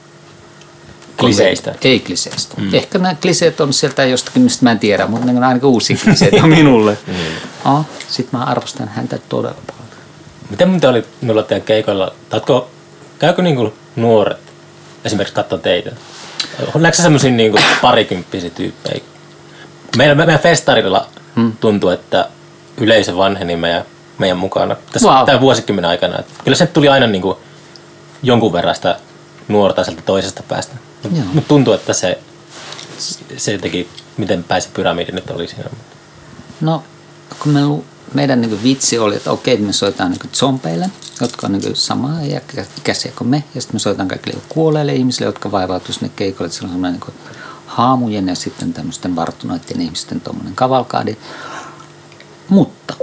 Kliseistä. 1.16 1.74
Ei 1.82 2.00
kliseistä. 2.00 2.54
Mm. 2.60 2.74
Ehkä 2.74 2.98
nämä 2.98 3.14
kliseet 3.14 3.60
on 3.60 3.72
sieltä 3.72 4.04
jostakin, 4.04 4.42
mistä 4.42 4.64
mä 4.64 4.70
en 4.70 4.78
tiedä, 4.78 5.06
mutta 5.06 5.26
ne 5.26 5.32
on 5.32 5.44
ainakin 5.44 5.68
uusia 5.68 5.96
kliseitä 6.04 6.46
minulle. 6.56 6.98
mm. 7.06 7.14
oh, 7.72 7.86
Sitten 8.08 8.40
mä 8.40 8.44
arvostan 8.44 8.88
häntä 8.88 9.18
todella 9.28 9.56
paljon. 9.66 9.83
Miten 10.50 10.68
muuten 10.68 10.90
oli 10.90 11.04
minulla 11.20 11.42
teidän 11.42 11.66
keikoilla? 11.66 12.14
Taatko, 12.30 12.70
käykö 13.18 13.42
niinku 13.42 13.74
nuoret 13.96 14.40
esimerkiksi 15.04 15.34
katsoa 15.34 15.58
teitä? 15.58 15.90
Näetkö 16.74 17.02
semmoisia 17.02 17.30
niinku 17.30 17.58
parikymppisiä 17.82 18.50
tyyppejä? 18.50 19.00
Meidän, 19.96 20.16
meidän 20.16 20.38
festarilla 20.38 21.06
hmm. 21.36 21.52
tuntuu, 21.60 21.90
että 21.90 22.28
yleisö 22.76 23.16
vanheni 23.16 23.56
meidän, 23.56 23.84
meidän 24.18 24.36
mukana 24.38 24.76
tässä 24.92 25.08
Wow. 25.08 25.26
tämän 25.26 25.40
vuosikymmenen 25.40 25.90
aikana. 25.90 26.18
Et 26.18 26.26
Kyllä 26.44 26.56
se 26.56 26.66
tuli 26.66 26.88
aina 26.88 27.06
niinku 27.06 27.38
jonkun 28.22 28.52
verran 28.52 28.74
sitä 28.74 28.96
nuorta 29.48 29.84
sieltä 29.84 30.02
toisesta 30.02 30.42
päästä. 30.48 30.74
Mutta 31.02 31.20
mut 31.34 31.48
tuntuu, 31.48 31.72
että 31.74 31.92
se, 31.92 32.18
se 33.36 33.52
jotenkin, 33.52 33.88
miten 34.16 34.44
pääsi 34.44 34.68
pyramidi 34.74 35.12
nyt 35.12 35.30
oli 35.30 35.48
siinä. 35.48 35.64
No, 36.60 36.82
kun 37.38 37.52
me 37.52 37.64
lu- 37.64 37.84
meidän 38.14 38.40
niin 38.40 38.62
vitsi 38.62 38.98
oli, 38.98 39.16
että 39.16 39.30
okei, 39.30 39.56
me 39.56 39.72
soitaan 39.72 40.10
niin 40.10 40.32
zombeille, 40.34 40.90
jotka 41.20 41.46
on 41.46 41.52
niin 41.52 41.76
samaa 41.76 42.20
ikäisiä 42.78 43.12
kuin 43.18 43.28
me, 43.28 43.44
ja 43.54 43.60
sitten 43.60 43.76
me 43.76 43.78
soitaan 43.78 44.08
kaikille 44.08 44.40
kuolleille 44.48 44.94
ihmisille, 44.94 45.26
jotka 45.26 45.50
vaivautuisivat 45.50 46.00
sinne 46.00 46.12
keikolle, 46.16 46.46
että 46.46 46.58
se 46.58 46.64
on 46.64 46.70
semmoinen 46.70 47.00
niin 47.00 47.14
haamujen 47.66 48.28
ja 48.28 48.34
sitten 48.34 48.72
tämmöisten 48.72 49.16
varttuneiden 49.16 49.80
ihmisten 49.80 50.20
tuommoinen 50.20 50.54
kavalkaadi. 50.54 51.16
Mutta 52.48 52.94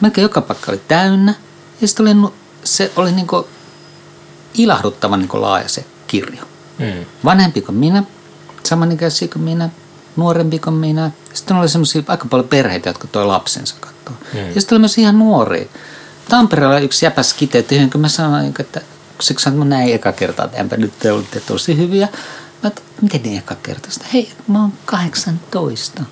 melkein 0.00 0.22
joka 0.22 0.40
paikka 0.40 0.72
oli 0.72 0.80
täynnä, 0.88 1.34
ja 1.80 1.88
sitten 1.88 2.18
oli, 2.18 2.32
se 2.64 2.92
oli 2.96 3.12
niin 3.12 3.26
ilahduttavan 4.54 5.20
niin 5.20 5.42
laaja 5.42 5.68
se 5.68 5.84
kirjo. 6.06 6.44
Mm. 6.78 7.04
Vanhempi 7.24 7.60
kuin 7.60 7.76
minä, 7.76 8.02
samanikäisiä 8.62 9.28
kuin 9.28 9.42
minä, 9.42 9.70
nuorempi 10.16 10.58
kuin 10.58 10.74
minä. 10.74 11.10
Sitten 11.34 11.56
oli 11.56 11.68
semmoisia 11.68 12.02
aika 12.06 12.26
paljon 12.30 12.48
perheitä, 12.48 12.88
jotka 12.88 13.08
toi 13.08 13.26
lapsensa 13.26 13.74
katsoa. 13.80 14.26
Mm. 14.32 14.54
Ja 14.54 14.60
sitten 14.60 14.76
oli 14.76 14.80
myös 14.80 14.98
ihan 14.98 15.18
nuoria. 15.18 15.68
Tampereella 16.28 16.78
yksi 16.78 17.06
jäpäs 17.06 17.34
kiteytti 17.34 17.88
kun 17.92 18.00
mä 18.00 18.08
sanoin, 18.08 18.54
että 18.58 18.80
kun 18.80 19.22
se 19.22 19.34
sanoi, 19.38 19.58
että 19.58 19.68
näin 19.68 19.94
eka 19.94 20.12
kertaa, 20.12 20.44
että 20.44 20.56
enpä 20.56 20.76
nyt 20.76 20.98
te 20.98 21.12
olitte 21.12 21.40
tosi 21.40 21.76
hyviä. 21.76 22.08
Mä 22.62 22.66
että 22.66 22.82
miten 23.02 23.22
niin 23.22 23.38
eka 23.38 23.54
kertaa? 23.54 23.90
Sitten, 23.90 24.10
hei, 24.12 24.32
mä 24.48 24.60
oon 24.60 24.72
18. 24.84 26.04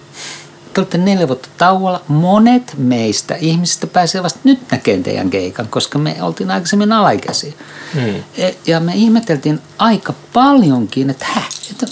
Te 0.74 0.80
olette 0.80 0.98
neljä 0.98 1.28
vuotta 1.28 1.48
tauolla. 1.58 2.02
Monet 2.08 2.74
meistä 2.76 3.34
ihmisistä 3.34 3.86
pääsee 3.86 4.22
vasta 4.22 4.38
nyt 4.44 4.70
näkemään 4.70 5.02
teidän 5.02 5.30
keikan, 5.30 5.68
koska 5.68 5.98
me 5.98 6.16
oltiin 6.20 6.50
aikaisemmin 6.50 6.92
alaikäisiä. 6.92 7.52
Mm. 7.94 8.22
Ja 8.66 8.80
me 8.80 8.92
ihmeteltiin 8.94 9.60
aika 9.78 10.14
paljonkin, 10.32 11.10
että 11.10 11.24
hä, 11.24 11.42
että, 11.70 11.86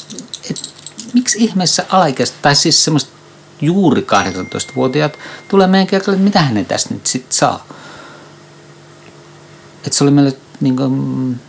että 0.50 0.68
miksi 1.16 1.44
ihmeessä 1.44 1.86
alaikäiset, 1.88 2.42
tai 2.42 2.54
siis 2.54 2.84
semmoiset 2.84 3.10
juuri 3.60 4.00
18-vuotiaat 4.00 5.18
tulee 5.48 5.66
meidän 5.66 5.86
keikalle, 5.86 6.16
että 6.16 6.24
mitä 6.24 6.50
ne 6.50 6.64
tässä 6.64 6.94
nyt 6.94 7.06
sitten 7.06 7.32
saa. 7.32 7.66
että 9.76 9.98
se 9.98 10.04
oli 10.04 10.10
meille 10.10 10.36
niin 10.60 10.76
kuin, 10.76 11.40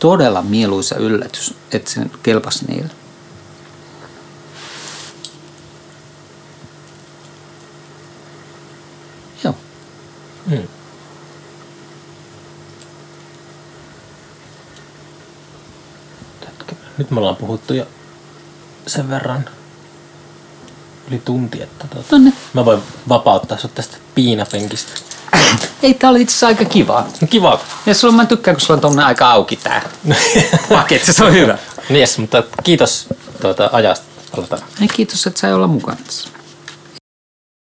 todella 0.00 0.42
mieluisa 0.42 0.96
yllätys, 0.96 1.54
että 1.72 1.90
se 1.90 2.00
kelpasi 2.22 2.64
niille. 2.64 2.90
Joo. 9.44 9.54
Mm. 10.46 10.68
Nyt 16.98 17.10
me 17.10 17.18
ollaan 17.18 17.36
puhuttu 17.36 17.74
jo 17.74 17.86
sen 18.86 19.10
verran 19.10 19.44
yli 21.10 21.22
tunti, 21.24 21.62
että 21.62 21.86
tuota, 21.86 22.16
mä 22.52 22.64
voin 22.64 22.82
vapauttaa 23.08 23.58
sut 23.58 23.74
tästä 23.74 23.96
piinapenkistä. 24.14 24.92
Ei, 25.82 25.94
tää 25.94 26.10
oli 26.10 26.22
itse 26.22 26.32
asiassa 26.32 26.46
aika 26.46 26.64
kiva. 26.64 27.06
No 27.20 27.26
kiva. 27.30 27.60
Ja 27.86 27.94
sulla 27.94 28.14
mä 28.14 28.26
tykkään, 28.26 28.54
kun 28.56 28.60
sulla 28.60 28.74
on 28.74 28.80
tommonen 28.80 29.06
aika 29.06 29.30
auki 29.30 29.56
tää 29.56 29.82
paketti, 30.68 31.12
se 31.12 31.24
on 31.24 31.32
hyvä. 31.32 31.58
Yes, 31.90 32.18
mutta 32.18 32.42
kiitos 32.62 33.06
tuota, 33.40 33.70
ajasta. 33.72 34.04
Aloitetaan. 34.32 34.62
Hei, 34.80 34.88
kiitos, 34.88 35.26
että 35.26 35.40
sai 35.40 35.52
olla 35.54 35.66
mukana 35.66 35.98
tässä. 36.06 36.28